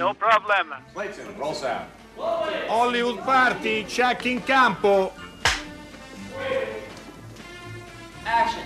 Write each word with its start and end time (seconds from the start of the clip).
No 0.00 0.14
problem. 0.14 0.82
Clayton, 0.94 1.36
roll 1.36 1.52
sound. 1.52 1.84
Hollywood 2.68 3.22
Party, 3.22 3.84
check 3.84 4.24
in 4.24 4.42
campo. 4.42 5.12
Action. 8.24 8.62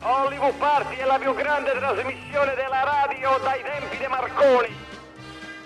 Hollywood 0.00 0.54
Party 0.54 0.96
è 0.96 1.04
la 1.04 1.20
più 1.20 1.32
grande 1.36 1.70
trasmissione 1.70 2.56
della 2.56 2.82
radio 2.82 3.38
dai 3.44 3.62
tempi 3.62 3.96
di 3.96 4.06
Marconi. 4.08 4.74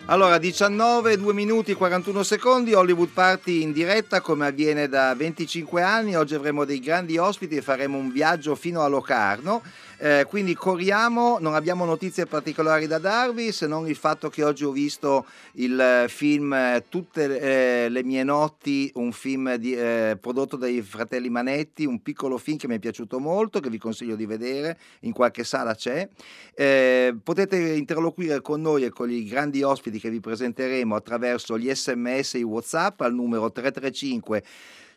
Allora, 0.04 0.36
19, 0.36 1.16
2 1.16 1.32
minuti 1.32 1.70
e 1.70 1.76
41 1.76 2.22
secondi, 2.22 2.74
Hollywood 2.74 3.08
Party 3.08 3.62
in 3.62 3.72
diretta 3.72 4.20
come 4.20 4.48
avviene 4.48 4.86
da 4.86 5.14
25 5.14 5.82
anni. 5.82 6.14
Oggi 6.14 6.34
avremo 6.34 6.66
dei 6.66 6.78
grandi 6.78 7.16
ospiti 7.16 7.56
e 7.56 7.62
faremo 7.62 7.96
un 7.96 8.12
viaggio 8.12 8.54
fino 8.54 8.82
a 8.82 8.88
Locarno. 8.88 9.62
Eh, 10.02 10.24
quindi 10.26 10.54
corriamo, 10.54 11.36
non 11.40 11.54
abbiamo 11.54 11.84
notizie 11.84 12.24
particolari 12.24 12.86
da 12.86 12.96
darvi 12.96 13.52
se 13.52 13.66
non 13.66 13.86
il 13.86 13.96
fatto 13.96 14.30
che 14.30 14.42
oggi 14.42 14.64
ho 14.64 14.70
visto 14.70 15.26
il 15.56 15.78
eh, 15.78 16.06
film 16.08 16.54
eh, 16.54 16.84
Tutte 16.88 17.38
eh, 17.84 17.88
le 17.90 18.02
mie 18.02 18.24
notti, 18.24 18.90
un 18.94 19.12
film 19.12 19.56
di, 19.56 19.74
eh, 19.74 20.16
prodotto 20.18 20.56
dai 20.56 20.80
fratelli 20.80 21.28
Manetti, 21.28 21.84
un 21.84 22.00
piccolo 22.00 22.38
film 22.38 22.56
che 22.56 22.66
mi 22.66 22.76
è 22.76 22.78
piaciuto 22.78 23.18
molto, 23.18 23.60
che 23.60 23.68
vi 23.68 23.76
consiglio 23.76 24.16
di 24.16 24.24
vedere, 24.24 24.78
in 25.00 25.12
qualche 25.12 25.44
sala 25.44 25.74
c'è. 25.74 26.08
Eh, 26.54 27.14
potete 27.22 27.58
interloquire 27.58 28.40
con 28.40 28.62
noi 28.62 28.84
e 28.84 28.88
con 28.88 29.10
i 29.10 29.26
grandi 29.26 29.62
ospiti 29.62 30.00
che 30.00 30.08
vi 30.08 30.20
presenteremo 30.20 30.94
attraverso 30.94 31.58
gli 31.58 31.70
sms 31.70 32.36
e 32.36 32.38
i 32.38 32.42
whatsapp 32.42 32.98
al 33.02 33.12
numero 33.12 33.52
335 33.52 34.42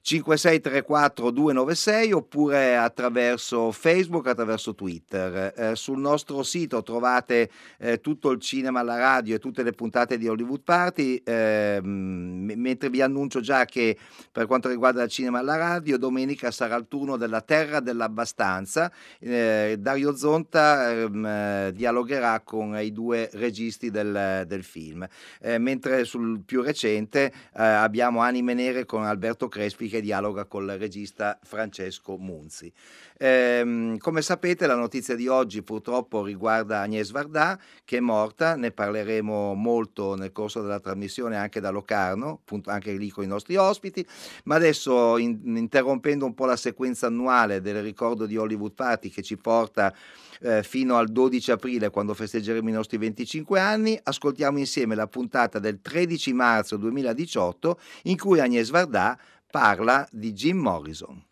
5634 0.06 1.32
296 1.32 2.12
oppure 2.12 2.76
attraverso 2.76 3.72
Facebook, 3.72 4.28
attraverso 4.28 4.76
Twitter. 4.76 5.54
Eh, 5.56 5.76
sul 5.78 5.98
nostro 5.98 6.44
sito 6.44 6.84
trovate 6.84 7.50
eh, 7.80 8.02
tutto 8.02 8.32
il 8.32 8.42
cinema 8.42 8.82
alla 8.82 8.98
radio 8.98 9.36
e 9.36 9.40
tutte 9.40 9.64
le 9.64 9.72
puntate 9.72 10.18
di 10.18 10.28
Hollywood 10.28 10.60
Party, 10.62 11.22
eh, 11.24 11.80
mentre 11.82 12.90
vi 12.90 13.02
annuncio 13.02 13.40
già 13.40 13.64
che 13.64 13.98
per 14.30 14.46
quanto 14.46 14.68
riguarda 14.68 15.04
il 15.04 15.10
cinema 15.10 15.40
alla 15.40 15.56
radio, 15.56 15.98
domenica 15.98 16.52
sarà 16.52 16.76
il 16.76 16.88
turno 16.90 17.16
della 17.16 17.40
Terra 17.40 17.80
dell'Abbastanza. 17.80 18.92
Eh, 19.20 19.78
Dario 19.80 20.18
Zonta 20.18 20.92
ehm, 20.92 21.26
eh, 21.26 21.72
dialogherà 21.74 22.42
con 22.42 22.78
i 22.78 22.92
due 22.92 23.30
registi 23.36 23.90
del, 23.90 24.44
del 24.48 24.64
film, 24.64 25.08
eh, 25.40 25.58
mentre 25.60 26.04
sul 26.04 26.42
più 26.46 26.62
recente 26.62 27.32
abbiamo 27.54 28.20
Anime 28.20 28.54
Nere 28.54 28.86
con 28.86 29.06
Alberto 29.06 29.48
Crespi 29.48 29.88
che 29.94 30.02
dialoga 30.02 30.46
col 30.46 30.76
regista 30.80 31.38
Francesco 31.44 32.18
Munzi. 32.18 32.72
Eh, 33.16 33.96
come 34.00 34.22
sapete 34.24 34.66
la 34.66 34.74
notizia 34.74 35.14
di 35.14 35.28
oggi 35.28 35.62
purtroppo 35.62 36.24
riguarda 36.24 36.82
Agnès 36.82 37.12
Varda 37.12 37.60
che 37.86 37.98
è 37.98 38.00
morta, 38.00 38.56
ne 38.56 38.72
parleremo 38.72 39.54
molto 39.54 40.16
nel 40.16 40.32
corso 40.32 40.64
della 40.64 40.80
trasmissione 40.80 41.38
anche 41.38 41.60
da 41.60 41.70
Locarno, 41.70 42.40
appunto 42.42 42.72
anche 42.72 42.92
lì 42.94 43.10
con 43.10 43.24
i 43.24 43.28
nostri 43.28 43.56
ospiti, 43.56 44.04
ma 44.46 44.56
adesso 44.56 45.20
in, 45.20 45.40
interrompendo 45.58 46.26
un 46.26 46.34
po' 46.34 46.46
la 46.46 46.56
sequenza 46.56 47.06
annuale 47.06 47.62
del 47.62 47.84
ricordo 47.84 48.26
di 48.26 48.36
Hollywood 48.36 48.74
Party 48.74 49.10
che 49.10 49.22
ci 49.22 49.38
porta 49.38 49.94
eh, 50.42 50.64
fino 50.64 50.98
al 50.98 51.10
12 51.10 51.52
aprile 51.52 51.92
quando 51.92 52.16
festeggeremo 52.16 52.68
i 52.68 52.72
nostri 52.72 52.98
25 52.98 53.60
anni, 53.60 54.00
ascoltiamo 54.02 54.58
insieme 54.58 54.96
la 54.96 55.08
puntata 55.08 55.60
del 55.60 55.82
13 55.82 56.34
marzo 56.34 56.78
2018 56.78 57.80
in 58.04 58.18
cui 58.18 58.40
Agnès 58.40 58.72
Varda 58.72 59.18
parla 59.54 60.08
di 60.12 60.34
Jim 60.34 60.58
Morrison. 60.58 61.24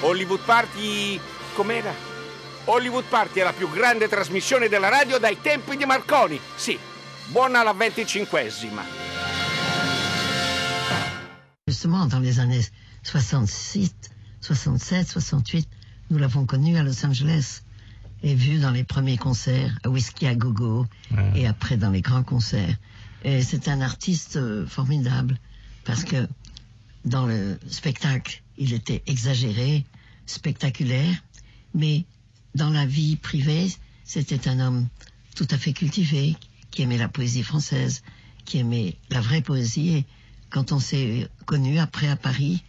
Hollywood 0.00 0.38
Party 0.44 1.18
com'era? 1.56 1.92
Hollywood 2.66 3.04
Party 3.08 3.40
è 3.40 3.42
la 3.42 3.52
più 3.52 3.68
grande 3.68 4.06
trasmissione 4.06 4.68
della 4.68 4.88
radio 4.88 5.18
dai 5.18 5.40
tempi 5.40 5.76
di 5.76 5.84
Marconi. 5.84 6.38
Sì, 6.54 6.78
buona 7.32 7.64
la 7.64 7.72
venticinquesima. 7.72 8.82
Justement, 11.66 12.06
dans 12.06 12.22
les 12.22 12.38
années 12.38 12.64
66, 13.02 13.92
67, 14.40 15.08
68, 15.08 15.68
nous 16.10 16.18
l'avons 16.18 16.46
connu 16.46 16.76
à 16.76 16.84
Los 16.84 17.04
Angeles 17.04 17.62
et 18.22 18.36
vu 18.36 18.60
dans 18.60 18.70
les 18.70 18.84
premiers 18.84 19.18
concerts 19.18 19.76
à 19.82 19.88
Whiskey 19.88 20.28
à 20.28 20.36
Gogo 20.36 20.86
ouais. 21.10 21.40
et 21.40 21.48
après 21.48 21.76
dans 21.76 21.90
les 21.90 22.02
grands 22.02 22.22
concerts. 22.22 22.76
Et 23.24 23.42
c'est 23.42 23.66
un 23.66 23.80
artiste 23.80 24.36
euh, 24.36 24.64
formidable 24.64 25.40
parce 25.84 26.04
que 26.04 26.28
dans 27.04 27.26
le 27.26 27.58
spectacle, 27.68 28.42
il 28.56 28.72
était 28.72 29.02
exagéré, 29.06 29.84
spectaculaire, 30.26 31.14
mais 31.74 32.04
dans 32.54 32.70
la 32.70 32.86
vie 32.86 33.16
privée, 33.16 33.68
c'était 34.04 34.48
un 34.48 34.60
homme 34.60 34.88
tout 35.34 35.46
à 35.50 35.58
fait 35.58 35.72
cultivé, 35.72 36.36
qui 36.70 36.82
aimait 36.82 36.98
la 36.98 37.08
poésie 37.08 37.42
française, 37.42 38.02
qui 38.44 38.58
aimait 38.58 38.96
la 39.10 39.20
vraie 39.20 39.42
poésie. 39.42 39.90
Et 39.90 40.06
quand 40.50 40.72
on 40.72 40.80
s'est 40.80 41.28
connu 41.46 41.78
après 41.78 42.08
à 42.08 42.16
Paris, 42.16 42.64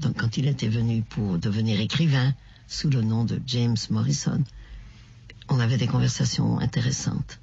donc 0.00 0.18
quand 0.18 0.36
il 0.36 0.46
était 0.46 0.68
venu 0.68 1.02
pour 1.02 1.38
devenir 1.38 1.80
écrivain 1.80 2.34
sous 2.68 2.90
le 2.90 3.02
nom 3.02 3.24
de 3.24 3.40
James 3.46 3.76
Morrison, 3.90 4.42
on 5.48 5.60
avait 5.60 5.78
des 5.78 5.86
conversations 5.86 6.58
intéressantes. 6.58 7.40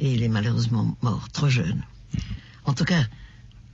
Et 0.00 0.12
il 0.12 0.22
est 0.22 0.28
malheureusement 0.28 0.96
mort 1.02 1.28
trop 1.30 1.48
jeune. 1.48 1.82
En 2.64 2.74
tout 2.74 2.84
cas, 2.84 3.04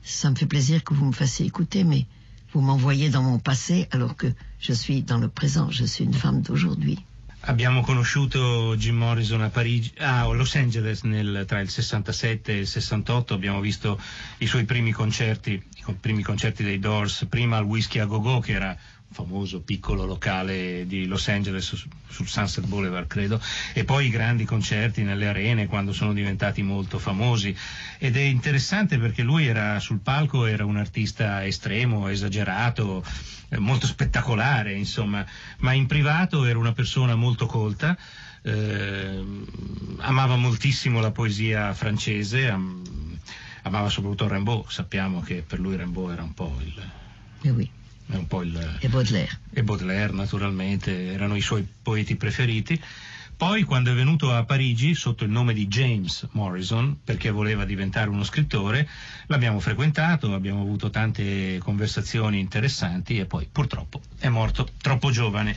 ça 0.03 0.31
me 0.31 0.37
fait 0.37 0.47
plaisir 0.47 0.83
que 0.84 0.94
vous 0.94 1.05
me 1.05 1.12
fassiez 1.12 1.47
écouter, 1.47 1.84
mais 1.84 2.06
vous 2.53 2.61
m'envoyez 2.61 3.11
dans 3.11 3.22
mon 3.22 3.38
passé 3.38 3.88
alors 3.91 4.16
que 4.16 4.27
je 4.59 4.72
suis 4.72 5.03
dans 5.03 5.19
le 5.19 5.28
présent, 5.28 5.71
je 5.71 5.84
suis 5.84 6.05
une 6.05 6.15
femme 6.15 6.43
d'aujourd'hui. 6.43 6.99
Abbiamo 7.43 7.81
conosciuto 7.81 8.77
Jim 8.77 8.97
Morrison 8.97 9.41
a, 9.41 9.49
Parigi, 9.49 9.94
a 9.99 10.28
Los 10.34 10.56
Angeles 10.56 11.05
nel, 11.05 11.47
tra 11.47 11.60
il 11.60 11.71
67 11.71 12.53
e 12.53 12.59
il 12.59 12.66
68, 12.66 13.33
abbiamo 13.33 13.60
visto 13.60 13.99
i 14.39 14.47
suoi 14.47 14.65
primi 14.66 14.93
concerti, 14.93 15.53
i 15.53 15.94
primi 15.99 16.22
concerti 16.22 16.62
dei 16.62 16.78
Doors, 16.78 17.27
prima 17.31 17.56
al 17.56 17.65
Whisky 17.65 17.99
a 17.99 18.05
Go 18.05 18.21
Go 18.21 18.41
che 18.41 18.53
era 18.53 18.77
famoso 19.10 19.60
piccolo 19.60 20.06
locale 20.06 20.87
di 20.87 21.06
Los 21.06 21.28
Angeles 21.28 21.75
sul 22.09 22.28
Sunset 22.28 22.66
Boulevard 22.66 23.06
credo. 23.06 23.41
E 23.72 23.84
poi 23.84 24.06
i 24.06 24.10
grandi 24.10 24.44
concerti 24.44 25.03
nelle 25.03 25.26
arene 25.26 25.66
quando 25.66 25.93
sono 25.93 26.12
diventati 26.12 26.62
molto 26.62 26.98
famosi. 26.98 27.54
Ed 27.98 28.16
è 28.16 28.22
interessante 28.22 28.98
perché 28.98 29.22
lui 29.22 29.47
era 29.47 29.78
sul 29.81 30.00
palco 30.00 30.47
era 30.47 30.65
un 30.65 30.76
artista 30.76 31.44
estremo 31.44 32.09
esagerato 32.09 33.04
eh, 33.48 33.59
molto 33.59 33.87
spettacolare 33.87 34.75
insomma. 34.75 35.25
Ma 35.59 35.72
in 35.72 35.87
privato 35.87 36.44
era 36.44 36.59
una 36.59 36.72
persona 36.72 37.15
molto 37.15 37.47
colta 37.47 37.97
eh, 38.42 39.25
amava 39.98 40.37
moltissimo 40.37 41.00
la 41.00 41.10
poesia 41.10 41.75
francese 41.75 42.48
am, 42.48 42.82
amava 43.62 43.88
soprattutto 43.88 44.28
Rimbaud. 44.28 44.69
Sappiamo 44.69 45.21
che 45.21 45.42
per 45.47 45.59
lui 45.59 45.77
Rimbaud 45.77 46.12
era 46.12 46.22
un 46.22 46.34
po' 46.34 46.56
il 46.60 46.91
eh 47.42 47.80
è 48.10 48.16
un 48.16 48.26
po' 48.26 48.43
il... 48.43 48.78
E 48.81 48.88
Baudelaire. 48.88 49.41
E 49.53 49.62
Baudelaire, 49.62 50.12
naturalmente, 50.12 51.12
erano 51.12 51.37
i 51.37 51.41
suoi 51.41 51.66
poeti 51.82 52.16
preferiti. 52.16 52.81
Poi, 53.37 53.62
quando 53.62 53.91
è 53.91 53.94
venuto 53.94 54.34
a 54.34 54.44
Parigi 54.44 54.94
sotto 54.94 55.25
il 55.25 55.31
nome 55.31 55.54
di 55.54 55.66
James 55.66 56.28
Morrison, 56.32 56.98
perché 57.03 57.31
voleva 57.31 57.65
diventare 57.65 58.10
uno 58.10 58.22
scrittore, 58.22 58.87
l'abbiamo 59.28 59.60
frequentato, 59.60 60.34
abbiamo 60.34 60.60
avuto 60.60 60.91
tante 60.91 61.59
conversazioni 61.59 62.38
interessanti 62.38 63.19
e 63.19 63.25
poi 63.25 63.48
purtroppo 63.50 64.03
è 64.19 64.28
morto 64.28 64.69
troppo 64.78 65.10
giovane. 65.10 65.56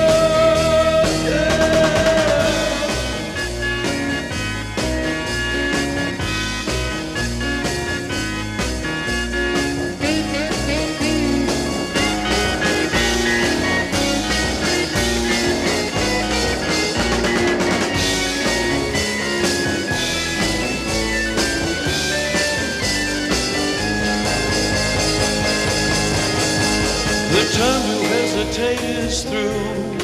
Is 28.73 29.23
through. 29.23 29.97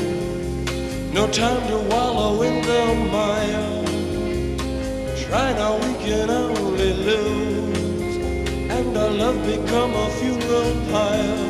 No 1.13 1.27
time 1.31 1.67
to 1.67 1.77
wallow 1.89 2.41
in 2.41 2.61
the 2.61 2.83
mire. 3.11 3.85
Try 5.25 5.53
now, 5.53 5.75
we 5.75 5.93
can 6.05 6.29
only 6.29 6.93
lose. 6.93 8.17
And 8.69 8.97
our 8.97 9.09
love 9.09 9.45
become 9.45 9.93
a 9.93 10.09
funeral 10.11 10.73
pyre. 10.91 11.46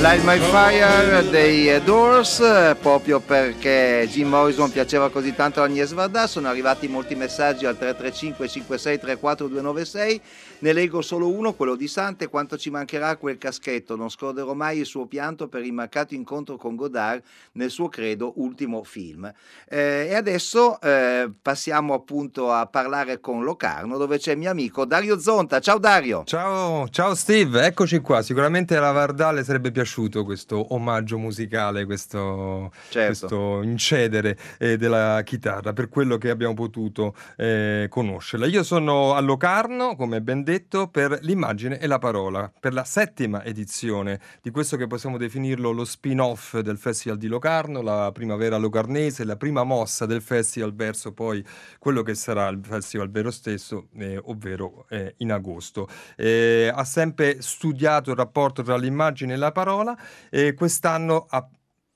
Light 0.00 0.24
My 0.24 0.38
Fire 0.38 1.28
dei 1.28 1.78
Doors, 1.84 2.42
proprio 2.80 3.20
perché 3.20 4.08
Jim 4.10 4.28
Morrison 4.28 4.70
piaceva 4.70 5.10
così 5.10 5.34
tanto 5.34 5.60
a 5.60 5.64
Agnes 5.64 5.92
Varda, 5.92 6.26
sono 6.26 6.48
arrivati 6.48 6.88
molti 6.88 7.14
messaggi 7.14 7.66
al 7.66 7.76
335 7.76 8.48
5634 8.48 9.46
296, 9.48 10.20
ne 10.60 10.72
leggo 10.72 11.02
solo 11.02 11.28
uno, 11.28 11.52
quello 11.52 11.74
di 11.74 11.86
Sante, 11.86 12.28
quanto 12.28 12.56
ci 12.56 12.70
mancherà 12.70 13.16
quel 13.16 13.36
caschetto, 13.36 13.94
non 13.94 14.08
scorderò 14.08 14.54
mai 14.54 14.78
il 14.78 14.86
suo 14.86 15.04
pianto 15.04 15.48
per 15.48 15.64
il 15.64 15.72
mancato 15.74 16.14
incontro 16.14 16.56
con 16.56 16.76
Godard 16.76 17.22
nel 17.52 17.68
suo 17.68 17.88
credo 17.88 18.32
ultimo 18.36 18.82
film. 18.84 19.30
Eh, 19.68 20.06
e 20.08 20.14
adesso 20.14 20.80
eh, 20.80 21.30
passiamo 21.42 21.92
appunto 21.92 22.50
a 22.50 22.64
parlare 22.66 23.20
con 23.20 23.44
Locarno 23.44 23.98
dove 23.98 24.16
c'è 24.18 24.32
il 24.32 24.38
mio 24.38 24.50
amico 24.50 24.86
Dario 24.86 25.18
Zonta, 25.18 25.60
ciao 25.60 25.78
Dario! 25.78 26.22
Ciao, 26.24 26.88
ciao 26.88 27.14
Steve, 27.14 27.66
eccoci 27.66 27.98
qua. 28.00 28.22
Sicuramente 28.22 28.76
alla 28.76 28.92
Vardale 28.92 29.44
sarebbe 29.44 29.70
piaciuto 29.90 30.22
questo 30.24 30.72
omaggio 30.74 31.18
musicale, 31.18 31.84
questo, 31.84 32.72
Certo. 32.90 33.06
questo 33.06 33.62
incedere 33.62 34.38
eh, 34.58 34.76
della 34.76 35.20
chitarra 35.24 35.72
per 35.72 35.88
quello 35.88 36.16
che 36.16 36.30
abbiamo 36.30 36.54
potuto 36.54 37.14
eh, 37.36 37.88
conoscerla. 37.90 38.46
Io 38.46 38.62
sono 38.62 39.14
a 39.14 39.20
Locarno, 39.20 39.96
come 39.96 40.22
ben 40.22 40.44
detto, 40.44 40.86
per 40.86 41.18
l'immagine 41.22 41.80
e 41.80 41.88
la 41.88 41.98
parola, 41.98 42.50
per 42.60 42.72
la 42.72 42.84
settima 42.84 43.42
edizione 43.42 44.20
di 44.40 44.50
questo 44.50 44.76
che 44.76 44.86
possiamo 44.86 45.16
definirlo 45.16 45.72
lo 45.72 45.84
spin-off 45.84 46.56
del 46.58 46.78
Festival 46.78 47.18
di 47.18 47.26
Locarno, 47.26 47.82
la 47.82 48.12
primavera 48.12 48.56
locarnese, 48.58 49.24
la 49.24 49.36
prima 49.36 49.64
mossa 49.64 50.06
del 50.06 50.22
festival 50.22 50.72
verso 50.72 51.12
poi 51.12 51.44
quello 51.80 52.02
che 52.02 52.14
sarà 52.14 52.46
il 52.48 52.60
festival 52.62 53.10
vero 53.10 53.32
stesso, 53.32 53.88
eh, 53.96 54.20
ovvero 54.24 54.86
eh, 54.88 55.14
in 55.18 55.32
agosto. 55.32 55.88
Eh, 56.16 56.70
ha 56.72 56.84
sempre 56.84 57.42
studiato 57.42 58.10
il 58.10 58.16
rapporto 58.16 58.62
tra 58.62 58.76
l'immagine 58.76 59.32
e 59.34 59.36
la 59.36 59.50
parola 59.50 59.79
e 60.28 60.54
quest'anno 60.54 61.26
ha 61.28 61.48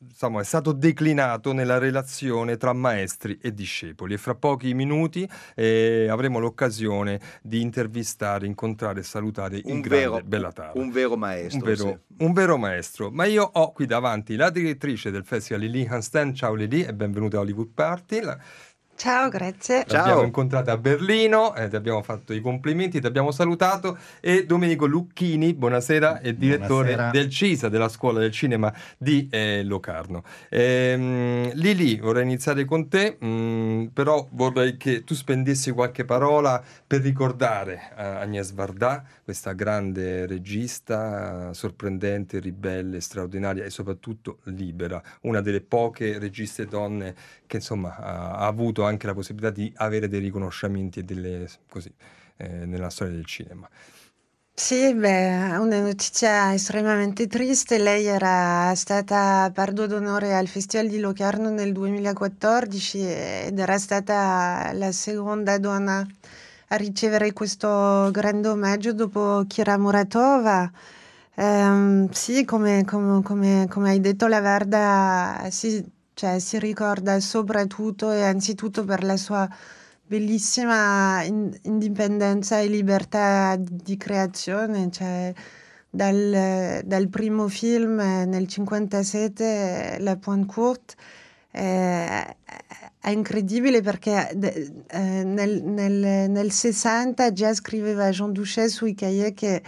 insomma, 0.07 0.41
è 0.41 0.45
stato 0.45 0.73
declinato 0.73 1.53
nella 1.53 1.79
relazione 1.79 2.57
tra 2.57 2.73
maestri 2.73 3.39
e 3.41 3.53
discepoli 3.55 4.15
e 4.15 4.19
fra 4.19 4.35
pochi 4.35 4.75
minuti 4.75 5.29
eh, 5.55 6.09
avremo 6.11 6.39
l'occasione 6.39 7.21
di 7.43 7.61
intervistare, 7.61 8.47
incontrare 8.47 9.01
e 9.01 9.03
salutare 9.03 9.57
il 9.57 9.63
Un 9.67 9.81
grande 9.81 10.09
vero, 10.09 10.21
Bellataro. 10.23 10.79
un 10.81 10.91
vero 10.91 11.17
maestro. 11.17 11.59
Un 11.59 11.65
vero, 11.65 11.89
sì. 11.89 12.25
un 12.25 12.33
vero 12.33 12.57
maestro, 12.59 13.11
ma 13.11 13.25
io 13.25 13.49
ho 13.51 13.73
qui 13.73 13.87
davanti 13.87 14.37
la 14.37 14.51
direttrice 14.51 15.11
del 15.11 15.25
festival 15.25 15.63
Lili 15.63 15.87
Hansten, 15.87 16.35
ciao 16.35 16.55
Lili 16.55 16.85
e 16.85 16.93
benvenuta 16.95 17.39
a 17.39 17.41
Hollywood 17.41 17.71
Party. 17.73 18.21
La- 18.21 18.39
Ciao, 18.97 19.29
grazie. 19.29 19.85
Ciao. 19.87 19.99
L'abbiamo 19.99 20.23
incontrata 20.23 20.73
a 20.73 20.77
Berlino, 20.79 21.55
eh, 21.57 21.69
ti 21.69 21.75
abbiamo 21.75 22.01
fatto 22.03 22.33
i 22.33 22.41
complimenti, 22.41 23.01
ti 23.01 23.07
abbiamo 23.07 23.33
salutato 23.33 23.99
e 24.21 24.47
Domenico 24.47 24.87
Lucchini, 24.87 25.53
buonasera, 25.53 26.21
è 26.21 26.33
direttore 26.33 26.95
Buonasera. 26.95 27.11
del 27.11 27.29
CISA, 27.29 27.69
della 27.69 27.89
Scuola 27.89 28.21
del 28.21 28.31
Cinema 28.31 28.73
di 28.97 29.29
eh, 29.31 29.63
Locarno. 29.65 30.23
Ehm, 30.49 31.53
Lili, 31.55 31.99
vorrei 31.99 32.23
iniziare 32.23 32.65
con 32.65 32.89
te, 32.89 33.19
mm, 33.23 33.87
però 33.87 34.27
vorrei 34.31 34.77
che 34.77 35.03
tu 35.03 35.15
spendessi 35.15 35.73
qualche 35.73 36.05
parola 36.05 36.63
per 36.87 37.01
ricordare 37.01 37.91
eh, 37.99 38.03
Agnès 38.03 38.53
Varda, 38.53 39.05
questa 39.25 39.53
grande 39.53 40.25
regista, 40.27 41.53
sorprendente, 41.53 42.39
ribelle, 42.39 43.01
straordinaria 43.01 43.65
e 43.65 43.71
soprattutto 43.71 44.39
libera, 44.45 45.03
una 45.23 45.41
delle 45.41 45.61
poche 45.63 46.19
registe 46.19 46.67
donne 46.67 47.15
che 47.47 47.57
insomma 47.57 47.97
ha, 47.97 48.47
avuto 48.47 48.85
anche 48.85 49.07
la 49.07 49.15
possibilità 49.15 49.51
di 49.51 49.73
avere 49.77 50.09
dei 50.09 50.21
riconoscimenti 50.21 51.01
e 51.01 51.03
delle 51.05 51.49
così 51.69 51.93
eh, 52.37 52.67
nella 52.67 52.91
storia 52.91 53.15
del 53.15 53.27
cinema. 53.27 53.69
Sì, 54.57 54.95
beh, 54.95 55.57
una 55.57 55.81
notizia 55.81 56.55
estremamente 56.55 57.27
triste. 57.27 57.77
Lei 57.79 58.07
era 58.07 58.73
stata 58.77 59.51
Pardo 59.53 59.87
d'onore 59.87 60.35
al 60.35 60.47
Festival 60.47 60.87
di 60.89 61.01
Locarno 61.01 61.51
nel 61.51 61.73
2014 61.73 62.99
ed 63.01 63.59
era 63.59 63.79
stata 63.79 64.71
la 64.73 64.93
seconda 64.93 65.59
donna 65.59 66.07
a 66.69 66.77
ricevere 66.77 67.33
questo 67.33 68.11
grande 68.13 68.49
omaggio 68.49 68.93
dopo 68.93 69.45
Kira 69.49 69.77
Muratova. 69.77 70.71
Ehm, 71.37 72.09
sì, 72.11 72.45
come, 72.45 72.85
come- 72.85 73.23
come- 73.23 73.67
come 73.69 73.91
hai 73.91 74.01
detto, 74.01 74.27
la 74.29 74.41
Verda 74.41 75.49
si, 75.51 75.85
cioè, 76.15 76.39
si 76.39 76.59
ricorda 76.59 77.19
soprattutto 77.21 78.11
e 78.13 78.23
anzitutto 78.23 78.85
per 78.85 79.03
la 79.05 79.17
sua 79.17 79.49
bellissima 80.07 81.23
in- 81.25 81.57
indipendenza 81.63 82.61
e 82.61 82.67
libertà 82.67 83.57
di, 83.59 83.97
creazione, 83.97 84.91
cioè 84.91 85.33
dal, 85.91 86.83
dal 86.85 87.09
primo 87.09 87.49
film 87.49 87.99
eh, 88.01 88.25
nel 88.27 88.47
57, 88.47 89.97
La 90.01 90.17
Pointe 90.17 90.53
Courte, 90.53 90.95
eh, 91.51 92.37
è 93.01 93.11
incredibile 93.11 93.81
perché 93.83 94.31
eh, 94.31 95.25
nel, 95.25 95.63
nel- 95.63 96.31
nel 96.31 96.51
60 96.53 97.33
già 97.33 97.53
scriveva 97.55 98.11
Jean 98.11 98.33
Duché 98.33 98.69
sui 98.69 98.95
cahiers 98.95 99.33
che 99.35 99.63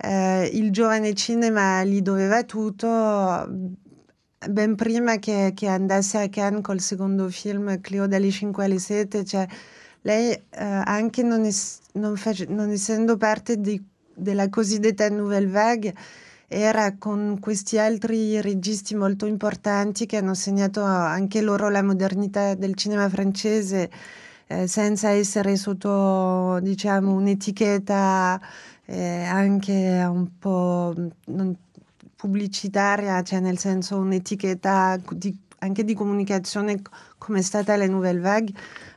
eh, 0.00 0.50
il 0.52 0.70
giovane 0.70 1.14
cinema 1.14 1.84
gli 1.84 2.00
doveva 2.02 2.44
tutto 2.44 3.46
ben 4.48 4.74
prima 4.76 5.18
che, 5.18 5.52
che 5.54 5.66
andasse 5.68 6.18
a 6.18 6.28
Cannes 6.28 6.62
col 6.62 6.80
secondo 6.80 7.28
film 7.28 7.80
Cleo 7.80 8.06
dalle 8.06 8.30
5 8.30 8.64
alle 8.64 8.78
7, 8.78 9.24
cioè 9.24 9.46
lei 10.02 10.32
eh, 10.32 10.42
anche 10.64 11.22
non, 11.22 11.44
es- 11.44 11.80
non 11.94 12.16
face- 12.16 12.46
non 12.48 12.70
essendo 12.70 13.16
parte 13.16 13.60
di- 13.60 13.82
della 14.14 14.48
cosiddetta 14.48 15.08
Nouvelle 15.08 15.48
Vague 15.48 15.94
era 16.50 16.96
con 16.96 17.38
questi 17.40 17.78
altri 17.78 18.40
registi 18.40 18.94
molto 18.94 19.26
importanti 19.26 20.06
che 20.06 20.16
hanno 20.16 20.34
segnato 20.34 20.82
anche 20.82 21.40
loro 21.42 21.68
la 21.68 21.82
modernità 21.82 22.54
del 22.54 22.74
cinema 22.74 23.08
francese 23.08 23.90
eh, 24.46 24.66
senza 24.66 25.10
essere 25.10 25.56
sotto 25.56 26.58
diciamo 26.62 27.12
un'etichetta 27.12 28.40
eh, 28.86 29.24
anche 29.24 29.72
un 30.08 30.38
po' 30.38 30.94
non- 31.26 31.56
pubblicitaria, 32.18 33.22
cioè 33.22 33.38
nel 33.40 33.58
senso 33.58 33.96
un'etichetta 33.98 34.98
di- 35.12 35.36
anche 35.60 35.84
di 35.84 35.94
comunicazione 35.94 36.82
come 37.16 37.38
è 37.38 37.42
stata 37.42 37.76
la 37.76 37.86
Nouvelle 37.86 38.18
Vague, 38.20 38.52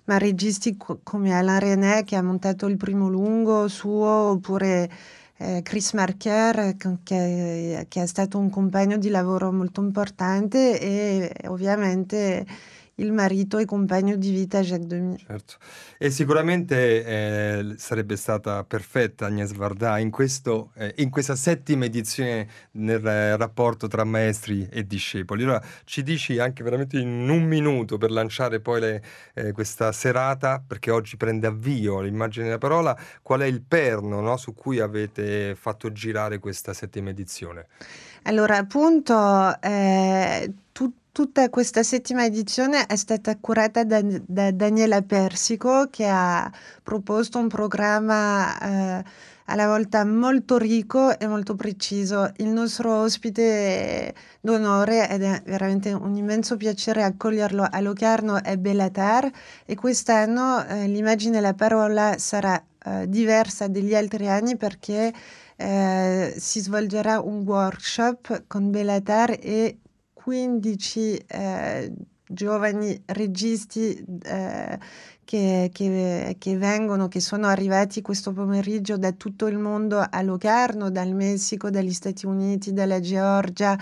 ma 0.05 0.17
registi 0.17 0.75
co- 0.77 0.99
come 1.03 1.31
Alain 1.33 1.59
René 1.59 2.03
che 2.03 2.15
ha 2.15 2.23
montato 2.23 2.65
il 2.67 2.77
primo 2.77 3.07
lungo 3.09 3.67
suo, 3.67 4.07
oppure 4.07 4.89
eh, 5.37 5.61
Chris 5.63 5.93
Marker 5.93 6.75
che- 7.03 7.85
che 7.87 8.01
è 8.01 8.05
stato 8.05 8.37
un 8.37 8.49
compagno 8.49 8.97
di 8.97 9.09
lavoro 9.09 9.51
molto 9.51 9.81
importante 9.81 10.79
e 10.79 11.31
ovviamente 11.47 12.45
il 13.01 13.11
marito 13.11 13.57
e 13.57 13.65
compagno 13.65 14.15
di 14.15 14.31
vita 14.31 14.61
Jacques 14.61 14.87
Demy. 14.87 15.17
Certo. 15.17 15.55
E 15.97 16.09
sicuramente 16.11 17.03
eh, 17.03 17.73
sarebbe 17.77 18.15
stata 18.15 18.63
perfetta 18.63 19.25
Agnès 19.25 19.53
Varda 19.53 19.97
in, 19.97 20.11
questo, 20.11 20.71
eh, 20.75 20.93
in 20.97 21.09
questa 21.09 21.35
settima 21.35 21.85
edizione 21.85 22.47
nel 22.71 23.05
eh, 23.05 23.35
rapporto 23.37 23.87
tra 23.87 24.03
maestri 24.03 24.67
e 24.71 24.85
discepoli. 24.85 25.43
Allora 25.43 25.63
ci 25.83 26.03
dici 26.03 26.39
anche 26.39 26.63
veramente 26.63 26.97
in 26.99 27.27
un 27.29 27.43
minuto 27.43 27.97
per 27.97 28.11
lanciare 28.11 28.59
poi 28.59 28.79
le- 28.79 29.03
eh, 29.33 29.51
questa 29.51 29.91
serata, 29.91 30.63
perché 30.65 30.91
oggi 30.91 31.17
prende 31.17 31.47
avvio 31.47 32.01
l'immagine 32.01 32.45
della 32.45 32.57
parola, 32.57 32.97
qual 33.21 33.41
è 33.41 33.45
il 33.45 33.61
perno 33.61 34.21
no, 34.21 34.37
su 34.37 34.53
cui 34.53 34.79
avete 34.79 35.55
fatto 35.55 35.91
girare 35.91 36.39
questa 36.39 36.73
settima 36.73 37.09
edizione? 37.09 37.67
Allora, 38.23 38.57
appunto, 38.57 39.59
eh, 39.61 40.53
tu- 40.71 40.93
tutta 41.11 41.49
questa 41.49 41.83
settima 41.83 42.25
edizione 42.25 42.85
è 42.85 42.95
stata 42.95 43.37
curata 43.37 43.83
da, 43.83 44.01
da 44.01 44.51
Daniela 44.51 45.01
Persico 45.01 45.87
che 45.89 46.07
ha 46.07 46.51
proposto 46.83 47.37
un 47.37 47.47
programma 47.47 48.99
eh, 48.99 49.03
alla 49.45 49.67
volta 49.67 50.05
molto 50.05 50.57
ricco 50.57 51.17
e 51.19 51.27
molto 51.27 51.55
preciso. 51.55 52.31
Il 52.37 52.47
nostro 52.47 53.01
ospite 53.01 54.13
d'onore 54.39 55.09
ed 55.09 55.23
è 55.23 55.41
veramente 55.45 55.91
un 55.91 56.15
immenso 56.15 56.55
piacere 56.55 57.03
accoglierlo 57.03 57.67
a 57.69 57.79
Locarno 57.81 58.41
è 58.41 58.55
Bellatar 58.57 59.29
e 59.65 59.75
quest'anno 59.75 60.65
eh, 60.65 60.87
l'immagine 60.87 61.39
e 61.39 61.41
la 61.41 61.53
parola 61.53 62.17
sarà 62.17 62.61
eh, 62.85 63.09
diversa 63.09 63.67
degli 63.67 63.93
altri 63.93 64.29
anni 64.29 64.55
perché 64.55 65.13
eh, 65.57 66.33
si 66.37 66.61
svolgerà 66.61 67.19
un 67.19 67.43
workshop 67.45 68.45
con 68.47 68.71
Bellatar 68.71 69.37
e 69.39 69.77
15 70.23 71.17
eh, 71.27 71.91
giovani 72.27 73.01
registi 73.07 74.03
eh, 74.23 74.79
che, 75.25 75.69
che, 75.73 76.35
che, 76.37 76.57
vengono, 76.57 77.07
che 77.07 77.19
sono 77.19 77.47
arrivati 77.47 78.01
questo 78.01 78.31
pomeriggio 78.33 78.97
da 78.97 79.11
tutto 79.11 79.47
il 79.47 79.57
mondo 79.57 79.99
a 79.99 80.21
Locarno, 80.21 80.91
dal 80.91 81.13
Messico, 81.13 81.69
dagli 81.69 81.93
Stati 81.93 82.25
Uniti, 82.25 82.73
dalla 82.73 82.99
Georgia, 82.99 83.77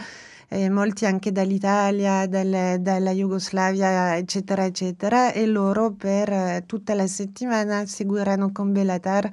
eh, 0.48 0.70
molti 0.70 1.06
anche 1.06 1.32
dall'Italia, 1.32 2.28
dal, 2.28 2.78
dalla 2.80 3.12
Jugoslavia, 3.12 4.18
eccetera, 4.18 4.66
eccetera, 4.66 5.32
e 5.32 5.46
loro 5.46 5.92
per 5.92 6.32
eh, 6.32 6.64
tutta 6.66 6.94
la 6.94 7.08
settimana 7.08 7.86
seguiranno 7.86 8.52
con 8.52 8.72
Bellatar 8.72 9.30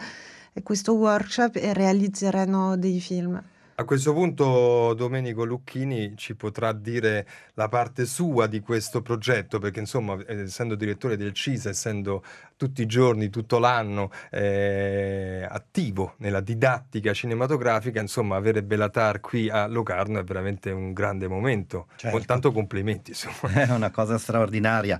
questo 0.63 0.95
workshop 0.95 1.57
e 1.57 1.73
realizzeranno 1.75 2.77
dei 2.77 3.01
film. 3.01 3.43
A 3.79 3.85
questo 3.85 4.15
punto 4.15 4.95
Domenico 4.95 5.45
Lucchini 5.45 6.15
ci 6.17 6.35
potrà 6.35 6.73
dire 6.73 7.27
la 7.53 7.69
parte 7.69 8.07
sua 8.07 8.47
di 8.47 8.61
questo 8.61 9.03
progetto, 9.03 9.59
perché 9.59 9.81
insomma, 9.81 10.17
essendo 10.27 10.75
direttore 10.75 11.19
del 11.19 11.35
CISA, 11.35 11.69
essendo 11.69 12.25
tutti 12.57 12.81
i 12.81 12.87
giorni, 12.87 13.29
tutto 13.29 13.59
l'anno 13.59 14.11
eh, 14.31 15.47
attivo 15.47 16.15
nella 16.19 16.41
didattica 16.41 17.13
cinematografica, 17.13 18.01
insomma, 18.01 18.37
avere 18.37 18.63
Belatar 18.63 19.21
qui 19.21 19.51
a 19.51 19.67
Locarno 19.67 20.21
è 20.21 20.25
veramente 20.25 20.71
un 20.71 20.95
grande 20.95 21.29
momento. 21.29 21.89
Certo. 21.97 22.19
Tanto 22.21 22.53
complimenti, 22.53 23.11
insomma. 23.11 23.53
È 23.63 23.71
una 23.73 23.91
cosa 23.91 24.17
straordinaria. 24.17 24.99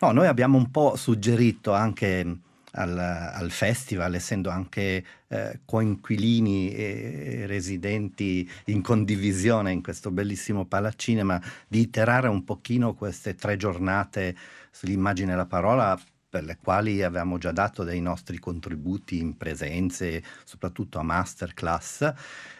No, 0.00 0.12
noi 0.12 0.26
abbiamo 0.26 0.58
un 0.58 0.70
po' 0.70 0.96
suggerito 0.96 1.72
anche 1.72 2.40
al, 2.72 2.98
al 2.98 3.50
festival, 3.50 4.14
essendo 4.14 4.50
anche 4.50 5.04
eh, 5.28 5.60
coinquilini 5.64 6.72
e 6.72 7.44
residenti 7.46 8.48
in 8.66 8.82
condivisione 8.82 9.72
in 9.72 9.82
questo 9.82 10.10
bellissimo 10.10 10.66
palacinema, 10.66 11.40
di 11.66 11.80
iterare 11.80 12.28
un 12.28 12.44
pochino 12.44 12.94
queste 12.94 13.34
tre 13.34 13.56
giornate 13.56 14.36
sull'immagine 14.70 15.32
e 15.32 15.36
la 15.36 15.46
parola 15.46 15.98
per 16.30 16.44
le 16.44 16.58
quali 16.62 17.02
avevamo 17.02 17.38
già 17.38 17.52
dato 17.52 17.84
dei 17.84 18.00
nostri 18.00 18.38
contributi 18.38 19.18
in 19.18 19.36
presenze, 19.36 20.22
soprattutto 20.44 20.98
a 20.98 21.02
masterclass, 21.02 22.12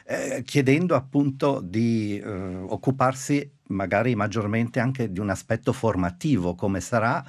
eh, 0.07 0.43
chiedendo 0.45 0.95
appunto 0.95 1.61
di 1.63 2.19
eh, 2.19 2.29
occuparsi 2.29 3.57
magari 3.69 4.15
maggiormente 4.15 4.81
anche 4.81 5.13
di 5.13 5.21
un 5.21 5.29
aspetto 5.29 5.75
formativo, 5.75 6.55
come 6.55 6.81
sarà 6.81 7.23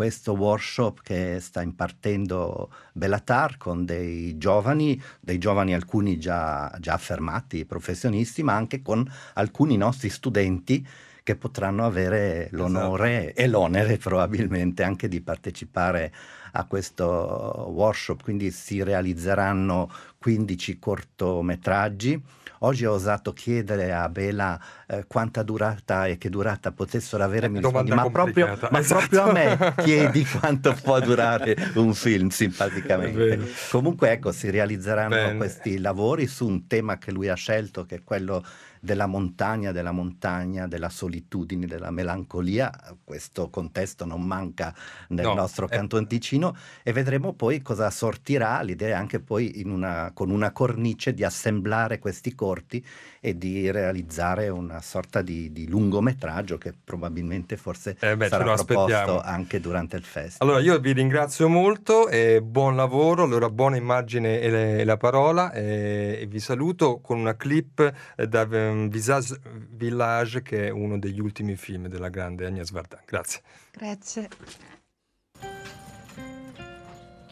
questo 0.00 0.32
workshop 0.32 1.02
che 1.02 1.40
sta 1.40 1.60
impartendo 1.60 2.70
Bellatar 2.94 3.58
con 3.58 3.84
dei 3.84 4.38
giovani, 4.38 4.98
dei 5.20 5.36
giovani 5.36 5.74
alcuni 5.74 6.18
già, 6.18 6.74
già 6.80 6.94
affermati 6.94 7.66
professionisti, 7.66 8.42
ma 8.42 8.54
anche 8.54 8.80
con 8.80 9.06
alcuni 9.34 9.76
nostri 9.76 10.08
studenti 10.08 10.88
che 11.22 11.36
potranno 11.36 11.84
avere 11.84 12.48
l'onore 12.52 13.24
esatto. 13.24 13.40
e 13.42 13.46
l'onere 13.48 13.98
probabilmente 13.98 14.84
anche 14.84 15.06
di 15.06 15.20
partecipare 15.20 16.10
a 16.52 16.64
questo 16.64 17.66
workshop. 17.68 18.22
Quindi 18.22 18.50
si 18.52 18.82
realizzeranno 18.82 19.92
15 20.16 20.78
cortometraggi 20.78 22.22
Oggi 22.62 22.84
ho 22.84 22.92
osato 22.92 23.32
chiedere 23.32 23.94
a 23.94 24.06
Bela 24.10 24.60
eh, 24.92 25.04
quanta 25.06 25.44
durata 25.44 26.06
e 26.06 26.18
che 26.18 26.28
durata 26.28 26.72
potessero 26.72 27.22
avere, 27.22 27.48
mi 27.48 27.60
rispondi, 27.60 27.92
ma, 27.92 28.10
proprio, 28.10 28.58
ma 28.70 28.80
esatto. 28.80 29.06
proprio, 29.06 29.22
a 29.22 29.32
me 29.32 29.74
chiedi 29.84 30.24
quanto 30.40 30.76
può 30.82 30.98
durare 30.98 31.56
un 31.74 31.94
film 31.94 32.28
simpaticamente. 32.28 33.52
Comunque 33.70 34.10
ecco, 34.10 34.32
si 34.32 34.50
realizzeranno 34.50 35.14
Bene. 35.14 35.36
questi 35.36 35.78
lavori 35.78 36.26
su 36.26 36.44
un 36.44 36.66
tema 36.66 36.98
che 36.98 37.12
lui 37.12 37.28
ha 37.28 37.34
scelto, 37.34 37.86
che 37.86 37.96
è 37.96 38.02
quello 38.02 38.44
della 38.80 39.06
montagna, 39.06 39.72
della 39.72 39.92
montagna, 39.92 40.66
della 40.66 40.88
solitudine, 40.88 41.66
della 41.66 41.90
melancolia. 41.90 42.72
Questo 43.04 43.50
contesto 43.50 44.06
non 44.06 44.22
manca 44.22 44.74
nel 45.08 45.26
no, 45.26 45.34
nostro 45.34 45.68
canton 45.68 46.06
ticino 46.08 46.56
e 46.82 46.92
vedremo 46.92 47.34
poi 47.34 47.60
cosa 47.62 47.90
sortirà. 47.90 48.62
L'idea 48.62 48.96
è 48.96 48.98
anche 48.98 49.20
poi 49.20 49.62
una, 49.66 50.10
con 50.14 50.30
una 50.30 50.50
cornice 50.50 51.12
di 51.12 51.22
assemblare 51.22 51.98
questi 51.98 52.34
corti 52.34 52.84
e 53.20 53.36
di 53.36 53.70
realizzare 53.70 54.48
una 54.48 54.79
sorta 54.80 55.22
di, 55.22 55.52
di 55.52 55.68
lungometraggio 55.68 56.58
che 56.58 56.72
probabilmente 56.82 57.56
forse 57.56 57.96
eh 58.00 58.16
beh, 58.16 58.28
sarà 58.28 58.54
proposto 58.54 59.20
anche 59.20 59.60
durante 59.60 59.96
il 59.96 60.04
festival. 60.04 60.48
Allora 60.48 60.62
io 60.62 60.78
vi 60.78 60.92
ringrazio 60.92 61.48
molto 61.48 62.08
e 62.08 62.40
buon 62.42 62.76
lavoro, 62.76 63.24
allora 63.24 63.48
buona 63.50 63.76
immagine 63.76 64.40
e, 64.40 64.50
le, 64.50 64.78
e 64.78 64.84
la 64.84 64.96
parola 64.96 65.52
e, 65.52 66.18
e, 66.20 66.26
vi 66.26 66.40
saluto 66.40 67.00
con 67.00 67.18
una 67.18 67.36
clip 67.36 67.92
da 68.16 68.42
um, 68.50 68.88
Visage 68.88 69.40
Village 69.70 70.42
che 70.42 70.66
è 70.66 70.70
uno 70.70 70.98
degli 70.98 71.20
ultimi 71.20 71.56
film 71.56 71.88
della 71.88 72.08
grande 72.08 72.46
Agnès 72.46 72.70
Varda. 72.70 73.00
Grazie. 73.06 73.40
Grazie. 73.72 74.28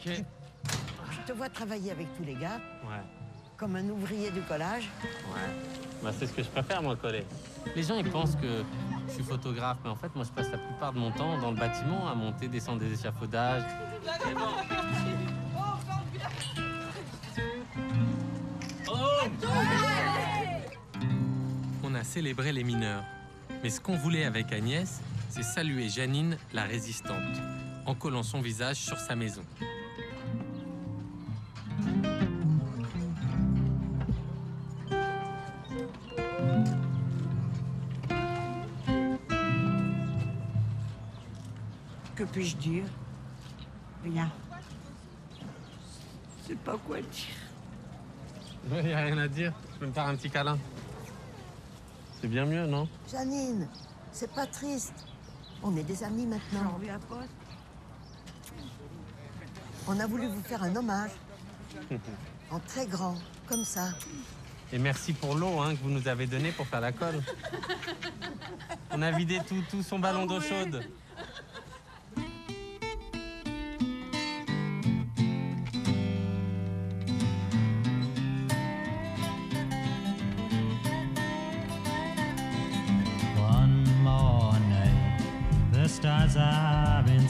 Je 0.04 0.22
te 1.26 1.32
vois 1.32 1.48
travailler 1.48 1.90
avec 1.90 2.06
tous 2.16 2.24
les 2.24 2.34
gars. 2.34 2.60
Ouais. 2.84 3.02
Comme 3.56 3.76
un 3.76 3.90
ouvrier 3.90 4.30
du 4.30 4.40
collage. 4.42 4.88
Ouais. 5.34 5.87
Bah, 6.02 6.10
c'est 6.16 6.26
ce 6.26 6.32
que 6.32 6.42
je 6.42 6.48
préfère, 6.48 6.82
moi, 6.82 6.96
coller. 6.96 7.24
Les 7.74 7.82
gens, 7.82 7.96
ils 7.96 8.08
pensent 8.08 8.36
que 8.36 8.64
je 9.08 9.14
suis 9.14 9.24
photographe, 9.24 9.78
mais 9.84 9.90
en 9.90 9.96
fait, 9.96 10.14
moi, 10.14 10.24
je 10.24 10.30
passe 10.30 10.50
la 10.50 10.58
plupart 10.58 10.92
de 10.92 10.98
mon 10.98 11.10
temps 11.10 11.38
dans 11.38 11.50
le 11.50 11.56
bâtiment 11.56 12.08
à 12.08 12.14
monter, 12.14 12.48
descendre 12.48 12.78
des 12.78 12.92
échafaudages. 12.92 13.64
On 21.82 21.94
a 21.94 22.04
célébré 22.04 22.52
les 22.52 22.64
mineurs. 22.64 23.02
Mais 23.62 23.70
ce 23.70 23.80
qu'on 23.80 23.96
voulait 23.96 24.24
avec 24.24 24.52
Agnès, 24.52 25.00
c'est 25.30 25.42
saluer 25.42 25.88
Janine, 25.88 26.38
la 26.52 26.62
résistante, 26.62 27.36
en 27.86 27.94
collant 27.94 28.22
son 28.22 28.40
visage 28.40 28.76
sur 28.76 28.98
sa 28.98 29.16
maison. 29.16 29.42
Puis-je 42.38 42.56
dire 42.56 42.84
Rien. 44.04 44.30
Je 46.40 46.48
sais 46.48 46.54
pas 46.54 46.76
quoi 46.86 47.00
dire. 47.00 47.34
Il 48.70 48.86
n'y 48.86 48.92
a 48.92 49.00
rien 49.00 49.18
à 49.18 49.26
dire. 49.26 49.52
Tu 49.72 49.78
peux 49.80 49.86
me 49.86 49.92
faire 49.92 50.06
un 50.06 50.14
petit 50.14 50.30
câlin. 50.30 50.56
C'est 52.20 52.28
bien 52.28 52.46
mieux, 52.46 52.64
non 52.66 52.88
Janine, 53.10 53.68
c'est 54.12 54.32
pas 54.32 54.46
triste. 54.46 54.94
On 55.64 55.76
est 55.76 55.82
des 55.82 56.04
amis 56.04 56.26
maintenant. 56.26 56.78
On 59.88 59.98
a 59.98 60.06
voulu 60.06 60.28
vous 60.28 60.42
faire 60.42 60.62
un 60.62 60.76
hommage. 60.76 61.10
en 62.52 62.60
très 62.60 62.86
grand, 62.86 63.16
comme 63.48 63.64
ça. 63.64 63.88
Et 64.72 64.78
merci 64.78 65.12
pour 65.12 65.34
l'eau 65.34 65.60
hein, 65.60 65.74
que 65.74 65.82
vous 65.82 65.90
nous 65.90 66.06
avez 66.06 66.28
donnée 66.28 66.52
pour 66.52 66.68
faire 66.68 66.80
la 66.80 66.92
colle. 66.92 67.20
On 68.92 69.02
a 69.02 69.10
vidé 69.10 69.40
tout, 69.48 69.62
tout 69.70 69.82
son 69.82 69.98
ballon 69.98 70.26
d'eau 70.26 70.40
chaude. 70.40 70.84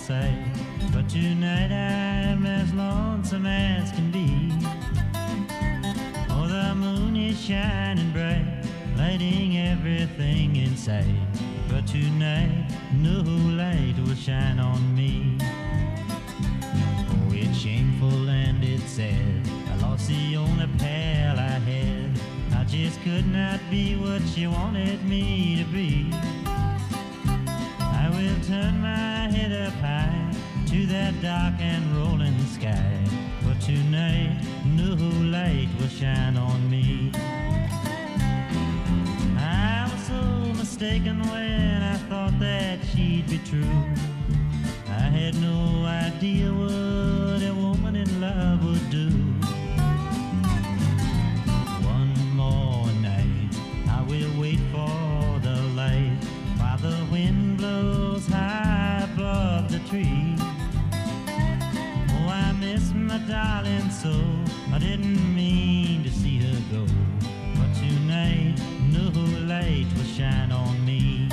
Sight. 0.08 0.42
But 0.90 1.06
tonight 1.06 1.70
I'm 1.70 2.46
as 2.46 2.72
lonesome 2.72 3.44
as 3.44 3.92
can 3.92 4.10
be. 4.10 4.50
Oh, 6.30 6.48
the 6.48 6.74
moon 6.74 7.14
is 7.14 7.38
shining 7.38 8.10
bright, 8.12 8.64
lighting 8.96 9.58
everything 9.58 10.56
in 10.56 10.74
sight. 10.78 11.04
But 11.68 11.86
tonight, 11.86 12.70
no 12.94 13.20
light 13.20 13.96
will 13.98 14.14
shine 14.14 14.58
on 14.58 14.94
me. 14.94 15.36
Oh, 16.62 17.34
it's 17.34 17.58
shameful 17.58 18.30
and 18.30 18.64
it's 18.64 18.90
sad. 18.92 19.46
I 19.70 19.76
lost 19.82 20.08
the 20.08 20.38
only 20.38 20.68
pal 20.78 21.38
I 21.38 21.60
had. 21.68 22.18
I 22.56 22.64
just 22.64 22.98
could 23.02 23.26
not 23.30 23.60
be 23.70 23.94
what 23.96 24.22
she 24.22 24.46
wanted 24.46 25.04
me 25.04 25.56
to 25.62 25.64
be. 25.64 26.47
Will 28.18 28.40
turn 28.48 28.80
my 28.80 29.30
head 29.30 29.52
up 29.52 29.74
high 29.74 30.34
to 30.66 30.86
that 30.86 31.14
dark 31.22 31.54
and 31.60 31.84
rolling 31.96 32.36
sky. 32.46 32.98
But 33.44 33.60
tonight, 33.60 34.44
no 34.64 34.94
light 35.30 35.68
will 35.78 35.86
shine 35.86 36.36
on 36.36 36.68
me. 36.68 37.12
I 39.38 39.88
was 39.88 40.02
so 40.08 40.20
mistaken 40.58 41.20
when 41.30 41.80
I 41.80 41.96
thought 42.08 42.36
that 42.40 42.80
she'd 42.86 43.30
be 43.30 43.38
true. 43.38 43.84
I 44.88 45.06
had 45.18 45.36
no 45.36 45.84
idea 45.86 46.52
what 46.52 47.40
a 47.40 47.54
woman 47.54 47.94
in 47.94 48.20
love 48.20 48.64
would 48.64 48.90
do. 48.90 49.37
darling 63.26 63.90
so 63.90 64.12
I 64.72 64.78
didn't 64.78 65.34
mean 65.34 66.02
to 66.04 66.10
see 66.10 66.38
her 66.38 66.60
go, 66.70 66.86
but 67.54 67.74
tonight, 67.74 68.54
no 68.92 69.08
light 69.46 69.86
will 69.96 70.04
shine 70.04 70.52
on 70.52 70.84
me. 70.84 71.28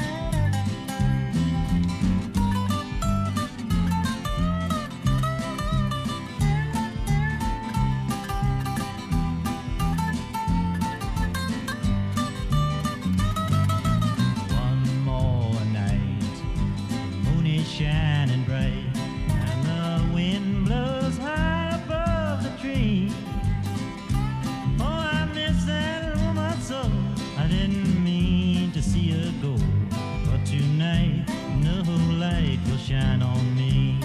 Shine 32.95 33.21
on 33.21 33.55
me. 33.55 33.99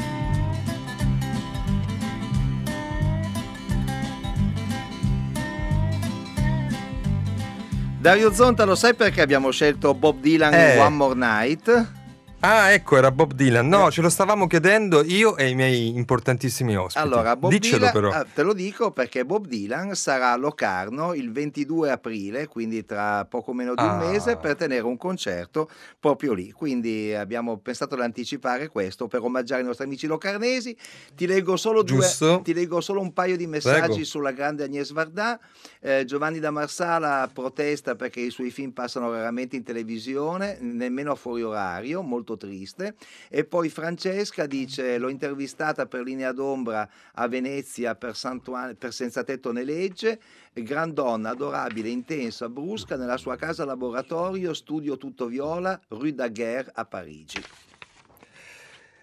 Dario 8.01 8.33
Zonta, 8.33 8.65
lo 8.65 8.75
sai 8.75 8.95
perché 8.95 9.21
abbiamo 9.21 9.51
scelto 9.51 9.93
Bob 9.95 10.21
Dylan 10.21 10.55
Eh. 10.55 10.79
One 10.79 10.97
More 10.97 11.15
Night? 11.15 12.00
Ah, 12.43 12.73
ecco, 12.73 12.97
era 12.97 13.11
Bob 13.11 13.35
Dylan. 13.35 13.69
No, 13.69 13.91
ce 13.91 14.01
lo 14.01 14.09
stavamo 14.09 14.47
chiedendo 14.47 15.05
io 15.05 15.37
e 15.37 15.49
i 15.51 15.55
miei 15.55 15.95
importantissimi 15.95 16.75
ospiti. 16.75 16.99
Allora, 17.05 17.37
Bob 17.37 17.51
Diccelo 17.51 17.77
Dylan, 17.77 17.93
però. 17.93 18.11
ah, 18.13 18.25
te 18.25 18.43
lo 18.43 18.55
dico 18.55 18.93
perché 18.93 19.27
Bob 19.27 19.47
Dylan 19.47 19.95
sarà 19.95 20.33
a 20.33 20.37
Locarno 20.37 21.13
il 21.13 21.33
22 21.33 21.91
aprile, 21.91 22.47
quindi 22.49 22.87
tra 22.87 23.27
poco 23.27 23.53
meno 23.53 23.75
di 23.75 23.83
un 23.83 23.91
Ah. 23.91 23.97
mese, 23.99 24.37
per 24.39 24.57
tenere 24.57 24.81
un 24.85 24.97
concerto 24.97 25.69
proprio 25.99 26.33
lì. 26.33 26.51
Quindi 26.51 27.15
abbiamo 27.15 27.59
pensato 27.59 27.95
di 27.95 28.01
anticipare 28.01 28.69
questo 28.69 29.07
per 29.07 29.21
omaggiare 29.23 29.61
i 29.61 29.65
nostri 29.67 29.85
amici 29.85 30.07
locarnesi. 30.07 30.75
Ti 31.15 31.27
leggo 31.27 31.59
solo, 31.59 31.83
due, 31.83 32.07
ti 32.43 32.55
leggo 32.55 32.81
solo 32.81 33.03
un 33.03 33.13
paio 33.13 33.37
di 33.37 33.47
messaggi 33.47 33.81
Prego. 33.89 34.05
sulla 34.05 34.33
grande 34.33 34.65
Agnès 34.65 34.93
Varda. 34.93 35.39
Eh, 35.83 36.07
Giovanni 36.07 36.39
da 36.39 36.51
Marsala 36.51 37.29
protesta 37.31 37.97
perché 37.97 38.21
i 38.21 38.31
suoi 38.31 38.51
film 38.51 38.71
passano 38.71 39.11
raramente 39.13 39.57
in 39.57 39.63
televisione, 39.63 40.57
nemmeno 40.61 41.13
a 41.13 41.17
fuori 41.17 41.43
orario, 41.43 42.01
molto 42.01 42.29
triste. 42.37 42.95
E 43.29 43.45
poi 43.45 43.69
Francesca 43.69 44.47
dice: 44.47 44.99
L'ho 44.99 45.09
intervistata 45.09 45.87
per 45.87 46.03
linea 46.03 46.33
d'ombra 46.33 46.89
a 47.15 47.29
Venezia 47.29 47.95
per, 47.95 48.17
Santuan- 48.17 48.77
per 48.77 48.93
Senza 48.93 49.25
Tetto 49.25 49.53
né 49.53 49.65
Legge. 49.65 50.21
Gran 50.53 50.93
donna, 50.93 51.31
adorabile, 51.31 51.89
intensa, 51.89 52.49
brusca 52.49 52.97
nella 52.97 53.17
sua 53.17 53.37
casa 53.37 53.65
laboratorio, 53.65 54.53
studio 54.53 54.97
tutto 54.97 55.27
viola, 55.27 55.81
Rue 55.89 56.15
Daguerre 56.15 56.71
a 56.75 56.85
Parigi. 56.85 57.43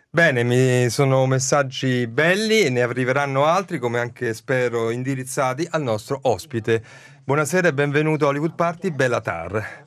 Bene, 0.10 0.44
mi 0.44 0.90
sono 0.90 1.26
messaggi 1.26 2.08
belli 2.08 2.62
e 2.62 2.70
ne 2.70 2.82
arriveranno 2.82 3.46
altri, 3.46 3.78
come 3.78 4.00
anche 4.00 4.34
spero 4.34 4.90
indirizzati 4.90 5.68
al 5.70 5.84
nostro 5.84 6.20
ospite. 6.24 6.84
Buonasera 7.24 7.68
e 7.68 7.74
benvenuto 7.74 8.26
a 8.26 8.30
Hollywood 8.30 8.56
Party, 8.56 8.90
Bella 8.90 9.22
Tar. 9.22 9.86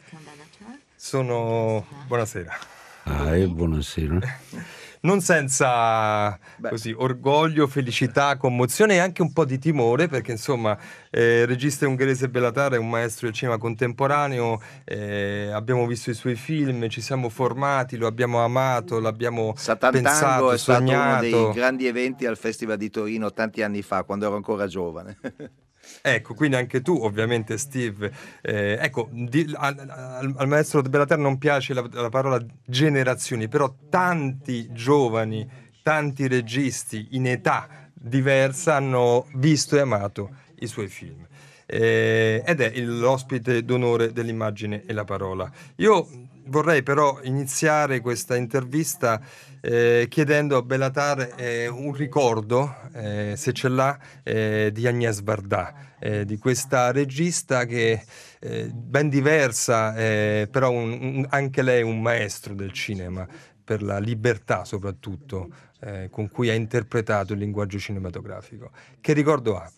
Sono... 0.94 1.84
Buonasera. 2.06 2.69
Ah, 3.04 3.36
e 3.36 3.46
buonasera. 3.46 4.18
Non 5.02 5.22
senza 5.22 6.38
così, 6.60 6.92
orgoglio, 6.94 7.66
felicità, 7.66 8.36
commozione 8.36 8.96
e 8.96 8.98
anche 8.98 9.22
un 9.22 9.32
po' 9.32 9.46
di 9.46 9.58
timore, 9.58 10.08
perché 10.08 10.32
insomma, 10.32 10.76
eh, 11.08 11.40
il 11.40 11.46
regista 11.46 11.88
ungherese 11.88 12.28
Bellatar 12.28 12.72
è 12.72 12.76
un 12.76 12.90
maestro 12.90 13.26
del 13.26 13.34
cinema 13.34 13.56
contemporaneo, 13.56 14.60
eh, 14.84 15.48
abbiamo 15.54 15.86
visto 15.86 16.10
i 16.10 16.14
suoi 16.14 16.34
film, 16.34 16.86
ci 16.90 17.00
siamo 17.00 17.30
formati, 17.30 17.96
lo 17.96 18.06
abbiamo 18.06 18.44
amato, 18.44 19.00
l'abbiamo 19.00 19.54
Satantango 19.56 20.06
pensato, 20.06 20.52
è 20.52 20.58
stato 20.58 20.82
uno 20.82 20.90
sognato. 20.90 21.20
dei 21.22 21.52
grandi 21.54 21.86
eventi 21.86 22.26
al 22.26 22.36
Festival 22.36 22.76
di 22.76 22.90
Torino 22.90 23.32
tanti 23.32 23.62
anni 23.62 23.80
fa, 23.80 24.02
quando 24.02 24.26
ero 24.26 24.36
ancora 24.36 24.66
giovane. 24.66 25.16
Ecco, 26.02 26.34
quindi 26.34 26.56
anche 26.56 26.80
tu, 26.82 26.96
ovviamente, 27.00 27.58
Steve. 27.58 28.12
eh, 28.42 28.78
ecco, 28.80 29.08
di- 29.12 29.52
al, 29.54 30.34
al- 30.36 30.48
maestro 30.48 30.82
Bellater 30.82 31.18
non 31.18 31.38
piace 31.38 31.74
la, 31.74 31.86
la 31.90 32.08
parola 32.08 32.44
generazioni, 32.64 33.48
però 33.48 33.74
tanti 33.88 34.68
giovani, 34.72 35.48
tanti 35.82 36.26
registi 36.28 37.08
in 37.12 37.26
età 37.26 37.68
diversa 37.94 38.76
hanno 38.76 39.26
visto 39.34 39.76
e 39.76 39.80
amato 39.80 40.30
i 40.60 40.66
suoi 40.66 40.88
film. 40.88 41.26
Eh, 41.66 42.42
ed 42.44 42.60
è 42.60 42.80
l'ospite 42.80 43.64
d'onore 43.64 44.12
dell'immagine 44.12 44.82
e 44.86 44.92
la 44.92 45.04
parola. 45.04 45.50
Io 45.76 46.08
vorrei 46.50 46.82
però 46.82 47.20
iniziare 47.22 48.00
questa 48.00 48.36
intervista 48.36 49.20
eh, 49.60 50.06
chiedendo 50.08 50.56
a 50.56 50.62
Bellatar 50.62 51.34
eh, 51.36 51.68
un 51.68 51.92
ricordo, 51.92 52.74
eh, 52.92 53.34
se 53.36 53.52
ce 53.52 53.68
l'ha, 53.68 53.98
eh, 54.22 54.70
di 54.72 54.86
Agnès 54.86 55.22
Varda, 55.22 55.96
eh, 55.98 56.24
di 56.24 56.38
questa 56.38 56.90
regista 56.92 57.64
che 57.66 58.02
eh, 58.40 58.70
ben 58.72 59.08
diversa, 59.08 59.94
eh, 59.96 60.48
però 60.50 60.70
un- 60.70 60.98
un- 61.00 61.26
anche 61.28 61.62
lei 61.62 61.82
un 61.82 62.00
maestro 62.00 62.54
del 62.54 62.72
cinema, 62.72 63.26
per 63.62 63.82
la 63.82 63.98
libertà 63.98 64.64
soprattutto 64.64 65.48
eh, 65.82 66.08
con 66.10 66.28
cui 66.28 66.50
ha 66.50 66.54
interpretato 66.54 67.34
il 67.34 67.38
linguaggio 67.38 67.78
cinematografico. 67.78 68.70
Che 69.00 69.12
ricordo 69.12 69.56
ha? 69.56 69.70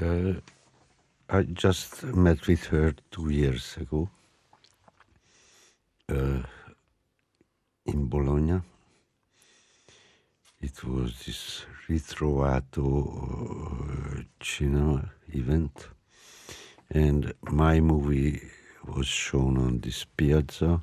Uh, 0.00 0.40
I 1.30 1.42
just 1.42 2.04
met 2.04 2.46
with 2.46 2.64
her 2.68 2.94
two 3.10 3.30
years 3.30 3.76
ago 3.76 4.08
uh, 6.10 6.40
in 7.84 8.08
Bologna. 8.08 8.62
It 10.62 10.82
was 10.84 11.18
this 11.26 11.66
ritrovato 11.86 12.86
uh, 14.18 14.22
cinema 14.42 15.10
event, 15.34 15.88
and 16.90 17.34
my 17.42 17.78
movie 17.80 18.40
was 18.86 19.06
shown 19.06 19.58
on 19.58 19.80
this 19.80 20.06
piazza, 20.06 20.82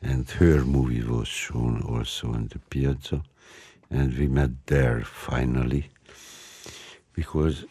and 0.00 0.30
her 0.30 0.64
movie 0.64 1.02
was 1.02 1.28
shown 1.28 1.82
also 1.82 2.28
on 2.28 2.48
the 2.48 2.58
piazza, 2.58 3.22
and 3.90 4.16
we 4.16 4.28
met 4.28 4.64
there 4.64 5.02
finally 5.04 5.90
because 7.12 7.66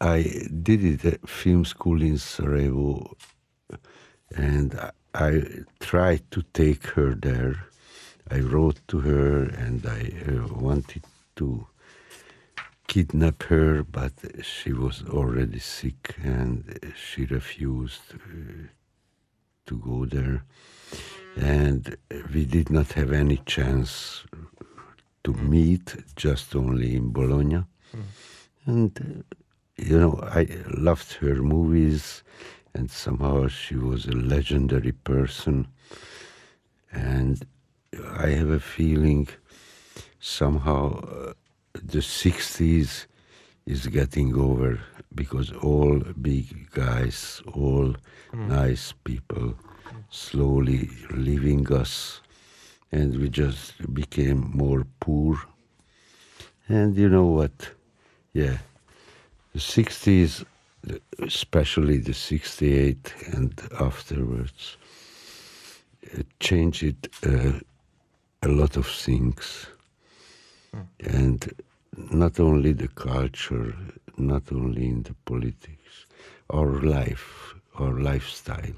I 0.00 0.46
did 0.62 0.82
it 0.82 1.04
at 1.04 1.28
film 1.28 1.64
school 1.66 2.00
in 2.00 2.16
Sarajevo, 2.16 3.16
and 4.34 4.78
I, 5.14 5.42
tried 5.80 6.30
to 6.30 6.42
take 6.54 6.86
her 6.88 7.14
there. 7.14 7.66
I 8.30 8.38
wrote 8.38 8.80
to 8.88 9.00
her, 9.00 9.42
and 9.42 9.84
I 9.84 10.12
uh, 10.26 10.54
wanted 10.54 11.04
to 11.36 11.66
kidnap 12.86 13.42
her, 13.44 13.82
but 13.82 14.12
she 14.42 14.72
was 14.72 15.02
already 15.08 15.58
sick, 15.58 16.16
and 16.22 16.78
she 16.96 17.24
refused 17.26 18.14
uh, 18.14 18.68
to 19.66 19.78
go 19.78 20.06
there. 20.06 20.44
And 21.36 21.96
we 22.32 22.44
did 22.46 22.70
not 22.70 22.92
have 22.92 23.12
any 23.12 23.38
chance 23.44 24.24
to 25.24 25.32
meet, 25.34 25.96
just 26.16 26.56
only 26.56 26.94
in 26.96 27.12
Bologna. 27.12 27.64
And 28.66 28.98
uh, 28.98 29.34
you 29.80 29.98
know, 29.98 30.20
I 30.22 30.46
loved 30.76 31.14
her 31.14 31.36
movies, 31.36 32.22
and 32.74 32.90
somehow 32.90 33.48
she 33.48 33.76
was 33.76 34.06
a 34.06 34.12
legendary 34.12 34.92
person. 34.92 35.68
And 36.92 37.44
I 38.18 38.28
have 38.28 38.50
a 38.50 38.60
feeling 38.60 39.28
somehow 40.20 41.00
uh, 41.00 41.32
the 41.74 42.02
60s 42.02 43.06
is 43.66 43.86
getting 43.86 44.34
over 44.34 44.80
because 45.14 45.52
all 45.52 46.00
big 46.20 46.70
guys, 46.70 47.42
all 47.52 47.94
Mm. 48.32 48.48
nice 48.48 48.92
people, 49.04 49.54
slowly 50.10 50.90
leaving 51.10 51.72
us, 51.72 52.20
and 52.92 53.16
we 53.20 53.28
just 53.28 53.74
became 53.94 54.50
more 54.54 54.86
poor. 55.00 55.38
And 56.68 56.96
you 56.96 57.08
know 57.08 57.26
what? 57.26 57.72
Yeah, 58.32 58.58
the 59.52 59.58
60s, 59.58 60.44
especially 61.18 61.98
the 61.98 62.14
68 62.14 63.14
and 63.32 63.60
afterwards, 63.80 64.76
it 66.02 66.26
changed 66.38 67.08
uh, 67.26 67.52
a 68.42 68.48
lot 68.48 68.76
of 68.76 68.86
things. 68.86 69.66
And 71.00 71.52
not 71.96 72.38
only 72.38 72.72
the 72.72 72.88
culture, 72.88 73.74
not 74.16 74.52
only 74.52 74.86
in 74.86 75.02
the 75.02 75.14
politics, 75.24 76.06
our 76.50 76.80
life, 76.80 77.54
our 77.74 77.92
lifestyle. 78.00 78.76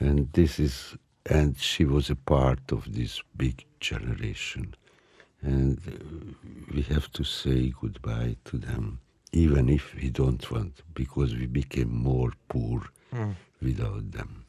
And 0.00 0.30
this 0.32 0.58
is, 0.58 0.96
and 1.26 1.58
she 1.58 1.84
was 1.84 2.10
a 2.10 2.16
part 2.16 2.72
of 2.72 2.94
this 2.94 3.22
big 3.36 3.64
generation. 3.80 4.74
And 5.40 6.36
we 6.74 6.82
have 6.82 7.10
to 7.12 7.24
say 7.24 7.72
goodbye 7.80 8.36
to 8.46 8.58
them 8.58 9.00
even 9.32 9.68
if 9.68 9.94
we 9.94 10.10
don't 10.10 10.50
want, 10.50 10.82
because 10.94 11.34
we 11.34 11.46
became 11.46 11.90
more 11.90 12.32
poor 12.46 12.90
Mm. 13.10 13.30
without 13.60 14.10
them. 14.10 14.44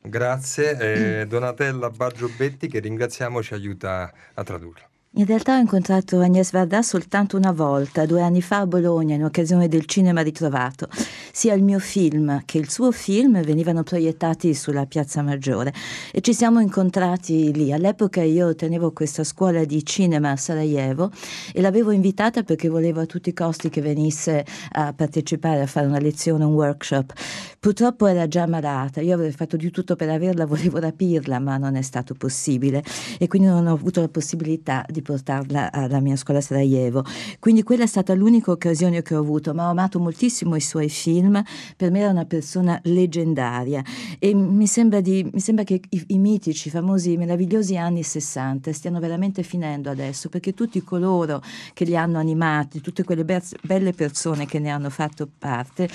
Grazie, 0.00 1.20
eh, 1.20 1.26
Donatella 1.26 1.90
Baggio 1.90 2.28
Betti 2.36 2.68
che 2.68 2.78
ringraziamo 2.78 3.42
ci 3.42 3.54
aiuta 3.54 4.12
a 4.34 4.44
tradurlo. 4.44 4.86
In 5.12 5.24
realtà 5.24 5.56
ho 5.56 5.60
incontrato 5.60 6.20
Agnès 6.20 6.52
Varda 6.52 6.82
soltanto 6.82 7.38
una 7.38 7.50
volta, 7.50 8.04
due 8.04 8.20
anni 8.20 8.42
fa 8.42 8.58
a 8.58 8.66
Bologna, 8.66 9.14
in 9.14 9.24
occasione 9.24 9.66
del 9.66 9.86
cinema 9.86 10.20
ritrovato. 10.20 10.86
Sia 11.32 11.54
il 11.54 11.62
mio 11.62 11.78
film 11.78 12.42
che 12.44 12.58
il 12.58 12.68
suo 12.68 12.92
film 12.92 13.40
venivano 13.42 13.82
proiettati 13.82 14.52
sulla 14.52 14.84
Piazza 14.84 15.22
Maggiore 15.22 15.72
e 16.12 16.20
ci 16.20 16.34
siamo 16.34 16.60
incontrati 16.60 17.52
lì. 17.54 17.72
All'epoca 17.72 18.22
io 18.22 18.54
tenevo 18.54 18.92
questa 18.92 19.24
scuola 19.24 19.64
di 19.64 19.82
cinema 19.82 20.32
a 20.32 20.36
Sarajevo 20.36 21.10
e 21.54 21.62
l'avevo 21.62 21.90
invitata 21.90 22.42
perché 22.42 22.68
volevo 22.68 23.00
a 23.00 23.06
tutti 23.06 23.30
i 23.30 23.34
costi 23.34 23.70
che 23.70 23.80
venisse 23.80 24.44
a 24.72 24.92
partecipare 24.92 25.62
a 25.62 25.66
fare 25.66 25.86
una 25.86 26.00
lezione, 26.00 26.44
un 26.44 26.52
workshop. 26.52 27.14
Purtroppo 27.58 28.06
era 28.06 28.28
già 28.28 28.46
malata, 28.46 29.00
io 29.00 29.14
avrei 29.14 29.32
fatto 29.32 29.56
di 29.56 29.70
tutto 29.70 29.96
per 29.96 30.10
averla, 30.10 30.44
volevo 30.46 30.78
rapirla, 30.78 31.40
ma 31.40 31.56
non 31.56 31.76
è 31.76 31.82
stato 31.82 32.14
possibile 32.14 32.84
e 33.18 33.26
quindi 33.26 33.48
non 33.48 33.66
ho 33.66 33.72
avuto 33.72 34.00
la 34.00 34.08
possibilità 34.08 34.84
di 34.88 35.02
portarla 35.08 35.72
alla 35.72 36.00
mia 36.00 36.16
scuola 36.16 36.40
a 36.40 36.42
Sarajevo. 36.42 37.02
Quindi 37.38 37.62
quella 37.62 37.84
è 37.84 37.86
stata 37.86 38.12
l'unica 38.12 38.50
occasione 38.50 39.00
che 39.00 39.14
ho 39.14 39.20
avuto, 39.20 39.54
ma 39.54 39.68
ho 39.68 39.70
amato 39.70 39.98
moltissimo 39.98 40.54
i 40.54 40.60
suoi 40.60 40.90
film, 40.90 41.42
per 41.76 41.90
me 41.90 42.00
era 42.00 42.10
una 42.10 42.26
persona 42.26 42.78
leggendaria 42.84 43.82
e 44.18 44.34
mi 44.34 44.66
sembra, 44.66 45.00
di, 45.00 45.26
mi 45.32 45.40
sembra 45.40 45.64
che 45.64 45.80
i, 45.88 46.04
i 46.08 46.18
mitici, 46.18 46.68
famosi, 46.68 47.16
meravigliosi 47.16 47.78
anni 47.78 48.02
60 48.02 48.70
stiano 48.74 49.00
veramente 49.00 49.42
finendo 49.42 49.88
adesso, 49.88 50.28
perché 50.28 50.52
tutti 50.52 50.82
coloro 50.84 51.42
che 51.72 51.86
li 51.86 51.96
hanno 51.96 52.18
animati, 52.18 52.82
tutte 52.82 53.02
quelle 53.02 53.24
be- 53.24 53.42
belle 53.62 53.92
persone 53.92 54.44
che 54.44 54.58
ne 54.58 54.68
hanno 54.68 54.90
fatto 54.90 55.26
parte, 55.38 55.88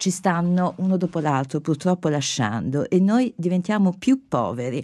ci 0.00 0.10
stanno 0.10 0.72
uno 0.76 0.96
dopo 0.96 1.18
l'altro 1.18 1.60
purtroppo 1.60 2.08
lasciando 2.08 2.88
e 2.88 2.98
noi 2.98 3.30
diventiamo 3.36 3.94
più 3.98 4.28
poveri 4.28 4.82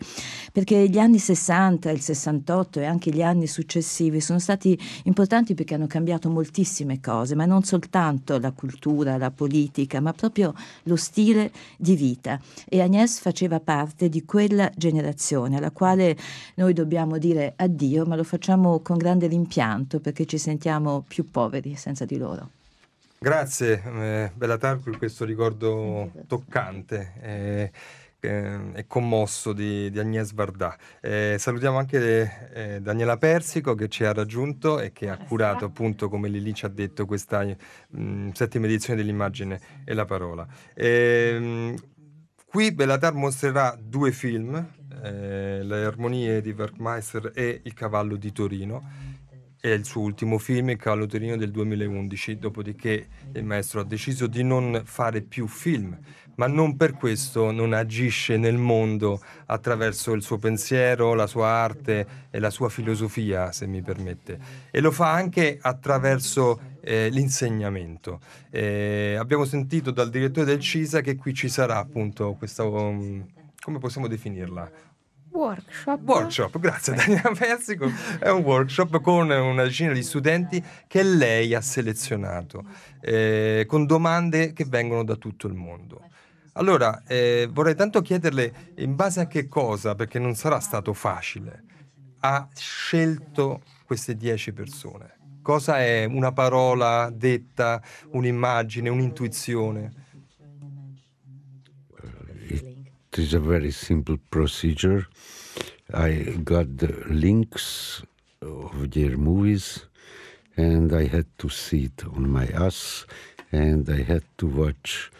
perché 0.52 0.86
gli 0.90 0.98
anni 0.98 1.18
60, 1.18 1.90
il 1.90 2.02
68 2.02 2.80
e 2.80 2.84
anche 2.84 3.10
gli 3.10 3.22
anni 3.22 3.46
successivi 3.46 4.20
sono 4.20 4.38
stati 4.38 4.78
importanti 5.04 5.54
perché 5.54 5.74
hanno 5.74 5.86
cambiato 5.86 6.28
moltissime 6.28 7.00
cose, 7.00 7.34
ma 7.34 7.46
non 7.46 7.62
soltanto 7.62 8.38
la 8.38 8.52
cultura, 8.52 9.16
la 9.16 9.30
politica, 9.30 10.00
ma 10.00 10.12
proprio 10.12 10.52
lo 10.82 10.96
stile 10.96 11.50
di 11.78 11.96
vita. 11.96 12.38
E 12.68 12.82
Agnès 12.82 13.18
faceva 13.18 13.58
parte 13.58 14.10
di 14.10 14.24
quella 14.26 14.70
generazione 14.76 15.56
alla 15.56 15.70
quale 15.70 16.14
noi 16.56 16.74
dobbiamo 16.74 17.16
dire 17.16 17.54
addio, 17.56 18.04
ma 18.04 18.16
lo 18.16 18.24
facciamo 18.24 18.80
con 18.80 18.98
grande 18.98 19.28
rimpianto 19.28 19.98
perché 19.98 20.26
ci 20.26 20.36
sentiamo 20.36 21.04
più 21.08 21.30
poveri 21.30 21.74
senza 21.74 22.04
di 22.04 22.18
loro. 22.18 22.55
Grazie 23.18 23.82
eh, 23.82 24.32
Bellatar 24.34 24.78
per 24.78 24.98
questo 24.98 25.24
ricordo 25.24 26.12
toccante 26.26 27.12
eh, 27.22 27.70
eh, 28.20 28.58
e 28.74 28.86
commosso 28.86 29.54
di, 29.54 29.90
di 29.90 29.98
Agnès 29.98 30.34
Varda. 30.34 30.76
Eh, 31.00 31.36
salutiamo 31.38 31.78
anche 31.78 32.50
eh, 32.52 32.80
Daniela 32.80 33.16
Persico 33.16 33.74
che 33.74 33.88
ci 33.88 34.04
ha 34.04 34.12
raggiunto 34.12 34.80
e 34.80 34.92
che 34.92 35.08
ha 35.08 35.16
curato 35.16 35.64
appunto, 35.64 36.10
come 36.10 36.28
Lili 36.28 36.52
ci 36.52 36.66
ha 36.66 36.68
detto, 36.68 37.06
questa 37.06 37.42
mh, 37.42 38.32
settima 38.32 38.66
edizione 38.66 38.98
dell'immagine 38.98 39.60
e 39.84 39.94
la 39.94 40.04
parola. 40.04 40.46
Ehm, 40.74 41.74
qui 42.44 42.70
Bellatar 42.72 43.14
mostrerà 43.14 43.78
due 43.80 44.12
film, 44.12 44.54
eh, 45.02 45.62
Le 45.62 45.84
armonie 45.84 46.42
di 46.42 46.50
Werkmeister 46.50 47.32
e 47.34 47.62
Il 47.64 47.72
cavallo 47.72 48.16
di 48.16 48.30
Torino 48.30 49.14
è 49.60 49.68
il 49.68 49.84
suo 49.84 50.02
ultimo 50.02 50.38
film, 50.38 50.70
Il 50.70 50.76
cavallo 50.76 51.06
Torino 51.06 51.36
del 51.36 51.50
2011, 51.50 52.38
dopodiché 52.38 53.06
il 53.32 53.44
maestro 53.44 53.80
ha 53.80 53.84
deciso 53.84 54.26
di 54.26 54.42
non 54.42 54.82
fare 54.84 55.22
più 55.22 55.46
film, 55.46 55.98
ma 56.36 56.46
non 56.46 56.76
per 56.76 56.94
questo 56.94 57.50
non 57.50 57.72
agisce 57.72 58.36
nel 58.36 58.58
mondo 58.58 59.20
attraverso 59.46 60.12
il 60.12 60.22
suo 60.22 60.38
pensiero, 60.38 61.14
la 61.14 61.26
sua 61.26 61.48
arte 61.48 62.06
e 62.30 62.38
la 62.38 62.50
sua 62.50 62.68
filosofia, 62.68 63.52
se 63.52 63.66
mi 63.66 63.82
permette. 63.82 64.38
E 64.70 64.80
lo 64.80 64.90
fa 64.90 65.12
anche 65.12 65.58
attraverso 65.60 66.60
eh, 66.80 67.08
l'insegnamento. 67.08 68.20
Eh, 68.50 69.16
abbiamo 69.18 69.44
sentito 69.44 69.90
dal 69.90 70.10
direttore 70.10 70.46
del 70.46 70.60
CISA 70.60 71.00
che 71.00 71.16
qui 71.16 71.34
ci 71.34 71.48
sarà 71.48 71.78
appunto 71.78 72.34
questa, 72.34 72.62
um, 72.64 73.26
come 73.60 73.78
possiamo 73.78 74.06
definirla? 74.06 74.70
Workshop. 75.36 76.00
Workshop, 76.02 76.58
grazie 76.58 76.94
Daniela 76.94 77.32
Persico. 77.36 77.90
È 78.18 78.30
un 78.30 78.42
workshop 78.42 79.00
con 79.02 79.28
una 79.30 79.62
decina 79.64 79.92
di 79.92 80.02
studenti 80.02 80.62
che 80.86 81.02
lei 81.02 81.54
ha 81.54 81.60
selezionato, 81.60 82.64
eh, 83.02 83.64
con 83.68 83.84
domande 83.84 84.54
che 84.54 84.64
vengono 84.64 85.04
da 85.04 85.16
tutto 85.16 85.46
il 85.46 85.52
mondo. 85.52 86.08
Allora, 86.54 87.02
eh, 87.06 87.48
vorrei 87.52 87.74
tanto 87.74 88.00
chiederle 88.00 88.72
in 88.76 88.94
base 88.94 89.20
a 89.20 89.26
che 89.26 89.46
cosa, 89.46 89.94
perché 89.94 90.18
non 90.18 90.34
sarà 90.34 90.58
stato 90.58 90.94
facile, 90.94 91.64
ha 92.20 92.48
scelto 92.54 93.60
queste 93.84 94.16
dieci 94.16 94.54
persone. 94.54 95.18
Cosa 95.42 95.78
è 95.78 96.06
una 96.06 96.32
parola 96.32 97.10
detta, 97.12 97.82
un'immagine, 98.12 98.88
un'intuizione? 98.88 100.05
It 103.16 103.22
is 103.22 103.32
a 103.32 103.40
very 103.40 103.70
simple 103.70 104.18
procedure. 104.30 105.06
I 105.94 106.36
got 106.44 106.76
the 106.76 107.02
links 107.08 108.02
of 108.42 108.90
their 108.90 109.16
movies 109.16 109.86
and 110.58 110.92
I 110.92 111.06
had 111.06 111.24
to 111.38 111.48
sit 111.48 112.04
on 112.14 112.28
my 112.28 112.46
ass 112.48 113.06
and 113.52 113.88
I 113.88 114.02
had 114.02 114.22
to 114.36 114.46
watch. 114.46 115.10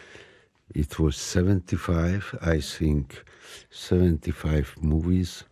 It 0.75 0.99
was 0.99 1.17
75, 1.17 2.37
I 2.43 2.59
think, 2.59 3.25
75 3.71 4.75
movies. 4.79 5.43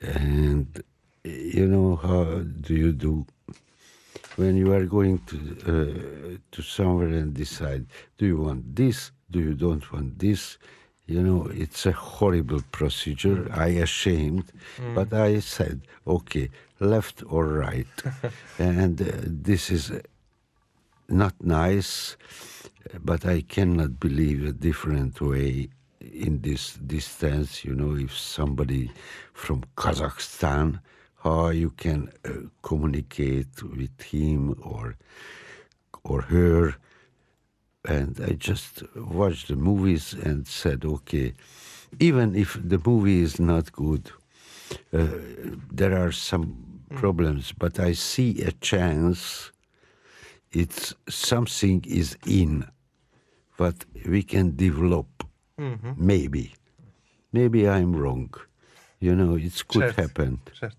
And 0.00 0.80
you 1.24 1.66
know 1.66 1.96
how 1.96 2.44
do 2.60 2.74
you 2.74 2.92
do 2.92 3.26
when 4.36 4.56
you 4.56 4.72
are 4.72 4.86
going 4.86 5.18
to 5.26 5.36
uh, 5.66 6.36
to 6.52 6.62
somewhere 6.62 7.08
and 7.08 7.34
decide 7.34 7.84
do 8.16 8.26
you 8.26 8.36
want 8.36 8.76
this 8.76 9.10
do 9.32 9.40
you 9.40 9.54
don't 9.54 9.92
want 9.92 10.16
this 10.20 10.56
you 11.14 11.20
know 11.26 11.40
it's 11.62 11.82
a 11.86 11.92
horrible 12.18 12.62
procedure. 12.78 13.40
I 13.66 13.68
ashamed 13.88 14.46
Mm. 14.78 14.94
but 14.98 15.08
i 15.28 15.40
said 15.40 15.76
okay 16.16 16.46
left 16.92 17.16
or 17.34 17.44
right. 17.66 17.94
And 18.58 18.96
uh, 19.00 19.06
this 19.48 19.62
is 19.76 19.84
not 21.22 21.34
nice 21.62 21.92
but 23.10 23.20
i 23.36 23.38
cannot 23.54 23.92
believe 24.06 24.40
a 24.44 24.52
different 24.68 25.14
way 25.20 25.52
in 26.26 26.32
this 26.48 26.62
distance. 26.96 27.50
You 27.68 27.74
know 27.80 27.92
if 28.06 28.12
somebody 28.38 28.84
from 29.42 29.58
kazakhstan 29.82 30.68
how 31.24 31.48
you 31.62 31.70
can 31.84 32.00
uh, 32.24 32.30
communicate 32.68 33.54
with 33.80 33.96
him 34.12 34.38
or 34.74 34.86
or 36.10 36.18
her 36.34 36.62
and 37.84 38.20
I 38.20 38.32
just 38.32 38.82
watched 38.96 39.48
the 39.48 39.56
movies 39.56 40.14
and 40.14 40.46
said, 40.46 40.84
okay, 40.84 41.34
even 42.00 42.34
if 42.34 42.58
the 42.62 42.80
movie 42.84 43.20
is 43.22 43.38
not 43.38 43.72
good, 43.72 44.10
uh, 44.92 45.06
there 45.70 45.96
are 45.96 46.12
some 46.12 46.54
problems, 46.94 47.52
but 47.52 47.78
I 47.78 47.92
see 47.92 48.42
a 48.42 48.52
chance. 48.52 49.52
It's 50.52 50.94
something 51.08 51.84
is 51.86 52.16
in, 52.26 52.66
but 53.56 53.74
we 54.06 54.22
can 54.22 54.56
develop. 54.56 55.06
Mhm. 55.58 55.94
Maybe, 55.96 56.54
maybe 57.32 57.68
I'm 57.68 57.94
wrong. 57.94 58.30
You 59.00 59.14
know, 59.14 59.36
it 59.36 59.62
could 59.68 59.90
Certo, 59.90 60.02
happen. 60.02 60.40
certo. 60.52 60.77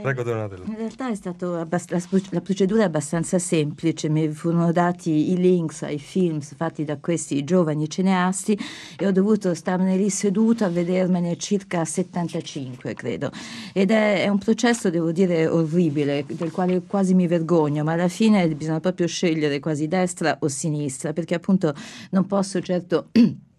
Prego 0.00 0.22
Donatella. 0.22 0.64
In 0.64 0.76
realtà 0.76 1.10
è 1.10 1.14
stato 1.14 1.54
abbast- 1.54 1.90
la, 2.30 2.40
procedura 2.40 2.80
è 2.80 2.86
abbastanza 2.86 3.38
semplice, 3.38 4.08
mi 4.08 4.26
furono 4.28 4.72
dati 4.72 5.32
i 5.32 5.36
links 5.36 5.82
ai 5.82 5.98
film 5.98 6.40
fatti 6.40 6.82
da 6.84 6.96
questi 6.96 7.44
giovani 7.44 7.90
cineasti 7.90 8.58
e 8.96 9.06
ho 9.06 9.12
dovuto 9.12 9.52
starne 9.52 9.96
lì 9.96 10.08
seduto 10.08 10.64
a 10.64 10.70
vedermene 10.70 11.36
circa 11.36 11.84
75, 11.84 12.94
credo. 12.94 13.30
Ed 13.74 13.90
è, 13.90 14.22
è 14.22 14.28
un 14.28 14.38
processo, 14.38 14.88
devo 14.88 15.12
dire, 15.12 15.46
orribile, 15.46 16.24
del 16.26 16.50
quale 16.50 16.80
quasi 16.86 17.12
mi 17.12 17.26
vergogno, 17.26 17.84
ma 17.84 17.92
alla 17.92 18.08
fine 18.08 18.48
bisogna 18.48 18.80
proprio 18.80 19.06
scegliere 19.06 19.60
quasi 19.60 19.88
destra 19.88 20.38
o 20.40 20.48
sinistra, 20.48 21.12
perché 21.12 21.34
appunto 21.34 21.74
non 22.12 22.26
posso 22.26 22.62
certo... 22.62 23.10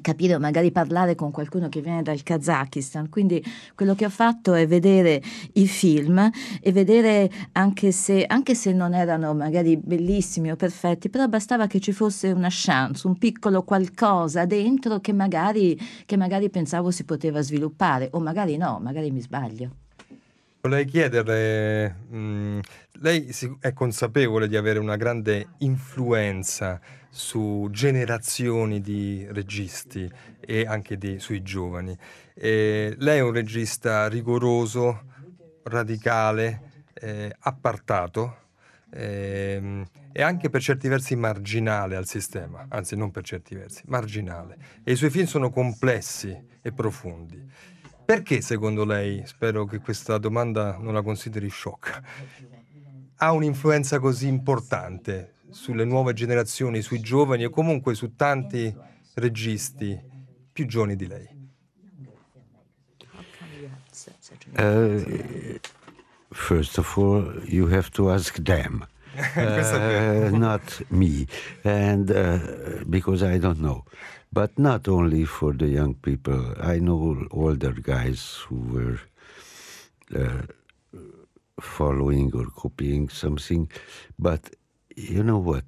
capire 0.00 0.38
magari 0.38 0.70
parlare 0.70 1.14
con 1.14 1.30
qualcuno 1.30 1.68
che 1.68 1.80
viene 1.80 2.02
dal 2.02 2.22
Kazakistan. 2.22 3.08
Quindi 3.08 3.42
quello 3.74 3.94
che 3.94 4.04
ho 4.04 4.10
fatto 4.10 4.54
è 4.54 4.66
vedere 4.66 5.20
i 5.54 5.66
film 5.66 6.30
e 6.60 6.72
vedere 6.72 7.30
anche 7.52 7.92
se, 7.92 8.24
anche 8.24 8.54
se 8.54 8.72
non 8.72 8.94
erano 8.94 9.34
magari 9.34 9.76
bellissimi 9.76 10.50
o 10.50 10.56
perfetti, 10.56 11.10
però 11.10 11.26
bastava 11.26 11.66
che 11.66 11.80
ci 11.80 11.92
fosse 11.92 12.30
una 12.30 12.48
chance, 12.50 13.06
un 13.06 13.18
piccolo 13.18 13.62
qualcosa 13.62 14.44
dentro 14.44 15.00
che 15.00 15.12
magari, 15.12 15.78
che 16.06 16.16
magari 16.16 16.50
pensavo 16.50 16.90
si 16.90 17.04
poteva 17.04 17.40
sviluppare 17.40 18.08
o 18.12 18.20
magari 18.20 18.56
no, 18.56 18.78
magari 18.80 19.10
mi 19.10 19.20
sbaglio. 19.20 19.74
Vorrei 20.62 20.84
chiederle, 20.84 21.88
mh, 22.10 22.58
lei 23.00 23.32
si- 23.32 23.56
è 23.60 23.72
consapevole 23.72 24.46
di 24.46 24.56
avere 24.56 24.78
una 24.78 24.96
grande 24.96 25.48
influenza 25.58 26.78
su 27.10 27.68
generazioni 27.70 28.80
di 28.80 29.26
registi 29.30 30.10
e 30.40 30.64
anche 30.66 30.96
di- 30.96 31.18
sui 31.18 31.42
giovani. 31.42 31.96
E 32.34 32.94
lei 32.98 33.18
è 33.18 33.22
un 33.22 33.32
regista 33.32 34.08
rigoroso, 34.08 35.02
radicale, 35.64 36.84
eh, 36.94 37.34
appartato 37.40 38.36
ehm, 38.90 39.86
e 40.12 40.22
anche 40.22 40.50
per 40.50 40.60
certi 40.60 40.88
versi 40.88 41.14
marginale 41.16 41.96
al 41.96 42.06
sistema, 42.06 42.66
anzi 42.68 42.96
non 42.96 43.10
per 43.10 43.22
certi 43.22 43.54
versi, 43.54 43.82
marginale. 43.86 44.56
E 44.82 44.92
i 44.92 44.96
suoi 44.96 45.10
film 45.10 45.26
sono 45.26 45.50
complessi 45.50 46.36
e 46.60 46.72
profondi. 46.72 47.42
Perché 48.04 48.40
secondo 48.40 48.84
lei, 48.84 49.22
spero 49.24 49.64
che 49.66 49.78
questa 49.78 50.18
domanda 50.18 50.76
non 50.78 50.94
la 50.94 51.02
consideri 51.02 51.48
sciocca, 51.48 52.02
ha 53.16 53.32
un'influenza 53.32 54.00
così 54.00 54.26
importante 54.26 55.34
sulle 55.50 55.84
nuove 55.84 56.12
generazioni, 56.12 56.82
sui 56.82 57.00
giovani 57.00 57.44
e 57.44 57.50
comunque 57.50 57.94
su 57.94 58.14
tanti 58.14 58.74
registi 59.14 59.98
più 60.52 60.66
giovani 60.66 60.96
di 60.96 61.06
lei? 61.06 61.38
Uh, 64.56 65.58
first 66.32 66.78
of 66.78 66.96
all, 66.96 67.42
you 67.44 67.66
have 67.68 67.90
to 67.90 68.10
ask 68.10 68.38
them, 68.42 68.86
uh, 69.36 70.30
not 70.32 70.82
me, 70.90 71.26
and 71.64 72.10
uh, 72.10 72.38
because 72.88 73.22
I 73.22 73.38
don't 73.38 73.60
know. 73.60 73.84
But 74.32 74.58
not 74.58 74.86
only 74.88 75.24
for 75.24 75.52
the 75.52 75.66
young 75.66 75.94
people. 75.94 76.54
I 76.60 76.78
know 76.78 77.26
older 77.32 77.72
guys 77.72 78.36
who 78.46 78.60
were 78.72 79.00
uh, 80.14 80.42
following 81.60 82.32
or 82.34 82.46
copying 82.46 83.08
something, 83.08 83.68
but 84.18 84.50
you 84.96 85.22
know 85.22 85.38
what? 85.38 85.64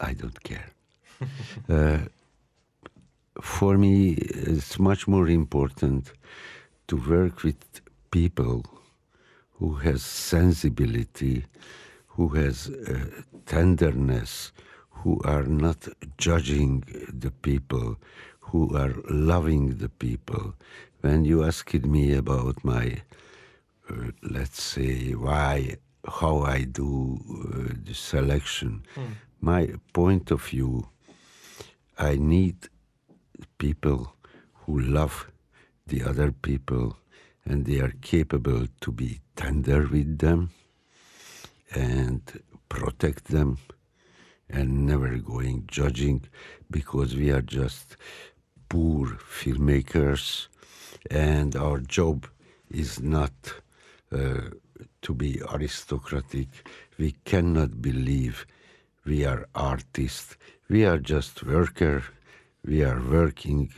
I 0.00 0.12
don't 0.12 0.42
care. 0.42 0.70
uh, 1.68 1.98
for 3.40 3.76
me, 3.76 4.12
it's 4.12 4.78
much 4.78 5.08
more 5.08 5.28
important 5.28 6.12
to 6.88 6.96
work 6.96 7.42
with 7.42 7.80
people 8.10 8.64
who 9.54 9.74
has 9.74 10.02
sensibility, 10.02 11.44
who 12.08 12.28
has 12.28 12.68
uh, 12.68 13.22
tenderness, 13.46 14.52
who 14.90 15.20
are 15.24 15.44
not 15.44 15.88
judging 16.16 16.84
the 17.12 17.30
people, 17.30 17.96
who 18.40 18.76
are 18.76 18.94
loving 19.10 19.78
the 19.78 19.88
people. 19.88 20.54
When 21.00 21.24
you 21.24 21.44
asked 21.44 21.84
me 21.84 22.14
about 22.14 22.64
my, 22.64 23.02
uh, 23.90 24.10
let's 24.22 24.62
say, 24.62 25.12
why, 25.12 25.76
how 26.08 26.40
I 26.42 26.64
do 26.64 27.18
uh, 27.30 27.74
the 27.84 27.94
selection, 27.94 28.82
Mm. 28.96 29.14
my 29.40 29.68
point 29.92 30.30
of 30.30 30.42
view, 30.42 30.88
I 31.98 32.16
need 32.16 32.56
people 33.58 34.12
who 34.64 34.80
love 34.80 35.30
the 35.86 36.02
other 36.02 36.32
people 36.32 36.96
and 37.44 37.64
they 37.64 37.80
are 37.80 37.92
capable 38.02 38.66
to 38.80 38.92
be 38.92 39.20
tender 39.36 39.86
with 39.86 40.18
them 40.18 40.50
and 41.74 42.20
protect 42.68 43.24
them 43.26 43.58
and 44.50 44.86
never 44.86 45.16
going 45.18 45.64
judging 45.66 46.22
because 46.70 47.14
we 47.16 47.30
are 47.30 47.42
just 47.42 47.96
poor 48.68 49.06
filmmakers 49.40 50.48
and 51.10 51.56
our 51.56 51.78
job 51.80 52.26
is 52.70 53.00
not 53.00 53.32
uh, 54.12 54.40
to 55.02 55.14
be 55.14 55.40
aristocratic. 55.52 56.48
We 56.98 57.12
cannot 57.24 57.80
believe 57.80 58.46
we 59.04 59.24
are 59.24 59.48
artists. 59.54 60.36
We 60.68 60.84
are 60.84 60.98
just 60.98 61.42
worker. 61.42 62.04
We 62.64 62.84
are 62.84 63.00
working 63.00 63.72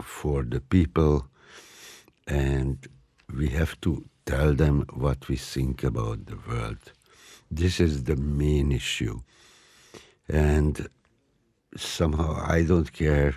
for 0.00 0.42
the 0.44 0.60
people. 0.60 1.26
And 2.26 2.86
we 3.34 3.48
have 3.48 3.80
to 3.80 4.04
tell 4.26 4.54
them 4.54 4.86
what 4.92 5.28
we 5.28 5.36
think 5.36 5.82
about 5.82 6.26
the 6.26 6.38
world. 6.48 6.92
This 7.50 7.80
is 7.80 8.04
the 8.04 8.16
main 8.16 8.72
issue. 8.72 9.20
And 10.28 10.88
somehow 11.76 12.44
I 12.46 12.62
don't 12.62 12.92
care 12.92 13.34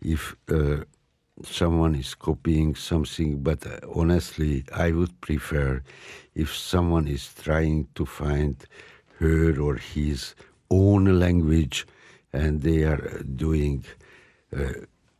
if 0.00 0.36
uh, 0.50 0.84
someone 1.44 1.94
is 1.94 2.14
copying 2.14 2.74
something, 2.74 3.42
but 3.42 3.66
uh, 3.66 3.78
honestly, 3.94 4.64
I 4.72 4.92
would 4.92 5.20
prefer 5.20 5.82
if 6.34 6.54
someone 6.54 7.08
is 7.08 7.32
trying 7.34 7.88
to 7.94 8.06
find 8.06 8.56
her 9.18 9.60
or 9.60 9.76
his 9.76 10.34
own 10.70 11.18
language 11.18 11.86
and 12.32 12.62
they 12.62 12.84
are 12.84 13.22
doing 13.36 13.84
uh, 14.56 14.72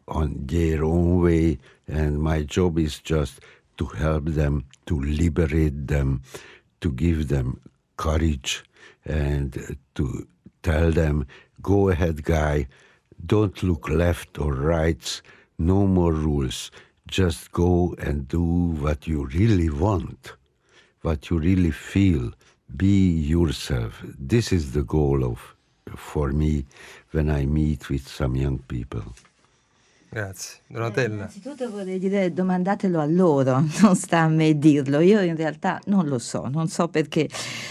on 0.09 0.35
their 0.47 0.85
own 0.85 1.21
way, 1.23 1.59
and 1.87 2.21
my 2.21 2.43
job 2.43 2.79
is 2.79 2.99
just 2.99 3.41
to 3.77 3.87
help 3.87 4.25
them, 4.27 4.65
to 4.87 5.01
liberate 5.01 5.87
them, 5.87 6.23
to 6.81 6.93
give 6.93 7.29
them 7.29 7.61
courage, 7.97 8.65
and 9.05 9.57
uh, 9.57 9.75
to 9.95 10.27
tell 10.63 10.91
them, 10.91 11.27
go 11.63 11.89
ahead, 11.89 12.25
guy, 12.25 12.67
don't 13.27 13.63
look 13.63 13.89
left 13.89 14.39
or 14.39 14.55
right, 14.55 15.23
no 15.61 15.87
more 15.87 16.13
rules. 16.13 16.71
Just 17.07 17.53
go 17.53 17.95
and 17.99 18.27
do 18.27 18.43
what 18.81 19.07
you 19.07 19.27
really 19.27 19.69
want, 19.69 20.37
what 21.03 21.29
you 21.29 21.39
really 21.39 21.71
feel. 21.71 22.33
Be 22.77 23.11
yourself. 23.11 24.03
This 24.19 24.53
is 24.53 24.73
the 24.73 24.83
goal 24.83 25.25
of 25.25 25.57
for 25.97 26.33
me 26.33 26.65
when 27.11 27.29
I 27.31 27.47
meet 27.47 27.91
with 27.91 28.07
some 28.07 28.37
young 28.37 28.59
people. 28.59 29.03
Grazie. 30.13 30.59
Donatella. 30.67 31.15
Innanzitutto 31.15 31.71
vorrei 31.71 32.01
dire 32.01 32.33
domandatelo 32.33 32.99
a 32.99 33.05
loro, 33.05 33.65
non 33.81 33.95
sta 33.95 34.23
a 34.23 34.29
me 34.29 34.59
dirlo. 34.59 34.99
Io 34.99 35.21
in 35.21 35.37
realtà 35.37 35.81
non 35.87 36.09
lo 36.09 36.19
so, 36.19 36.49
non 36.49 36.67
so 36.67 36.89
perché. 36.89 37.29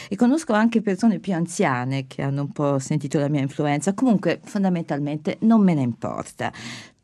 E 0.08 0.16
conosco 0.16 0.54
anche 0.54 0.82
persone 0.82 1.20
più 1.20 1.34
anziane 1.34 2.08
che 2.08 2.22
hanno 2.22 2.44
un 2.44 2.52
po' 2.54 2.80
sentito 2.80 3.20
la 3.20 3.28
mia 3.28 3.42
influenza. 3.42 3.94
Comunque, 3.94 4.40
fondamentalmente, 4.42 5.36
non 5.42 5.62
me 5.62 5.74
ne 5.74 5.82
importa. 5.82 6.50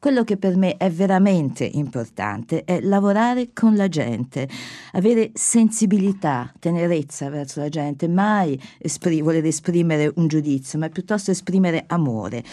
Quello 0.06 0.24
che 0.24 0.38
per 0.38 0.56
me 0.56 0.78
è 0.78 0.92
veramente 0.92 1.64
importante 1.66 2.64
è 2.64 2.80
lavorare 2.80 3.50
con 3.54 3.76
la 3.76 3.88
gente, 3.88 4.48
avere 4.92 5.32
sensibilità, 5.34 6.54
tenerezza 6.60 7.28
verso 7.32 7.60
la 7.60 7.70
gente, 7.70 8.08
mai 8.08 8.56
espri- 8.78 9.22
voler 9.22 9.44
esprimere 9.46 10.12
un 10.18 10.28
giudizio, 10.28 10.78
ma 10.78 10.90
piuttosto 10.90 11.32
esprimere 11.32 11.86
amore. 11.88 12.44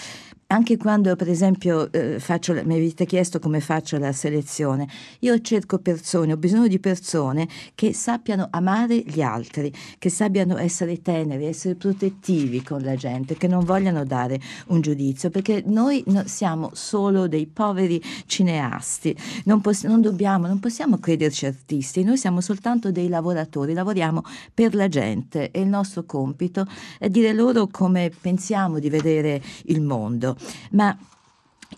Anche 0.52 0.76
quando, 0.76 1.16
per 1.16 1.30
esempio, 1.30 1.90
eh, 1.92 2.20
faccio 2.20 2.52
mi 2.52 2.74
avete 2.74 3.06
chiesto 3.06 3.38
come 3.38 3.60
faccio 3.60 3.96
la 3.96 4.12
selezione, 4.12 4.86
io 5.20 5.40
cerco 5.40 5.78
persone, 5.78 6.34
ho 6.34 6.36
bisogno 6.36 6.66
di 6.66 6.78
persone 6.78 7.48
che 7.74 7.94
sappiano 7.94 8.48
amare 8.50 8.98
gli 8.98 9.22
altri, 9.22 9.72
che 9.98 10.10
sappiano 10.10 10.58
essere 10.58 11.00
teneri, 11.00 11.46
essere 11.46 11.74
protettivi 11.74 12.62
con 12.62 12.82
la 12.82 12.96
gente, 12.96 13.34
che 13.38 13.48
non 13.48 13.64
vogliano 13.64 14.04
dare 14.04 14.38
un 14.66 14.82
giudizio, 14.82 15.30
perché 15.30 15.62
noi 15.64 16.04
no- 16.08 16.24
siamo 16.26 16.68
solo 16.74 17.28
dei 17.28 17.46
poveri 17.46 17.98
cineasti, 18.26 19.16
non, 19.44 19.62
poss- 19.62 19.86
non 19.86 20.02
dobbiamo, 20.02 20.48
non 20.48 20.60
possiamo 20.60 20.98
crederci 20.98 21.46
artisti, 21.46 22.04
noi 22.04 22.18
siamo 22.18 22.42
soltanto 22.42 22.92
dei 22.92 23.08
lavoratori, 23.08 23.72
lavoriamo 23.72 24.22
per 24.52 24.74
la 24.74 24.88
gente 24.88 25.50
e 25.50 25.62
il 25.62 25.68
nostro 25.68 26.04
compito 26.04 26.66
è 26.98 27.08
dire 27.08 27.32
loro 27.32 27.68
come 27.68 28.12
pensiamo 28.20 28.78
di 28.78 28.90
vedere 28.90 29.40
il 29.64 29.80
mondo. 29.80 30.36
Ma 30.72 30.96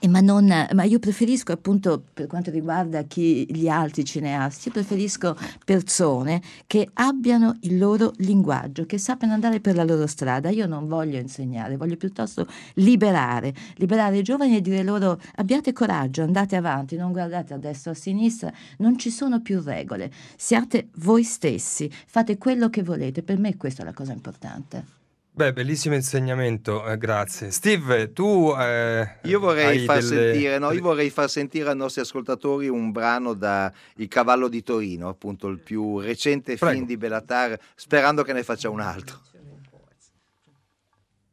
eh, 0.00 0.08
Ma, 0.08 0.20
non, 0.20 0.46
ma 0.72 0.82
io 0.84 0.98
preferisco 0.98 1.52
appunto 1.52 2.02
per 2.12 2.26
quanto 2.26 2.50
riguarda 2.50 3.02
chi, 3.04 3.46
gli 3.50 3.68
altri 3.68 4.04
cineasti, 4.04 4.68
io 4.68 4.74
preferisco 4.74 5.36
persone 5.64 6.42
che 6.66 6.88
abbiano 6.94 7.56
il 7.62 7.78
loro 7.78 8.12
linguaggio, 8.16 8.86
che 8.86 8.98
sappiano 8.98 9.34
andare 9.34 9.60
per 9.60 9.76
la 9.76 9.84
loro 9.84 10.06
strada. 10.06 10.50
Io 10.50 10.66
non 10.66 10.88
voglio 10.88 11.18
insegnare, 11.18 11.76
voglio 11.76 11.96
piuttosto 11.96 12.46
liberare, 12.74 13.54
liberare 13.76 14.18
i 14.18 14.22
giovani 14.22 14.56
e 14.56 14.60
dire 14.60 14.82
loro 14.82 15.20
abbiate 15.36 15.72
coraggio, 15.72 16.22
andate 16.22 16.56
avanti, 16.56 16.96
non 16.96 17.12
guardate 17.12 17.54
a 17.54 17.58
destra 17.58 17.92
o 17.92 17.94
a 17.94 17.96
sinistra, 17.96 18.52
non 18.78 18.98
ci 18.98 19.10
sono 19.10 19.40
più 19.40 19.62
regole, 19.62 20.10
siate 20.36 20.88
voi 20.96 21.22
stessi, 21.22 21.90
fate 22.06 22.36
quello 22.36 22.68
che 22.68 22.82
volete. 22.82 23.22
Per 23.22 23.38
me 23.38 23.56
questa 23.56 23.82
è 23.82 23.84
la 23.84 23.94
cosa 23.94 24.12
importante. 24.12 25.03
Beh, 25.36 25.52
bellissimo 25.52 25.96
insegnamento, 25.96 26.86
eh, 26.86 26.96
grazie. 26.96 27.50
Steve, 27.50 28.12
tu... 28.12 28.54
eh, 28.56 29.18
Io 29.24 29.40
vorrei, 29.40 29.84
far 29.84 29.98
delle- 29.98 30.30
sentire, 30.30 30.58
no, 30.58 30.70
io 30.70 30.80
vorrei 30.80 31.10
far 31.10 31.28
sentire 31.28 31.70
ai 31.70 31.76
nostri 31.76 32.02
ascoltatori 32.02 32.68
un 32.68 32.92
brano 32.92 33.34
da 33.34 33.72
Il 33.96 34.06
cavallo 34.06 34.46
di 34.48 34.62
Torino, 34.62 35.08
appunto 35.08 35.48
il 35.48 35.58
più 35.58 35.98
recente 35.98 36.56
film 36.56 36.86
di 36.86 36.96
Bellatar, 36.96 37.58
sperando 37.74 38.22
che 38.22 38.32
ne 38.32 38.44
faccia 38.44 38.70
un 38.70 38.78
altro. 38.80 39.20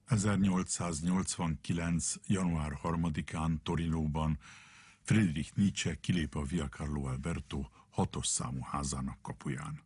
1889. 0.10 1.96
január 2.28 2.78
3-án 2.84 3.62
Torinóban 3.64 4.38
Friedrich 5.04 5.52
Nietzsche 5.56 5.98
kilép 6.02 6.36
a 6.36 6.42
Via 6.44 6.68
Carlo 6.70 7.08
Alberto 7.08 7.70
hatos 7.92 8.28
számú 8.28 8.62
házának 8.64 9.18
kapuján. 9.22 9.80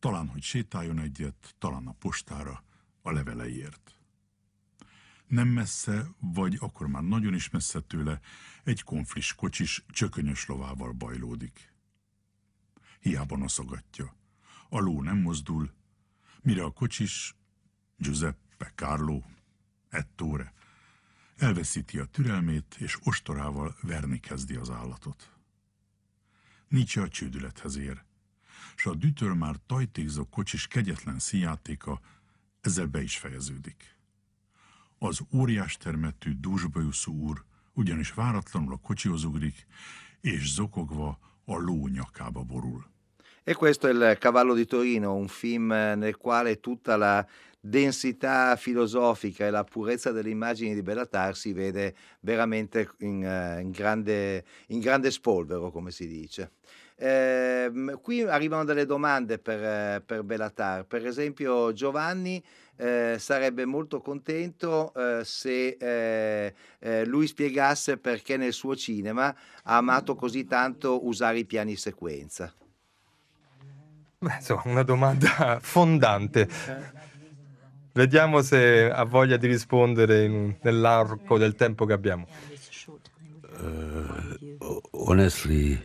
Talán, 0.00 0.28
hogy 0.28 0.42
sétáljon 0.42 0.98
egyet, 0.98 1.54
talán 1.58 1.86
a 1.86 1.94
postára, 1.98 2.62
a 3.06 3.12
leveleiért. 3.12 3.94
Nem 5.26 5.48
messze, 5.48 6.06
vagy 6.18 6.56
akkor 6.60 6.86
már 6.86 7.02
nagyon 7.02 7.34
is 7.34 7.50
messze 7.50 7.80
tőle, 7.80 8.20
egy 8.62 8.82
konflis 8.82 9.34
kocsis 9.34 9.84
csökönyös 9.88 10.46
lovával 10.46 10.92
bajlódik. 10.92 11.72
Hiába 13.00 13.36
noszogatja. 13.36 14.16
A 14.68 14.78
ló 14.78 15.02
nem 15.02 15.18
mozdul, 15.18 15.72
mire 16.42 16.64
a 16.64 16.70
kocsis, 16.70 17.36
Giuseppe, 17.96 18.72
Carlo, 18.74 19.22
Ettore, 19.88 20.52
elveszíti 21.36 21.98
a 21.98 22.04
türelmét, 22.04 22.76
és 22.78 22.98
ostorával 23.02 23.76
verni 23.80 24.20
kezdi 24.20 24.54
az 24.54 24.70
állatot. 24.70 25.32
Nietzsche 26.68 27.02
a 27.02 27.08
csődülethez 27.08 27.76
ér, 27.76 28.04
s 28.76 28.86
a 28.86 28.94
dütől 28.94 29.34
már 29.34 29.56
tajtékzó 29.66 30.28
kocsis 30.28 30.66
kegyetlen 30.66 31.18
színjátéka 31.18 32.00
ezzel 32.64 32.86
be 32.86 33.02
is 33.02 33.16
fejeződik. 33.18 33.96
Az 34.98 35.20
óriás 35.32 35.76
termetű 35.76 36.32
dúsbajuszú 36.40 37.12
úr 37.12 37.44
ugyanis 37.72 38.12
váratlanul 38.12 38.72
a 38.72 38.76
kocsihoz 38.82 39.24
ugrik, 39.24 39.66
és 40.20 40.52
zokogva 40.52 41.18
a 41.44 41.58
ló 41.58 41.86
nyakába 41.86 42.42
borul. 42.42 42.92
E 43.46 43.54
questo 43.54 43.88
è 43.88 43.92
il 43.92 44.16
Cavallo 44.18 44.54
di 44.54 44.64
Torino, 44.64 45.14
un 45.14 45.28
film 45.28 45.66
nel 45.66 46.16
quale 46.16 46.60
tutta 46.60 46.96
la 46.96 47.26
densità 47.60 48.56
filosofica 48.56 49.44
e 49.46 49.50
la 49.50 49.64
purezza 49.64 50.12
delle 50.12 50.30
immagini 50.30 50.74
di 50.74 50.82
Bellatar 50.82 51.36
si 51.36 51.52
vede 51.52 51.94
veramente 52.20 52.90
in, 53.00 53.22
eh, 53.22 53.60
in, 53.60 53.70
grande, 53.70 54.44
in 54.68 54.80
grande 54.80 55.10
spolvero, 55.10 55.70
come 55.70 55.90
si 55.90 56.06
dice. 56.06 56.52
Eh, 56.96 57.98
qui 58.00 58.22
arrivano 58.22 58.64
delle 58.64 58.86
domande 58.86 59.38
per, 59.38 60.02
per 60.02 60.22
Bellatar. 60.22 60.84
Per 60.84 61.06
esempio, 61.06 61.72
Giovanni 61.72 62.42
eh, 62.76 63.16
sarebbe 63.18 63.64
molto 63.64 64.00
contento 64.00 64.92
eh, 64.94 65.24
se 65.24 65.76
eh, 65.78 66.54
eh, 66.80 67.04
lui 67.04 67.26
spiegasse 67.26 67.98
perché 67.98 68.36
nel 68.36 68.52
suo 68.52 68.74
cinema 68.76 69.26
ha 69.64 69.76
amato 69.76 70.14
così 70.14 70.44
tanto 70.44 71.06
usare 71.06 71.38
i 71.38 71.44
piani 71.44 71.76
sequenza. 71.76 72.52
Beh, 74.18 74.34
insomma, 74.36 74.62
una 74.64 74.82
domanda 74.82 75.58
fondante. 75.62 76.48
Vediamo 77.92 78.42
se 78.42 78.90
ha 78.90 79.04
voglia 79.04 79.36
di 79.36 79.46
rispondere 79.46 80.24
in, 80.24 80.56
nell'arco 80.62 81.38
del 81.38 81.54
tempo 81.54 81.84
che 81.84 81.92
abbiamo. 81.92 82.26
Uh, 83.56 84.80
honestly, 84.90 85.80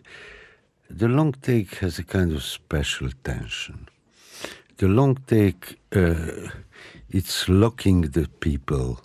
the 0.89 1.07
long 1.07 1.33
take 1.33 1.75
has 1.75 1.99
a 1.99 2.03
kind 2.03 2.33
of 2.33 2.43
special 2.43 3.09
tension. 3.23 3.87
The 4.77 4.87
long 4.87 5.17
take, 5.27 5.79
uh, 5.95 6.49
it's 7.09 7.47
locking 7.47 8.01
the 8.01 8.27
people 8.39 8.99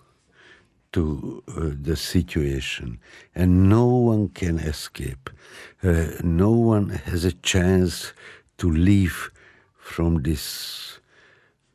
to 0.92 1.42
uh, 1.48 1.70
the 1.82 1.96
situation, 1.96 3.00
and 3.34 3.68
no 3.68 3.86
one 3.86 4.28
can 4.28 4.58
escape. 4.58 5.28
Uh, 5.82 6.06
no 6.22 6.52
one 6.52 6.90
has 6.90 7.24
a 7.24 7.32
chance 7.32 8.12
to 8.58 8.70
leave 8.70 9.30
from 9.76 10.22
this 10.22 11.00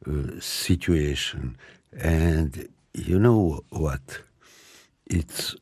uh, 0.07 0.39
situation. 0.39 1.57
And 1.91 2.69
you 2.93 3.19
know 3.19 3.61
what? 3.69 4.21
It's, 5.05 5.55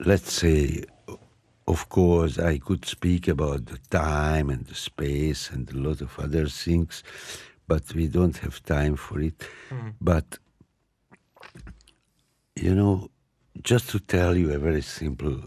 let's 0.00 0.32
say, 0.32 0.84
of 1.66 1.88
course, 1.88 2.38
I 2.38 2.58
could 2.58 2.84
speak 2.84 3.28
about 3.28 3.66
the 3.66 3.78
time 3.90 4.50
and 4.50 4.66
the 4.66 4.74
space 4.74 5.50
and 5.50 5.70
a 5.70 5.76
lot 5.76 6.00
of 6.02 6.18
other 6.18 6.46
things, 6.46 7.02
but 7.66 7.94
we 7.94 8.06
don't 8.06 8.36
have 8.38 8.62
time 8.62 8.96
for 8.96 9.20
it. 9.20 9.48
Mm. 9.70 9.94
But, 10.00 10.38
you 12.54 12.74
know, 12.74 13.10
just 13.62 13.88
to 13.90 13.98
tell 13.98 14.36
you 14.36 14.52
a 14.52 14.58
very 14.58 14.82
simple 14.82 15.40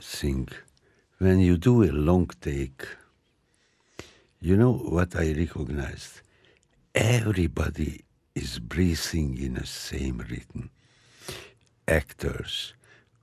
thing, 0.00 0.48
when 1.18 1.40
you 1.40 1.56
do 1.58 1.84
a 1.84 1.92
long 1.92 2.30
take, 2.40 2.86
you 4.40 4.56
know 4.56 4.72
what 4.72 5.16
I 5.16 5.32
recognized? 5.32 6.22
Everybody 6.94 8.02
is 8.34 8.58
breathing 8.58 9.36
in 9.36 9.54
the 9.54 9.66
same 9.66 10.18
rhythm. 10.18 10.70
Actors, 11.86 12.74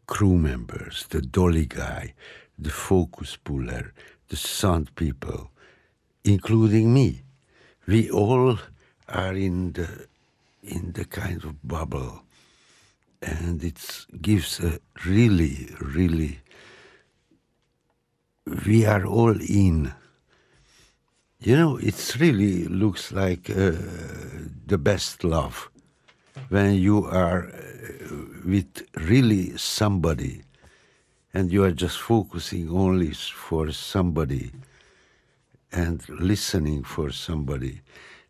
crew 0.08 0.38
members, 0.38 1.06
the 1.10 1.22
dolly 1.22 1.66
guy, 1.66 2.14
the 2.58 2.70
focus 2.70 3.36
puller, 3.38 3.94
the 4.30 4.36
sound 4.36 4.94
people, 4.96 5.52
including 6.24 6.94
me. 6.94 7.24
We 7.88 8.10
all 8.10 8.58
are 9.08 9.34
in 9.34 9.74
the 9.74 10.08
in 10.64 10.94
the 10.94 11.06
kind 11.06 11.44
of 11.44 11.68
bubble, 11.68 12.24
and 13.22 13.64
it 13.64 14.06
gives 14.22 14.60
a 14.60 14.80
really, 15.06 15.70
really. 15.80 16.40
We 18.66 18.86
are 18.86 19.06
all 19.06 19.40
in. 19.40 19.94
You 21.40 21.56
know, 21.56 21.78
it 21.78 22.16
really 22.20 22.66
looks 22.66 23.12
like 23.12 23.50
uh, 23.50 23.74
the 24.66 24.78
best 24.80 25.24
love 25.24 25.70
when 26.50 26.76
you 26.76 27.06
are 27.06 27.48
uh, 27.48 28.16
with 28.46 28.84
really 28.96 29.58
somebody 29.58 30.42
and 31.34 31.52
you 31.52 31.64
are 31.64 31.72
just 31.72 32.00
focusing 32.00 32.70
only 32.70 33.12
for 33.14 33.72
somebody 33.72 34.52
and 35.72 36.08
listening 36.08 36.84
for 36.84 37.12
somebody. 37.12 37.82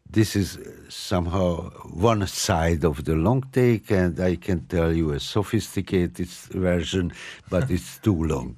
This 0.10 0.36
is 0.36 0.60
somehow 0.90 1.70
one 1.94 2.26
side 2.28 2.84
of 2.84 3.06
the 3.06 3.16
long 3.16 3.44
take, 3.52 3.92
and 3.92 4.20
I 4.20 4.36
can 4.36 4.66
tell 4.66 4.94
you 4.94 5.12
a 5.12 5.20
sophisticated 5.20 6.28
version, 6.28 7.12
but 7.50 7.70
it's 7.70 7.98
too 8.00 8.24
long, 8.24 8.56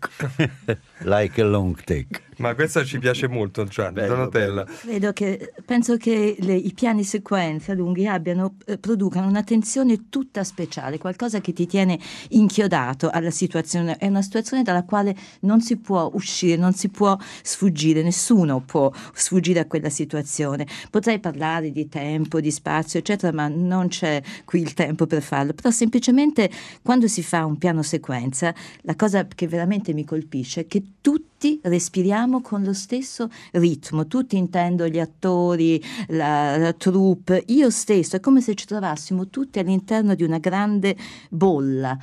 like 1.04 1.38
a 1.38 1.46
long 1.46 1.76
take. 1.76 2.22
Ma 2.38 2.54
questa 2.54 2.84
ci 2.84 3.00
piace 3.00 3.28
molto, 3.28 3.64
Gianni, 3.66 4.06
Donatella. 4.06 4.64
Credo 4.64 5.12
che, 5.12 5.54
penso 5.66 5.98
che 5.98 6.36
le, 6.40 6.54
i 6.54 6.72
piani 6.74 7.04
sequenza 7.04 7.74
lunghi 7.74 8.08
abbiano, 8.08 8.56
eh, 8.66 8.78
producano 8.78 9.28
una 9.28 9.44
tensione 9.44 10.10
tutta 10.10 10.44
speciale, 10.44 10.98
qualcosa 10.98 11.42
che 11.42 11.54
ti 11.54 11.66
tiene 11.66 12.00
inchiodato 12.30 13.10
alla 13.10 13.32
situazione. 13.32 13.98
È 13.98 14.08
una 14.08 14.22
situazione 14.22 14.62
dalla 14.62 14.84
quale 14.84 15.16
non 15.42 15.62
si 15.62 15.78
può 15.78 16.10
uscire, 16.14 16.58
non 16.58 16.74
si 16.74 16.90
può 16.90 17.18
sfuggire, 17.42 18.04
nessuno 18.04 18.62
può 18.62 18.92
sfuggire 19.14 19.62
a 19.62 19.66
quella 19.66 19.90
situazione. 19.90 20.68
Potrei 20.92 21.20
parlare 21.20 21.72
di 21.72 21.90
tempo, 21.90 22.40
di 22.40 22.52
spazio, 22.52 23.00
eccetera, 23.00 23.32
ma 23.34 23.48
non 23.48 23.88
c'è 23.88 24.22
qui 24.46 24.62
il 24.62 24.74
tempo 24.74 25.08
per 25.08 25.24
farlo. 25.24 25.54
Però 25.54 25.72
semplicemente 25.72 26.50
quando 26.84 27.08
si 27.08 27.24
fa 27.24 27.46
un 27.46 27.58
piano 27.58 27.82
sequenza, 27.82 28.54
la 28.82 28.96
cosa 28.96 29.26
che 29.26 29.48
veramente 29.48 29.94
mi 29.94 30.06
colpisce 30.06 30.62
è 30.62 30.68
che 30.68 30.84
tutti 31.02 31.37
respiriamo 31.62 32.42
con 32.42 32.64
lo 32.64 32.74
stesso 32.74 33.30
ritmo, 33.52 34.08
tutti 34.08 34.38
intendo 34.38 34.88
gli 34.88 35.00
attori, 35.00 35.82
la, 36.08 36.58
la 36.58 36.74
troupe, 36.74 37.44
io 37.48 37.70
stesso, 37.70 38.16
è 38.16 38.20
come 38.20 38.42
se 38.42 38.56
ci 38.56 38.66
trovassimo 38.66 39.28
tutti 39.28 39.60
all'interno 39.60 40.16
di 40.16 40.24
una 40.24 40.40
grande 40.40 40.96
bolla. 41.30 41.98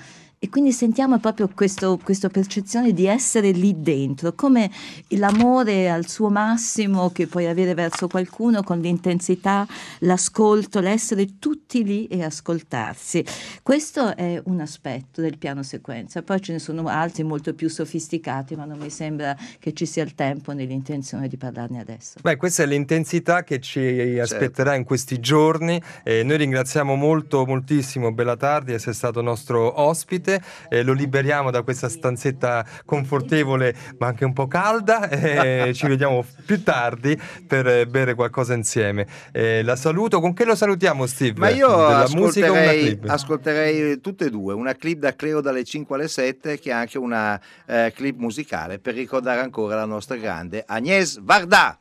E 0.44 0.50
quindi 0.50 0.72
sentiamo 0.72 1.18
proprio 1.18 1.48
questo, 1.48 1.98
questa 2.04 2.28
percezione 2.28 2.92
di 2.92 3.06
essere 3.06 3.50
lì 3.52 3.80
dentro, 3.80 4.34
come 4.34 4.70
l'amore 5.16 5.88
al 5.88 6.06
suo 6.06 6.28
massimo 6.28 7.10
che 7.12 7.26
puoi 7.26 7.46
avere 7.46 7.72
verso 7.72 8.08
qualcuno 8.08 8.62
con 8.62 8.78
l'intensità, 8.78 9.66
l'ascolto, 10.00 10.80
l'essere 10.80 11.38
tutti 11.38 11.82
lì 11.82 12.06
e 12.08 12.22
ascoltarsi. 12.22 13.24
Questo 13.62 14.14
è 14.14 14.38
un 14.44 14.60
aspetto 14.60 15.22
del 15.22 15.38
piano 15.38 15.62
sequenza, 15.62 16.20
poi 16.20 16.42
ce 16.42 16.52
ne 16.52 16.58
sono 16.58 16.88
altri 16.88 17.22
molto 17.22 17.54
più 17.54 17.70
sofisticati, 17.70 18.54
ma 18.54 18.66
non 18.66 18.76
mi 18.76 18.90
sembra 18.90 19.34
che 19.58 19.72
ci 19.72 19.86
sia 19.86 20.02
il 20.02 20.14
tempo 20.14 20.52
né 20.52 20.66
l'intenzione 20.66 21.26
di 21.26 21.38
parlarne 21.38 21.80
adesso. 21.80 22.18
Beh, 22.20 22.36
questa 22.36 22.64
è 22.64 22.66
l'intensità 22.66 23.44
che 23.44 23.60
ci 23.60 24.18
aspetterà 24.20 24.74
in 24.74 24.84
questi 24.84 25.20
giorni. 25.20 25.80
Eh, 26.02 26.22
noi 26.22 26.36
ringraziamo 26.36 26.96
molto, 26.96 27.46
moltissimo 27.46 28.12
Bellatardi 28.12 28.66
di 28.66 28.72
essere 28.74 28.92
stato 28.92 29.22
nostro 29.22 29.80
ospite. 29.80 30.32
Eh, 30.68 30.82
lo 30.82 30.92
liberiamo 30.92 31.50
da 31.50 31.62
questa 31.62 31.88
stanzetta 31.88 32.64
confortevole 32.84 33.74
ma 33.98 34.08
anche 34.08 34.24
un 34.24 34.32
po' 34.32 34.46
calda 34.46 35.08
e 35.08 35.72
ci 35.74 35.86
vediamo 35.86 36.24
più 36.44 36.62
tardi 36.62 37.18
per 37.46 37.66
eh, 37.66 37.86
bere 37.86 38.14
qualcosa 38.14 38.54
insieme. 38.54 39.06
Eh, 39.32 39.62
la 39.62 39.76
saluto, 39.76 40.20
con 40.20 40.32
che 40.32 40.44
lo 40.44 40.54
salutiamo 40.54 41.06
Steve? 41.06 41.38
Ma 41.38 41.48
io 41.48 41.68
ascolterei, 41.68 43.00
ascolterei 43.06 44.00
tutte 44.00 44.26
e 44.26 44.30
due, 44.30 44.54
una 44.54 44.74
clip 44.74 44.98
da 44.98 45.14
Cleo 45.14 45.40
dalle 45.40 45.64
5 45.64 45.96
alle 45.96 46.08
7 46.08 46.58
che 46.58 46.70
è 46.70 46.72
anche 46.72 46.98
una 46.98 47.40
eh, 47.66 47.92
clip 47.94 48.18
musicale 48.18 48.78
per 48.78 48.94
ricordare 48.94 49.40
ancora 49.40 49.76
la 49.76 49.84
nostra 49.84 50.16
grande 50.16 50.64
Agnès 50.66 51.20
Varda. 51.20 51.78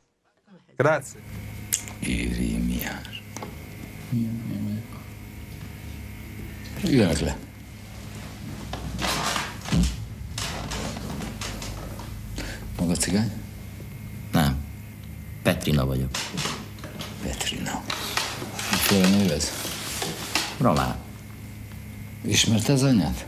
Grazie. 0.76 1.20
Regarde-la. 6.82 7.53
Maga 12.84 12.96
cigány? 12.96 13.32
Nem. 14.32 14.58
Petrina 15.44 15.86
vagyok. 15.86 16.10
Petrina. 17.22 17.84
Miféle 18.72 19.10
név 19.10 19.32
ez? 19.32 19.52
Román. 20.58 20.96
Ismerte 22.26 22.74
az 22.74 22.84
anyát? 22.84 23.28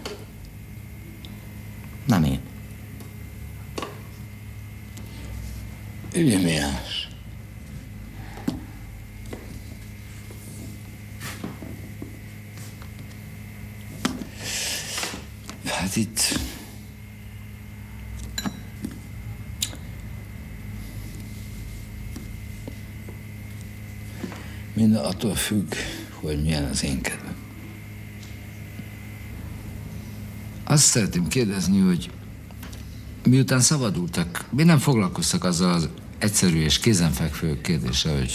Nem 2.05 2.23
én. 2.23 2.39
Ügyemiás. 6.13 7.09
Hát 15.65 15.95
itt 15.95 16.24
Minden 24.95 25.11
attól 25.11 25.35
függ, 25.35 25.73
hogy 26.13 26.41
milyen 26.43 26.63
az 26.63 26.83
én 26.83 27.01
kedvem. 27.01 27.35
Azt 30.63 30.83
szeretném 30.83 31.27
kérdezni, 31.27 31.79
hogy 31.79 32.09
miután 33.23 33.59
szabadultak, 33.59 34.45
mi 34.49 34.63
nem 34.63 34.77
foglalkoztak 34.77 35.43
azzal 35.43 35.73
az 35.73 35.89
egyszerű 36.17 36.57
és 36.61 36.79
kézenfekvő 36.79 37.61
kérdéssel, 37.61 38.17
hogy 38.17 38.33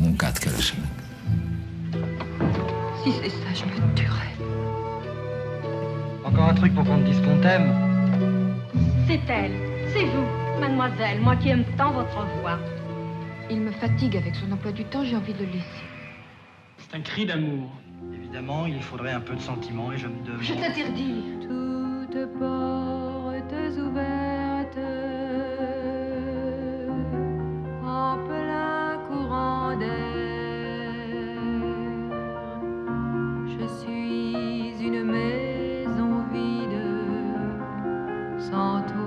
munkát 0.00 0.38
keresenek? 0.38 0.90
Si 3.04 3.10
c'est 3.10 3.32
ça, 3.42 3.52
je 3.58 3.64
me 3.64 3.92
tuerais. 3.94 4.36
Encore 6.22 6.48
un 6.48 6.54
truc 6.54 6.74
pour 6.74 6.84
qu'on 6.84 7.02
te 7.02 7.10
dise 7.10 7.20
qu'on 7.20 7.40
t'aime 7.40 7.68
C'est 9.06 9.28
elle, 9.28 9.54
c'est 9.92 10.06
vous, 10.12 10.28
mademoiselle, 10.60 11.20
moi 11.20 11.36
qui 11.36 11.48
aime 11.48 11.64
tant 11.76 11.92
votre 11.92 12.26
voix. 12.40 12.58
Il 13.50 13.60
me 13.60 13.70
fatigue 13.70 14.16
avec 14.16 14.34
son 14.34 14.52
emploi 14.52 14.72
du 14.72 14.84
temps, 14.84 15.04
j'ai 15.04 15.16
envie 15.16 15.32
de 15.32 15.44
le 15.44 15.52
laisser. 15.52 15.91
C'est 16.92 16.98
un 16.98 17.00
cri 17.00 17.24
d'amour. 17.24 17.70
Évidemment, 18.12 18.66
il 18.66 18.82
faudrait 18.82 19.12
un 19.12 19.20
peu 19.20 19.34
de 19.34 19.40
sentiment 19.40 19.92
et 19.92 19.96
je 19.96 20.08
me 20.08 20.22
demande... 20.26 20.42
Je 20.42 20.52
t'interdis. 20.52 21.24
Toutes 21.40 22.38
portes 22.38 23.54
ouvertes 23.78 24.78
en 27.82 28.18
plein 28.26 28.98
courant 29.08 29.74
d'air. 29.78 29.88
Je 33.46 33.66
suis 33.80 34.86
une 34.86 35.02
maison 35.04 36.26
vide 36.30 36.78
sans 38.38 38.82
toi, 38.82 39.01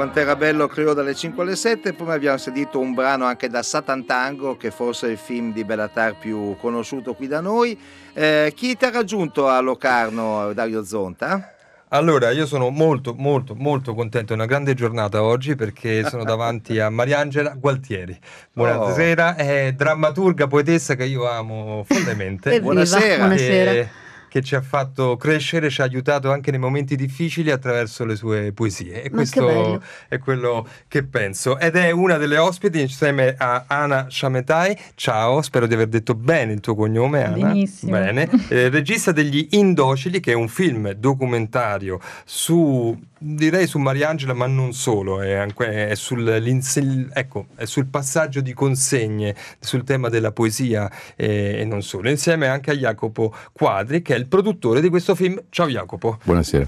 quant'era 0.00 0.34
bello 0.34 0.66
credo 0.66 0.94
dalle 0.94 1.14
5 1.14 1.42
alle 1.42 1.54
7, 1.54 1.92
poi 1.92 2.14
abbiamo 2.14 2.38
sentito 2.38 2.80
un 2.80 2.94
brano 2.94 3.26
anche 3.26 3.50
da 3.50 3.62
Satan 3.62 4.06
Tango, 4.06 4.56
che 4.56 4.70
forse 4.70 5.08
è 5.08 5.10
il 5.10 5.18
film 5.18 5.52
di 5.52 5.62
Bellatar 5.62 6.16
più 6.16 6.56
conosciuto 6.58 7.12
qui 7.12 7.26
da 7.26 7.42
noi. 7.42 7.78
Eh, 8.14 8.50
chi 8.56 8.78
ti 8.78 8.86
ha 8.86 8.90
raggiunto 8.90 9.46
a 9.46 9.60
Locarno, 9.60 10.54
Dario 10.54 10.84
Zonta? 10.84 11.52
Allora, 11.88 12.30
io 12.30 12.46
sono 12.46 12.70
molto, 12.70 13.14
molto, 13.14 13.54
molto 13.54 13.92
contento. 13.92 14.32
È 14.32 14.36
una 14.36 14.46
grande 14.46 14.72
giornata 14.72 15.22
oggi 15.22 15.54
perché 15.54 16.08
sono 16.08 16.24
davanti 16.24 16.78
a 16.78 16.88
Mariangela 16.88 17.54
Gualtieri. 17.58 18.18
Buonasera, 18.54 19.36
è 19.36 19.74
drammaturga, 19.76 20.46
poetessa 20.46 20.94
che 20.94 21.04
io 21.04 21.28
amo 21.28 21.84
follemente. 21.86 22.48
Evviva, 22.48 22.72
Buonasera. 22.72 23.16
buonasera. 23.16 23.70
E- 23.72 23.88
che 24.30 24.42
ci 24.42 24.54
ha 24.54 24.60
fatto 24.60 25.16
crescere, 25.16 25.68
ci 25.70 25.80
ha 25.80 25.84
aiutato 25.84 26.30
anche 26.30 26.52
nei 26.52 26.60
momenti 26.60 26.94
difficili 26.94 27.50
attraverso 27.50 28.04
le 28.04 28.14
sue 28.14 28.52
poesie. 28.52 29.02
E 29.02 29.10
Ma 29.10 29.16
questo 29.16 29.82
è 30.06 30.18
quello 30.18 30.66
che 30.86 31.02
penso. 31.02 31.58
Ed 31.58 31.74
è 31.74 31.90
una 31.90 32.16
delle 32.16 32.38
ospiti 32.38 32.80
insieme 32.80 33.34
a 33.36 33.64
Ana 33.66 34.06
Shametai. 34.08 34.78
Ciao, 34.94 35.42
spero 35.42 35.66
di 35.66 35.74
aver 35.74 35.88
detto 35.88 36.14
bene 36.14 36.52
il 36.52 36.60
tuo 36.60 36.76
cognome, 36.76 37.24
Ana. 37.24 37.48
Benissimo. 37.48 37.90
Bene. 37.90 38.28
Eh, 38.48 38.68
regista 38.68 39.10
degli 39.10 39.48
Indocili, 39.50 40.20
che 40.20 40.30
è 40.30 40.36
un 40.36 40.48
film 40.48 40.92
documentario 40.92 41.98
su, 42.24 42.96
direi 43.22 43.66
su 43.66 43.78
Mariangela, 43.78 44.32
ma 44.32 44.46
non 44.46 44.72
solo, 44.72 45.20
è, 45.20 45.34
anche- 45.34 45.88
è 45.88 45.94
sul, 45.94 46.26
ecco, 47.12 47.46
è 47.54 47.66
sul 47.66 47.86
passaggio 47.86 48.40
di 48.40 48.54
consegne 48.54 49.36
sul 49.58 49.84
tema 49.84 50.08
della 50.08 50.32
poesia 50.32 50.90
eh, 51.16 51.58
e 51.60 51.64
non 51.66 51.82
solo, 51.82 52.08
insieme 52.08 52.46
anche 52.46 52.70
a 52.70 52.74
Jacopo 52.74 53.34
Quadri, 53.52 54.00
che 54.00 54.14
è 54.14 54.18
il 54.18 54.26
produttore 54.26 54.80
di 54.80 54.88
questo 54.88 55.14
film. 55.14 55.40
Ciao 55.50 55.68
Jacopo. 55.68 56.18
Buonasera. 56.24 56.66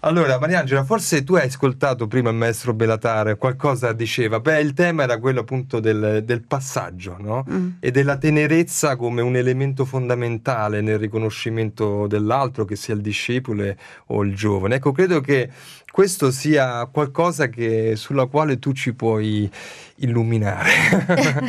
Allora, 0.00 0.38
Mariangela, 0.38 0.84
forse 0.84 1.24
tu 1.24 1.34
hai 1.34 1.46
ascoltato 1.46 2.06
prima 2.06 2.28
il 2.28 2.36
maestro 2.36 2.74
Belatare, 2.74 3.38
qualcosa 3.38 3.94
diceva. 3.94 4.38
Beh, 4.38 4.60
il 4.60 4.74
tema 4.74 5.04
era 5.04 5.18
quello 5.18 5.40
appunto 5.40 5.80
del, 5.80 6.20
del 6.22 6.42
passaggio, 6.42 7.16
no? 7.18 7.46
Mm. 7.50 7.68
E 7.80 7.90
della 7.90 8.18
tenerezza 8.18 8.96
come 8.96 9.22
un 9.22 9.34
elemento 9.34 9.86
fondamentale 9.86 10.82
nel 10.82 10.98
riconoscimento 10.98 12.06
dell'altro, 12.06 12.66
che 12.66 12.76
sia 12.76 12.92
il 12.92 13.00
discepolo 13.00 13.74
o 14.08 14.22
il 14.22 14.34
giovane. 14.34 14.74
Ecco, 14.74 14.92
credo 14.92 15.22
che 15.22 15.48
questo 15.94 16.32
sia 16.32 16.86
qualcosa 16.90 17.46
che- 17.48 17.94
sulla 17.94 18.26
quale 18.26 18.58
tu 18.58 18.72
ci 18.72 18.94
puoi 18.94 19.48
illuminare. 19.96 20.70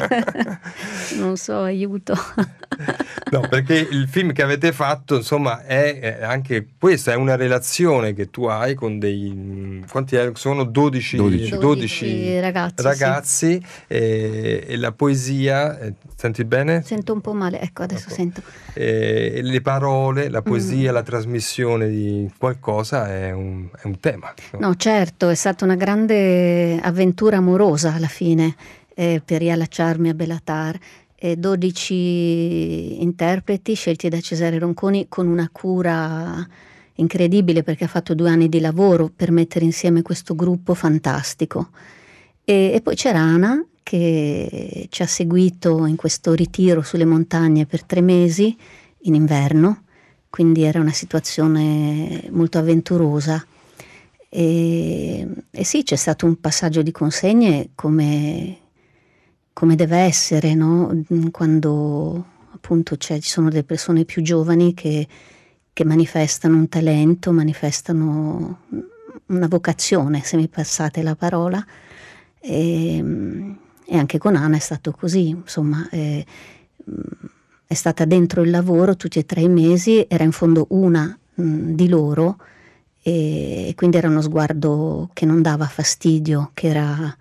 non 1.18 1.38
so, 1.38 1.62
aiuto. 1.62 2.16
No, 3.32 3.42
perché 3.50 3.76
il 3.76 4.08
film 4.08 4.34
che 4.34 4.44
avete 4.44 4.72
fatto, 4.72 5.16
insomma, 5.16 5.66
è, 5.66 6.00
è 6.00 6.24
anche 6.24 6.68
questa, 6.78 7.12
è 7.12 7.16
una 7.16 7.36
relazione 7.36 8.14
che 8.14 8.30
tu 8.30 8.46
hai 8.46 8.76
con 8.76 9.00
dei... 9.00 9.84
quanti 9.90 10.18
sono 10.34 10.64
12, 10.64 11.18
12. 11.18 11.58
12 11.58 12.40
ragazzi, 12.40 12.84
ragazzi, 12.84 13.66
e, 13.88 14.64
e 14.68 14.78
la 14.78 14.92
poesia, 14.92 15.80
eh, 15.80 15.94
senti 16.16 16.46
bene? 16.46 16.84
Sento 16.84 17.14
un 17.14 17.22
po' 17.22 17.34
male, 17.34 17.60
ecco, 17.62 17.84
adesso 17.84 18.10
sento. 18.10 18.42
E 18.74 19.40
le 19.42 19.62
parole, 19.62 20.30
la 20.30 20.42
poesia, 20.42 20.92
la 20.92 21.04
trasmissione 21.04 21.90
di 21.90 22.30
qualcosa 22.38 23.12
è 23.12 23.32
un, 23.32 23.68
è 23.76 23.86
un 23.86 24.00
tema. 24.00 24.34
No, 24.60 24.76
certo, 24.76 25.30
è 25.30 25.36
stata 25.36 25.66
una 25.66 25.76
grande 25.76 26.80
avventura 26.80 27.38
amorosa 27.38 27.94
alla 27.94 28.08
fine 28.08 28.35
eh, 28.94 29.22
per 29.24 29.40
riallacciarmi 29.40 30.10
a 30.10 30.14
Belatar. 30.14 30.78
E 31.16 31.38
12 31.38 33.02
interpreti 33.02 33.74
scelti 33.74 34.10
da 34.10 34.20
Cesare 34.20 34.60
Ronconi 34.60 35.08
con 35.08 35.28
una 35.28 35.50
cura 35.52 36.46
incredibile 36.96 37.64
perché 37.64 37.86
ha 37.86 37.88
fatto 37.88 38.14
due 38.14 38.30
anni 38.30 38.50
di 38.50 38.60
lavoro 38.60 39.12
per 39.14 39.32
mettere 39.32 39.66
insieme 39.66 40.02
questo 40.02 40.36
gruppo 40.36 40.74
fantastico. 40.74 41.70
E, 42.44 42.72
e 42.74 42.82
poi 42.82 42.96
c'era 42.96 43.20
Ana 43.20 43.66
che 43.82 44.88
ci 44.90 45.04
ha 45.04 45.08
seguito 45.08 45.86
in 45.86 45.96
questo 45.96 46.34
ritiro 46.34 46.82
sulle 46.82 47.06
montagne 47.06 47.68
per 47.68 47.84
tre 47.84 48.02
mesi 48.02 48.58
in 49.02 49.14
inverno, 49.14 49.84
quindi 50.30 50.64
era 50.64 50.80
una 50.80 50.92
situazione 50.92 52.28
molto 52.32 52.58
avventurosa. 52.58 53.46
E, 54.38 55.26
e 55.50 55.64
sì, 55.64 55.84
c'è 55.84 55.96
stato 55.96 56.26
un 56.26 56.42
passaggio 56.42 56.82
di 56.82 56.92
consegne 56.92 57.70
come, 57.74 58.58
come 59.54 59.76
deve 59.76 60.00
essere, 60.00 60.54
no? 60.56 60.92
Mm, 61.14 61.28
quando 61.28 62.26
appunto 62.52 62.98
ci 62.98 63.22
sono 63.22 63.48
delle 63.48 63.64
persone 63.64 64.04
più 64.04 64.22
giovani 64.22 64.74
che, 64.74 65.08
che 65.72 65.86
manifestano 65.86 66.58
un 66.58 66.68
talento, 66.68 67.32
manifestano 67.32 68.60
una 69.28 69.48
vocazione, 69.48 70.22
se 70.22 70.36
mi 70.36 70.50
passate 70.50 71.02
la 71.02 71.16
parola. 71.16 71.66
E, 72.42 73.00
mm, 73.02 73.52
e 73.86 73.98
anche 73.98 74.18
con 74.18 74.36
Ana 74.36 74.58
è 74.58 74.60
stato 74.60 74.92
così, 74.92 75.30
insomma, 75.30 75.88
eh, 75.92 76.26
mm, 76.90 77.28
è 77.68 77.74
stata 77.74 78.04
dentro 78.04 78.42
il 78.42 78.50
lavoro 78.50 78.98
tutti 78.98 79.18
e 79.18 79.26
tre 79.26 79.40
i 79.44 79.50
mesi, 79.50 80.06
era 80.10 80.26
in 80.26 80.34
fondo 80.34 80.66
una 80.72 81.18
mm, 81.40 81.72
di 81.72 81.88
loro 81.88 82.38
e, 83.08 83.74
quindi 83.76 83.98
era 83.98 84.08
uno 84.08 84.22
sguardo 84.22 85.12
che 85.14 85.28
non 85.28 85.44
dava 85.44 85.68
fastidio, 85.68 86.50
che 86.56 86.70
era 86.70 87.16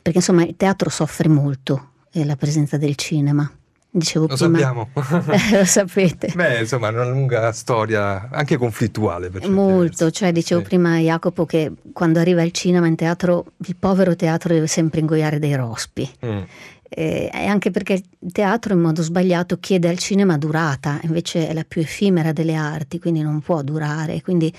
perché 0.00 0.18
insomma 0.18 0.44
il 0.44 0.54
teatro 0.56 0.88
soffre 0.88 1.28
molto 1.28 1.88
eh, 2.12 2.24
la 2.24 2.36
presenza 2.36 2.76
del 2.76 2.94
cinema. 2.94 3.50
Dicevo 3.90 4.28
Lo 4.28 4.36
prima, 4.36 4.58
sappiamo. 4.58 4.88
Eh, 5.32 5.58
lo 5.58 5.64
sapete. 5.64 6.30
Beh, 6.32 6.60
insomma, 6.60 6.90
è 6.90 6.92
una 6.92 7.08
lunga 7.08 7.50
storia, 7.50 8.28
anche 8.30 8.56
conflittuale. 8.56 9.30
Per 9.30 9.48
Molto, 9.48 10.12
cioè 10.12 10.30
dicevo 10.30 10.62
prima 10.62 10.92
a 10.92 10.98
Jacopo 10.98 11.44
che 11.44 11.72
quando 11.92 12.20
arriva 12.20 12.42
il 12.42 12.52
cinema 12.52 12.86
in 12.86 12.94
teatro, 12.94 13.46
il 13.66 13.74
povero 13.74 14.14
teatro 14.14 14.54
deve 14.54 14.68
sempre 14.68 15.00
ingoiare 15.00 15.40
dei 15.40 15.56
rospi. 15.56 16.08
Mm. 16.24 16.42
Eh, 16.88 17.30
e 17.34 17.46
anche 17.46 17.72
perché 17.72 17.94
il 17.94 18.30
teatro 18.30 18.74
in 18.74 18.80
modo 18.80 19.02
sbagliato 19.02 19.58
chiede 19.58 19.88
al 19.88 19.98
cinema 19.98 20.38
durata, 20.38 21.00
invece 21.02 21.48
è 21.48 21.52
la 21.52 21.64
più 21.66 21.80
effimera 21.80 22.30
delle 22.30 22.54
arti, 22.54 23.00
quindi 23.00 23.22
non 23.22 23.40
può 23.40 23.60
durare. 23.62 24.22
Quindi 24.22 24.54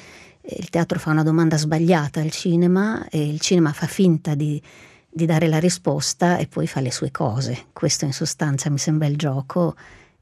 il 0.50 0.70
teatro 0.70 0.98
fa 1.00 1.12
una 1.12 1.24
domanda 1.24 1.58
sbagliata 1.58 2.22
al 2.22 2.32
cinema 2.32 3.08
e 3.10 3.28
il 3.28 3.40
cinema 3.40 3.74
fa 3.74 3.88
finta 3.88 4.34
di, 4.34 4.62
di 5.10 5.26
dare 5.26 5.48
la 5.48 5.60
risposta 5.60 6.38
e 6.38 6.48
poi 6.48 6.68
fa 6.68 6.80
le 6.80 6.92
sue 6.92 7.12
cose. 7.12 7.66
Questo 7.74 8.06
in 8.06 8.14
sostanza 8.14 8.70
mi 8.70 8.78
sembra 8.78 9.08
il 9.08 9.18
gioco 9.18 9.76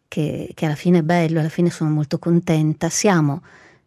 che, 0.08 0.52
che 0.54 0.66
alla 0.66 0.76
fine 0.76 1.00
è 1.00 1.04
bello, 1.04 1.40
alla 1.40 1.50
fine 1.50 1.70
sono 1.70 1.90
molto 1.92 2.18
contenta. 2.18 2.90
Siamo 2.90 3.44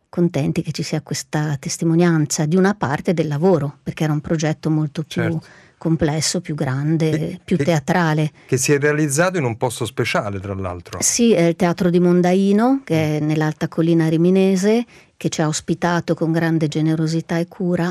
contenti 0.08 0.62
che 0.62 0.72
ci 0.72 0.82
sia 0.82 1.02
questa 1.02 1.56
testimonianza 1.58 2.46
di 2.46 2.56
una 2.56 2.74
parte 2.74 3.14
del 3.14 3.26
lavoro, 3.26 3.78
perché 3.82 4.04
era 4.04 4.12
un 4.12 4.20
progetto 4.20 4.70
molto 4.70 5.02
più 5.02 5.22
Certo. 5.22 5.46
Complesso, 5.78 6.40
più 6.40 6.54
grande, 6.54 7.10
E- 7.10 7.40
più 7.42 7.56
teatrale. 7.56 8.30
Che 8.46 8.56
si 8.56 8.72
è 8.72 8.78
realizzato 8.78 9.38
in 9.38 9.44
un 9.44 9.56
posto 9.56 9.86
speciale, 9.86 10.40
tra 10.40 10.54
l'altro. 10.54 10.98
Sì, 11.00 11.32
è 11.32 11.42
il 11.42 11.56
teatro 11.56 11.88
di 11.88 12.00
Mondaino, 12.00 12.82
che 12.84 13.16
è 13.16 13.20
nell'alta 13.20 13.68
collina 13.68 14.08
riminese, 14.08 14.84
che 15.16 15.28
ci 15.30 15.40
ha 15.40 15.48
ospitato 15.48 16.14
con 16.14 16.32
grande 16.32 16.68
generosità 16.68 17.38
e 17.38 17.46
cura, 17.48 17.90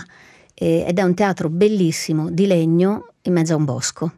e- 0.53 0.85
ed 0.87 0.99
è 0.99 1.01
un 1.01 1.13
teatro 1.13 1.49
bellissimo, 1.49 2.29
di 2.29 2.45
legno, 2.45 3.13
in 3.23 3.33
mezzo 3.33 3.53
a 3.53 3.57
un 3.57 3.65
bosco, 3.65 4.11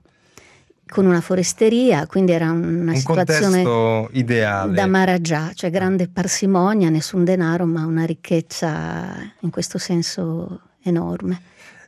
con 0.88 1.06
una 1.06 1.22
foresteria, 1.22 2.08
quindi 2.08 2.32
era 2.32 2.52
una 2.52 2.92
un 2.92 2.96
situazione 2.98 4.08
ideale. 4.12 4.74
da 4.74 4.88
Maharajà, 4.88 5.52
cioè 5.54 5.70
grande 5.70 6.08
parsimonia, 6.08 6.90
nessun 6.90 7.24
denaro, 7.24 7.66
ma 7.66 7.86
una 7.86 8.06
ricchezza 8.06 9.16
in 9.42 9.50
questo 9.52 9.78
senso 9.78 10.62
enorme. 10.84 11.42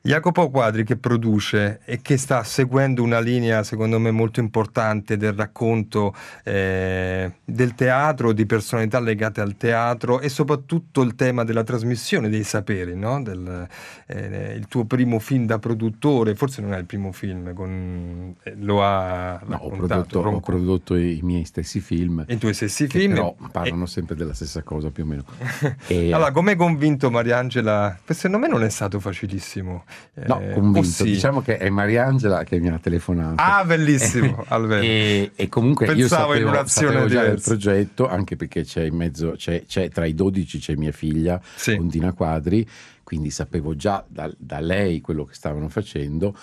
Jacopo 0.04 0.50
Quadri 0.50 0.84
che 0.84 0.98
produce 0.98 1.80
e 1.86 2.02
che 2.02 2.18
sta 2.18 2.44
seguendo 2.44 3.04
una 3.04 3.20
linea 3.20 3.62
secondo 3.62 4.00
me 4.00 4.10
molto 4.10 4.40
importante 4.40 5.16
del 5.16 5.34
racconto 5.34 6.16
eh, 6.44 7.32
del 7.46 7.76
teatro, 7.76 8.34
di 8.34 8.48
personalità 8.48 9.00
legate 9.00 9.42
al 9.42 9.58
teatro 9.58 10.20
e 10.20 10.30
soprattutto 10.30 11.04
il 11.04 11.14
tema 11.14 11.44
della 11.44 11.64
trasmissione 11.64 12.30
dei 12.30 12.44
saperi, 12.44 12.96
no? 12.96 13.22
Del, 13.22 13.68
eh, 14.08 14.56
il 14.58 14.68
tuo 14.68 14.86
primo 14.86 15.20
film 15.20 15.46
da 15.46 15.60
produttore, 15.60 16.34
forse 16.34 16.62
non 16.62 16.74
è 16.74 16.80
il 16.80 16.86
primo 16.86 17.12
film, 17.12 17.54
con, 17.54 18.36
eh, 18.42 18.56
lo 18.58 18.84
ha 18.84 19.40
No, 19.46 19.58
ho 19.58 19.70
prodotto, 19.70 20.20
ho 20.20 20.40
prodotto 20.40 20.96
i, 20.96 21.20
miei 21.22 21.46
stessi 21.46 21.80
film. 21.80 22.26
I 22.28 22.38
tuoi 22.38 22.54
stessi 22.54 22.88
film. 22.88 23.14
Però 23.14 23.36
parlano 23.52 23.86
sempre 23.86 24.16
della 24.16 24.34
stessa 24.34 24.64
cosa 24.64 24.90
più 24.90 25.04
o 25.04 25.06
meno. 25.06 25.26
E, 25.88 26.14
Allora, 26.14 26.32
come 26.32 26.52
hai 26.52 26.58
convinto 26.58 27.10
Mariangela? 27.10 28.00
Secondo 28.06 28.38
me 28.38 28.48
non 28.48 28.64
è 28.64 28.70
stato 28.70 29.00
facilissimo. 29.00 29.84
No, 30.26 30.40
Eh, 30.42 30.54
convinto. 30.54 30.88
sì? 30.88 31.04
Diciamo 31.04 31.42
che 31.42 31.58
è 31.58 31.70
Mariangela 31.70 32.44
che 32.44 32.60
mi 32.60 32.70
ha 32.70 32.78
telefonato. 32.80 33.36
Ah, 33.42 33.64
bellissimo. 33.66 34.46
E, 34.82 35.32
e 35.36 35.50
comunque 35.50 35.86
io 35.88 35.94
Pensavo 35.94 36.34
in 36.34 36.40
sapevo, 36.40 36.50
un'azione 36.50 36.88
sapevo 36.94 37.08
già 37.10 37.22
del 37.24 37.42
progetto, 37.42 38.08
anche 38.08 38.36
perché 38.36 38.64
c'è 38.64 38.84
in 38.84 38.96
mezzo, 38.96 39.32
c'è, 39.38 39.64
c'è 39.66 39.90
tra 39.90 40.06
i 40.06 40.14
12 40.14 40.60
c'è 40.60 40.76
mia 40.76 40.92
figlia, 40.92 41.42
Ondina 41.78 42.12
Quadri, 42.14 42.68
quindi 43.04 43.30
sapevo 43.30 43.76
già 43.76 44.04
da, 44.08 44.32
da 44.38 44.60
lei 44.60 45.02
quello 45.02 45.26
che 45.26 45.34
stavano 45.34 45.70
facendo. 45.70 46.36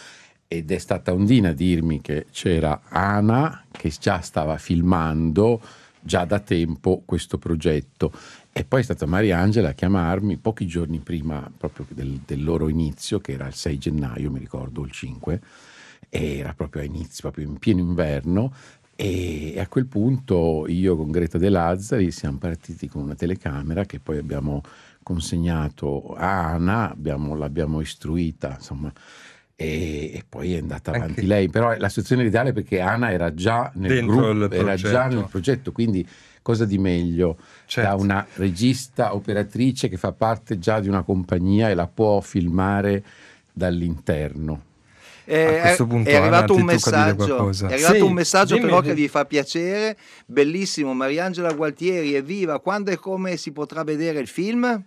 Ed 0.47 0.71
è 0.71 0.79
stata 0.79 1.13
Ondina 1.13 1.51
a 1.51 1.53
dirmi 1.53 2.01
che 2.01 2.27
c'era 2.31 2.81
Ana 2.89 3.65
che 3.71 3.93
già 4.01 4.21
stava 4.21 4.57
filmando 4.57 5.61
già 6.01 6.25
da 6.25 6.39
tempo 6.41 7.03
questo 7.05 7.37
progetto. 7.37 8.11
E 8.59 8.65
poi 8.65 8.81
è 8.81 8.83
stata 8.83 9.07
Mariangela 9.07 9.69
a 9.69 9.73
chiamarmi 9.73 10.37
pochi 10.37 10.67
giorni 10.67 10.99
prima 10.99 11.49
proprio 11.57 11.87
del, 11.91 12.23
del 12.27 12.43
loro 12.43 12.69
inizio, 12.69 13.21
che 13.21 13.35
era 13.35 13.47
il 13.47 13.55
6 13.55 13.79
gennaio, 13.79 14.33
mi 14.33 14.41
ricordo, 14.41 14.83
il 14.85 14.91
5, 14.91 15.41
e 16.09 16.39
era 16.39 16.55
proprio 16.55 16.83
a 16.83 16.85
inizio, 16.85 17.21
proprio 17.21 17.47
in 17.47 17.57
pieno 17.59 17.79
inverno. 17.83 18.53
E 18.97 19.61
a 19.61 19.69
quel 19.69 19.87
punto 19.87 20.65
io 20.67 20.97
con 20.97 21.13
Greta 21.13 21.39
De 21.39 21.51
Lazzari 21.51 22.11
siamo 22.11 22.39
partiti 22.39 22.89
con 22.89 23.03
una 23.03 23.15
telecamera 23.15 23.85
che 23.85 24.01
poi 24.01 24.19
abbiamo 24.19 24.63
consegnato 25.05 26.15
a 26.17 26.49
Ana, 26.55 26.91
abbiamo- 26.91 27.37
l'abbiamo 27.37 27.81
istruita, 27.81 28.55
insomma, 28.57 28.93
e, 29.55 30.11
e 30.15 30.25
poi 30.29 30.55
è 30.55 30.59
andata 30.59 30.91
Anche- 30.91 31.05
avanti 31.05 31.27
lei. 31.27 31.49
Però 31.49 31.77
la 31.77 31.89
situazione 31.89 32.25
ideale 32.25 32.53
perché 32.53 32.81
Ana 32.81 33.13
era 33.13 33.33
già 33.33 33.71
nel 33.77 34.05
gruppo, 34.05 34.51
era 34.51 34.75
già 34.75 35.07
nel 35.07 35.29
progetto, 35.31 35.71
quindi 35.71 36.05
cosa 36.49 36.65
di 36.65 36.79
meglio 36.79 37.37
Certo. 37.67 37.91
da 37.91 38.03
una 38.03 38.27
regista 38.37 39.15
operatrice 39.15 39.91
che 39.91 39.99
fa 39.99 40.13
parte 40.13 40.59
già 40.59 40.81
di 40.81 40.89
una 40.89 41.03
compagnia 41.03 41.69
e 41.69 41.75
la 41.75 41.87
può 41.87 42.21
filmare 42.23 43.05
dall'interno. 43.53 44.63
Eh, 45.27 45.59
A 45.59 45.61
questo 45.61 45.83
è- 45.83 45.87
punto, 45.87 46.09
è 46.09 46.15
arrivato 46.15 46.53
Anna, 46.55 46.63
un 46.63 46.67
messaggio, 46.67 46.97
è 46.97 47.73
arrivato 47.75 47.95
Sì, 47.97 48.01
un 48.01 48.13
messaggio 48.15 48.55
dimmi, 48.55 48.67
però 48.67 48.81
dimmi. 48.81 48.95
che 48.95 49.01
vi 49.03 49.09
fa 49.09 49.27
piacere, 49.27 49.99
bellissimo, 50.25 50.95
Mariangela 50.95 51.53
Gualtieri, 51.53 52.15
evviva, 52.15 52.61
quando 52.61 52.91
e 52.93 52.97
come 52.97 53.37
si 53.37 53.53
potrà 53.53 53.85
vedere 53.85 54.21
il 54.21 54.27
film? 54.27 54.83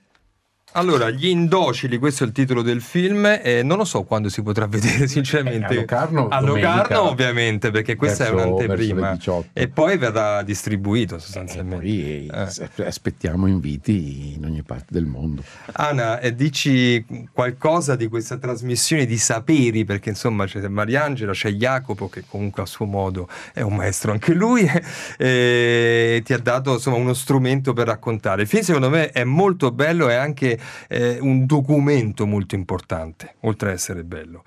Allora, 0.74 1.10
Gli 1.10 1.28
Indocili, 1.28 1.98
questo 1.98 2.24
è 2.24 2.28
il 2.28 2.32
titolo 2.32 2.62
del 2.62 2.82
film, 2.82 3.40
e 3.44 3.62
non 3.62 3.78
lo 3.78 3.84
so 3.84 4.04
quando 4.04 4.30
si 4.30 4.42
potrà 4.42 4.68
vedere, 4.68 5.06
sinceramente. 5.08 5.74
Eh, 5.74 5.78
a 5.78 5.80
Locarno 5.82 6.28
A 6.30 6.40
Locarno, 6.40 7.10
ovviamente, 7.10 7.72
perché 7.72 7.98
questa 7.98 8.24
verso- 8.24 8.40
è 8.40 8.46
un'anteprima. 8.46 9.12
18. 9.12 9.50
E 9.52 9.68
poi 9.68 9.98
verrà 9.98 10.42
distribuito 10.44 11.20
sostanzialmente. 11.20 11.86
Poi 11.86 12.26
eh, 12.28 12.86
aspettiamo 12.86 13.48
inviti 13.48 14.36
in 14.38 14.46
ogni 14.46 14.64
parte 14.64 14.88
del 14.92 15.06
mondo. 15.06 15.44
Anna, 15.74 16.22
eh, 16.22 16.34
dici 16.34 17.06
qualcosa 17.34 17.98
di 17.98 18.08
questa 18.08 18.38
trasmissione 18.38 19.06
di 19.06 19.18
saperi, 19.18 19.84
perché 19.84 20.10
insomma 20.10 20.46
c'è 20.46 20.66
Mariangela, 20.66 21.34
c'è 21.34 21.50
Jacopo 21.50 22.08
che 22.08 22.24
comunque 22.26 22.64
a 22.64 22.66
suo 22.66 22.86
modo 22.86 23.28
è 23.54 23.60
un 23.60 23.76
maestro 23.76 24.14
anche 24.14 24.34
lui, 24.34 24.66
e 25.18 26.22
ti 26.24 26.32
ha 26.32 26.40
dato 26.40 26.74
insomma 26.74 26.96
uno 26.96 27.14
strumento 27.14 27.74
per 27.74 27.88
raccontare. 27.88 28.44
Il 28.44 28.48
film 28.48 28.64
secondo 28.64 28.90
me 28.90 29.10
è 29.10 29.26
molto 29.26 29.72
bello 29.72 30.08
e 30.08 30.14
anche 30.14 30.60
eh, 30.88 31.18
un 31.20 31.46
documento 31.46 32.26
molto 32.26 32.56
importante, 32.56 33.36
oltre 33.42 33.70
ad 33.70 33.76
essere 33.76 34.04
bello. 34.04 34.44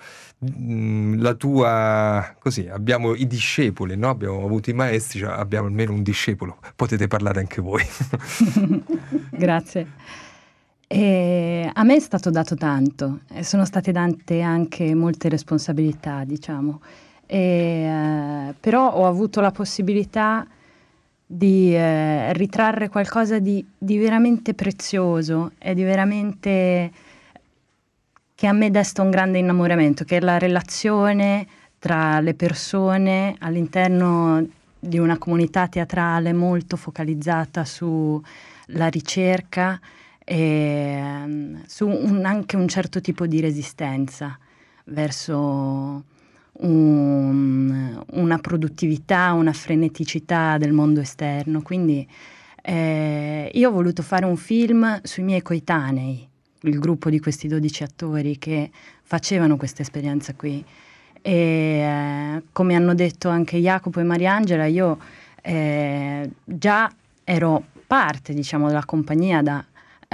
Mm, 0.51 1.21
La 1.21 1.35
tua, 1.35 2.35
così, 2.39 2.69
abbiamo 2.69 3.15
i 3.15 3.27
discepoli, 3.27 3.97
no? 3.97 4.09
abbiamo 4.11 4.45
avuto 4.45 4.71
i 4.71 4.75
maestri, 4.75 5.21
cioè 5.21 5.33
abbiamo 5.33 5.67
almeno 5.67 5.93
un 5.93 6.03
discepolo, 6.03 6.59
potete 6.77 7.07
parlare 7.07 7.41
anche 7.41 7.61
voi. 7.61 7.85
Grazie. 9.31 9.87
E 10.87 11.71
a 11.73 11.83
me 11.83 11.97
è 11.97 12.01
stato 12.01 12.31
dato 12.31 12.55
tanto 12.55 13.21
sono 13.41 13.65
state 13.65 13.91
date 13.91 14.43
anche 14.43 14.95
molte 14.95 15.29
responsabilità, 15.29 16.25
diciamo. 16.25 16.81
E, 17.27 17.39
eh, 17.39 18.55
però 18.61 18.93
ho 18.93 19.07
avuto 19.07 19.41
la 19.41 19.51
possibilità 19.51 20.47
di 21.27 21.75
eh, 21.75 22.33
ritrarre 22.35 22.89
qualcosa 22.89 23.39
di, 23.39 23.65
di 23.77 23.99
veramente 23.99 24.55
prezioso 24.55 25.53
e 25.59 25.75
di 25.75 25.83
veramente 25.83 26.93
che 28.35 28.47
a 28.47 28.53
me 28.53 28.71
desta 28.71 29.03
un 29.03 29.11
grande 29.11 29.39
innamoramento, 29.39 30.05
che 30.05 30.17
è 30.17 30.21
la 30.21 30.39
relazione 30.39 31.47
tra 31.79 32.21
le 32.21 32.35
persone 32.35 33.37
all'interno 33.39 34.47
di 34.79 34.99
una 34.99 35.19
comunità 35.19 35.69
teatrale 35.69 36.33
molto 36.33 36.77
focalizzata 36.77 37.65
sulla 37.65 38.89
ricerca 38.89 39.81
e 40.25 41.01
mm, 41.27 41.57
su 41.67 41.87
un- 41.87 42.25
anche 42.25 42.57
un 42.57 42.69
certo 42.69 43.01
tipo 43.01 43.27
di 43.27 43.41
resistenza 43.41 44.39
verso 44.87 46.05
un- 46.61 48.03
una 48.13 48.39
produttività, 48.39 49.33
una 49.33 49.53
freneticità 49.53 50.59
del 50.59 50.73
mondo 50.73 51.01
esterno. 51.01 51.63
Quindi 51.63 52.07
eh, 52.63 53.51
io 53.53 53.69
ho 53.69 53.73
voluto 53.73 54.03
fare 54.03 54.25
un 54.25 54.37
film 54.37 55.01
sui 55.03 55.23
miei 55.23 55.43
coetanei, 55.43 56.27
il 56.63 56.79
gruppo 56.79 57.11
di 57.11 57.21
questi 57.21 57.47
12 57.49 57.83
attori 57.83 58.39
che 58.39 58.71
facevano 59.03 59.57
questa 59.57 59.83
esperienza 59.83 60.35
qui. 60.35 60.65
E 61.21 61.33
eh, 61.33 62.43
come 62.53 62.75
hanno 62.75 62.95
detto 62.95 63.29
anche 63.29 63.59
Jacopo 63.59 64.01
e 64.01 64.05
Mariangela, 64.05 64.67
io 64.67 64.99
eh, 65.43 66.31
già 66.45 66.91
ero 67.25 67.65
parte, 67.87 68.33
diciamo, 68.35 68.69
della 68.69 68.85
compagnia 68.85 69.43
da 69.43 69.65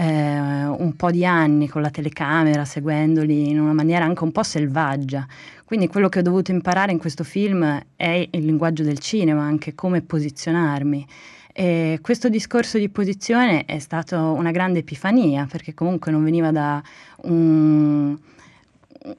eh, 0.01 0.67
un 0.67 0.95
po' 0.97 1.11
di 1.11 1.27
anni 1.27 1.69
con 1.69 1.83
la 1.83 1.91
telecamera, 1.91 2.65
seguendoli 2.65 3.51
in 3.51 3.61
una 3.61 3.75
maniera 3.75 4.07
anche 4.07 4.25
un 4.25 4.33
po' 4.33 4.43
selvaggia. 4.43 5.27
Quindi 5.65 5.89
quello 5.89 6.09
che 6.09 6.21
ho 6.21 6.23
dovuto 6.23 6.51
imparare 6.51 6.91
in 6.91 6.99
questo 6.99 7.23
film 7.23 7.79
è 7.97 8.29
il 8.31 8.45
linguaggio 8.45 8.83
del 8.83 8.99
cinema, 8.99 9.43
anche 9.43 9.75
come 9.75 10.01
posizionarmi. 10.01 11.07
E 11.53 11.99
questo 12.01 12.31
discorso 12.31 12.79
di 12.79 12.89
posizione 12.89 13.67
è 13.67 13.79
stato 13.79 14.19
una 14.33 14.53
grande 14.53 14.79
epifania, 14.79 15.47
perché 15.51 15.75
comunque 15.75 16.11
non 16.11 16.25
veniva 16.25 16.51
da 16.51 16.83
un, 17.25 18.17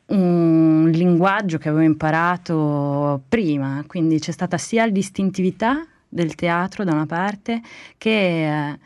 un 0.07 0.89
linguaggio 0.91 1.59
che 1.59 1.69
avevo 1.69 1.83
imparato 1.83 3.21
prima, 3.29 3.83
quindi 3.85 4.17
c'è 4.17 4.31
stata 4.31 4.57
sia 4.57 4.85
l'istintività 4.85 5.85
del 6.09 6.33
teatro 6.33 6.83
da 6.83 6.91
una 6.91 7.05
parte 7.05 7.61
che 7.97 8.69
eh, 8.69 8.79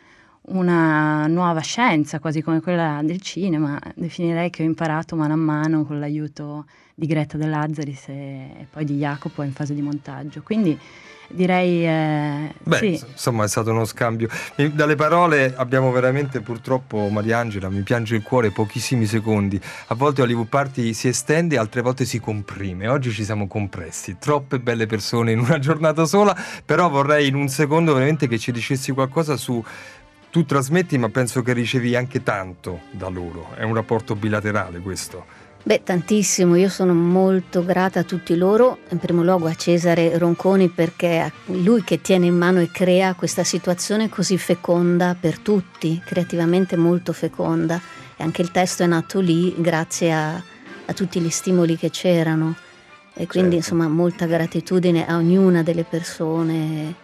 una 0.48 1.28
nuova 1.28 1.62
scienza, 1.62 2.20
quasi 2.20 2.42
come 2.42 2.62
quella 2.62 3.00
del 3.04 3.22
cinema, 3.22 3.80
definirei 3.96 4.50
che 4.50 4.62
ho 4.62 4.66
imparato 4.66 5.16
mano 5.16 5.34
a 5.34 5.38
mano 5.38 5.86
con 5.86 6.00
l'aiuto 6.00 6.66
di 6.94 7.08
Greta 7.08 7.38
De 7.38 7.48
Lazzaris 7.48 8.08
e, 8.10 8.68
poi 8.70 8.86
di 8.86 8.98
Jacopo 8.98 9.42
in 9.44 9.54
fase 9.54 9.74
di 9.74 9.82
montaggio. 9.82 10.42
Quindi 10.42 10.80
direi 11.28 11.86
eh, 11.86 12.54
Beh, 12.62 12.78
sì. 12.78 13.02
insomma 13.12 13.46
è 13.46 13.48
stato 13.48 13.72
uno 13.72 13.86
scambio. 13.86 14.30
Dalle 14.74 14.96
parole 14.96 15.54
abbiamo 15.56 15.92
veramente 15.92 16.40
purtroppo 16.42 17.08
Mariangela, 17.10 17.70
mi 17.70 17.82
piange 17.82 18.16
il 18.16 18.24
cuore 18.24 18.52
pochissimi 18.52 19.06
secondi. 19.06 19.60
A 19.88 19.96
volte 19.96 20.22
Hollywood 20.22 20.48
Party 20.48 20.94
si 20.94 21.08
estende, 21.08 21.58
altre 21.58 21.82
volte 21.82 22.06
si 22.06 22.20
comprime. 22.20 22.88
Oggi 22.88 23.12
ci 23.12 23.24
siamo 23.24 23.48
compressi, 23.48 24.18
troppe 24.20 24.60
belle 24.60 24.86
persone 24.86 25.32
in 25.32 25.40
una 25.40 25.60
giornata 25.60 26.06
sola, 26.06 26.36
però 26.64 26.90
vorrei 26.90 27.28
in 27.28 27.36
un 27.36 27.50
secondo 27.50 27.94
veramente 27.94 28.28
che 28.28 28.38
ci 28.38 28.52
dicessi 28.52 28.92
qualcosa 28.92 29.36
su 29.36 29.64
tu 30.36 30.44
trasmetti, 30.44 30.98
ma 30.98 31.08
penso 31.08 31.42
che 31.42 31.54
ricevi 31.54 31.96
anche 31.96 32.22
tanto 32.22 32.82
da 32.92 33.08
loro. 33.08 33.56
È 33.56 33.64
un 33.64 33.74
rapporto 33.74 34.18
bilaterale 34.18 34.80
questo. 34.80 35.24
Beh, 35.64 35.84
tantissimo, 35.84 36.58
io 36.58 36.68
sono 36.68 36.94
molto 36.94 37.64
grata 37.64 38.02
a 38.02 38.04
tutti 38.04 38.36
loro, 38.36 38.80
in 38.90 38.98
primo 38.98 39.24
luogo 39.24 39.48
a 39.48 39.56
Cesare 39.56 40.18
Ronconi 40.18 40.68
perché 40.68 41.22
è 41.22 41.32
lui 41.54 41.86
che 41.86 42.02
tiene 42.02 42.26
in 42.26 42.36
mano 42.36 42.60
e 42.60 42.70
crea 42.70 43.14
questa 43.14 43.46
situazione 43.46 44.10
così 44.10 44.38
feconda 44.38 45.16
per 45.18 45.40
tutti, 45.40 46.02
creativamente 46.04 46.76
molto 46.76 47.14
feconda 47.14 47.80
e 48.18 48.22
anche 48.22 48.42
il 48.42 48.52
testo 48.52 48.84
è 48.84 48.88
nato 48.88 49.22
lì 49.22 49.56
grazie 49.58 50.12
a, 50.12 50.34
a 50.34 50.94
tutti 50.94 51.22
gli 51.22 51.30
stimoli 51.30 51.78
che 51.78 51.92
c'erano 51.92 52.56
e 53.14 53.26
quindi 53.26 53.56
certo. 53.56 53.74
insomma 53.74 53.88
molta 53.88 54.26
gratitudine 54.26 55.08
a 55.08 55.16
ognuna 55.16 55.64
delle 55.64 55.86
persone 55.86 57.04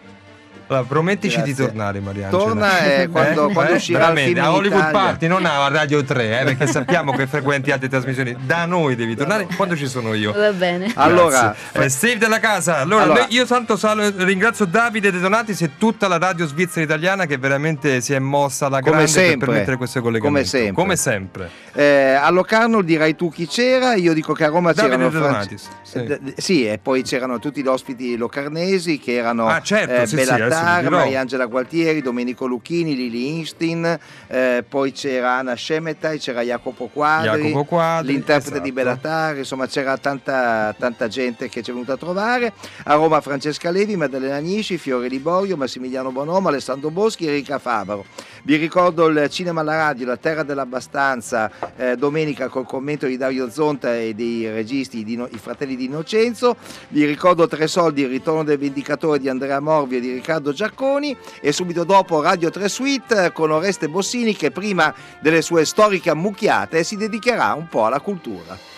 allora, 0.72 0.86
promettici 0.88 1.36
Grazie. 1.36 1.52
di 1.52 1.62
tornare, 1.62 2.00
Mariangela. 2.00 2.42
Torna 2.42 2.78
eh, 2.78 3.08
quando, 3.08 3.48
eh? 3.48 3.52
quando 3.52 3.72
eh? 3.72 3.76
uscirà 3.76 4.10
il 4.10 4.18
film 4.18 4.38
a 4.38 4.52
Hollywood 4.52 4.78
Italia. 4.78 5.00
Party, 5.00 5.26
non 5.26 5.44
a 5.44 5.68
Radio 5.68 6.02
3, 6.02 6.40
eh, 6.40 6.44
perché 6.44 6.66
sappiamo 6.66 7.12
che 7.12 7.26
frequenti 7.26 7.70
altre 7.70 7.88
trasmissioni. 7.88 8.36
Da 8.40 8.64
noi 8.64 8.96
devi 8.96 9.14
tornare 9.14 9.46
quando 9.56 9.76
ci 9.76 9.86
sono 9.86 10.14
io. 10.14 10.32
Va 10.32 10.52
bene. 10.52 10.90
Allora, 10.94 11.54
eh, 11.72 11.88
Steve 11.88 12.18
della 12.18 12.38
casa. 12.38 12.78
Allora, 12.78 13.02
allora 13.02 13.26
io 13.28 13.46
tanto 13.46 13.76
salo, 13.76 14.10
ringrazio 14.16 14.64
Davide 14.64 15.10
De 15.10 15.20
Donatis 15.20 15.60
e 15.62 15.72
tutta 15.76 16.08
la 16.08 16.18
radio 16.18 16.46
svizzera 16.46 16.84
italiana 16.84 17.26
che 17.26 17.36
veramente 17.38 18.00
si 18.00 18.12
è 18.12 18.18
mossa 18.18 18.66
alla 18.66 18.80
grande 18.80 19.06
sempre, 19.06 19.38
per 19.38 19.48
permettere 19.48 19.76
questo 19.76 20.00
collegamento. 20.00 20.38
Come 20.38 20.44
sempre. 20.44 20.82
Come 20.82 20.96
sempre. 20.96 21.50
Eh, 21.72 22.12
a 22.14 22.30
Locarno 22.30 22.82
dirai 22.82 23.14
tu 23.14 23.30
chi 23.30 23.46
c'era, 23.46 23.94
io 23.94 24.12
dico 24.12 24.32
che 24.32 24.44
a 24.44 24.48
Roma 24.48 24.72
Davide 24.72 24.96
c'erano 24.96 25.10
De 25.10 25.18
Donatis. 25.18 25.68
Sì. 25.82 26.32
sì. 26.36 26.66
e 26.66 26.78
poi 26.78 27.02
c'erano 27.02 27.38
tutti 27.38 27.62
gli 27.62 27.66
ospiti 27.66 28.16
locarnesi 28.16 28.98
che 28.98 29.14
erano 29.14 29.46
ah, 29.46 29.60
certo, 29.60 30.02
eh, 30.02 30.06
sì, 30.06 30.16
Bellatar, 30.16 30.61
sì, 30.62 30.88
Mariangela 30.88 31.20
Angela 31.20 31.46
Gualtieri, 31.46 32.02
Domenico 32.02 32.46
Lucchini, 32.46 32.94
Lili 32.94 33.38
Instin, 33.38 33.98
eh, 34.26 34.64
poi 34.68 34.92
c'era 34.92 35.38
Anna 35.38 35.54
Scemetai, 35.54 36.18
c'era 36.18 36.42
Jacopo 36.42 36.88
Quadri, 36.92 37.48
Jacopo 37.48 37.64
Quadri 37.64 38.12
l'interprete 38.12 38.48
esatto. 38.48 38.62
di 38.62 38.72
Bellatar, 38.72 39.36
insomma 39.38 39.66
c'era 39.66 39.96
tanta, 39.98 40.74
tanta 40.78 41.08
gente 41.08 41.48
che 41.48 41.62
ci 41.62 41.70
è 41.70 41.72
venuta 41.72 41.94
a 41.94 41.96
trovare. 41.96 42.52
A 42.84 42.94
Roma 42.94 43.20
Francesca 43.20 43.70
Levi, 43.70 43.96
Maddalena 43.96 44.36
Agnisci, 44.36 44.78
Fiore 44.78 45.08
Liborio, 45.08 45.56
Massimiliano 45.56 46.10
Bonomo, 46.10 46.48
Alessandro 46.48 46.90
Boschi 46.90 47.24
e 47.26 47.28
Enrica 47.28 47.58
Favaro. 47.58 48.04
Vi 48.44 48.56
ricordo 48.56 49.06
il 49.06 49.28
cinema 49.30 49.60
alla 49.60 49.76
radio, 49.76 50.04
La 50.04 50.16
Terra 50.16 50.42
dell'Abbastanza, 50.42 51.48
eh, 51.76 51.94
domenica 51.94 52.48
col 52.48 52.66
commento 52.66 53.06
di 53.06 53.16
Dario 53.16 53.48
Zonta 53.48 53.96
e 53.96 54.14
dei 54.14 54.50
registi, 54.50 55.04
di, 55.04 55.12
i 55.12 55.38
fratelli 55.38 55.76
di 55.76 55.84
Innocenzo. 55.84 56.56
Vi 56.88 57.04
ricordo 57.04 57.46
Tre 57.46 57.68
Soldi, 57.68 58.02
il 58.02 58.08
ritorno 58.08 58.42
del 58.42 58.58
Vendicatore 58.58 59.20
di 59.20 59.28
Andrea 59.28 59.60
Morvi 59.60 59.98
e 59.98 60.00
di 60.00 60.12
Riccardo 60.14 60.52
Giacconi 60.52 61.16
e 61.40 61.52
subito 61.52 61.84
dopo 61.84 62.20
Radio 62.20 62.50
3 62.50 62.68
Suite 62.68 63.30
con 63.30 63.52
Oreste 63.52 63.88
Bossini 63.88 64.34
che 64.34 64.50
prima 64.50 64.92
delle 65.20 65.40
sue 65.40 65.64
storiche 65.64 66.10
ammucchiate 66.10 66.82
si 66.82 66.96
dedicherà 66.96 67.54
un 67.54 67.68
po' 67.68 67.86
alla 67.86 68.00
cultura. 68.00 68.71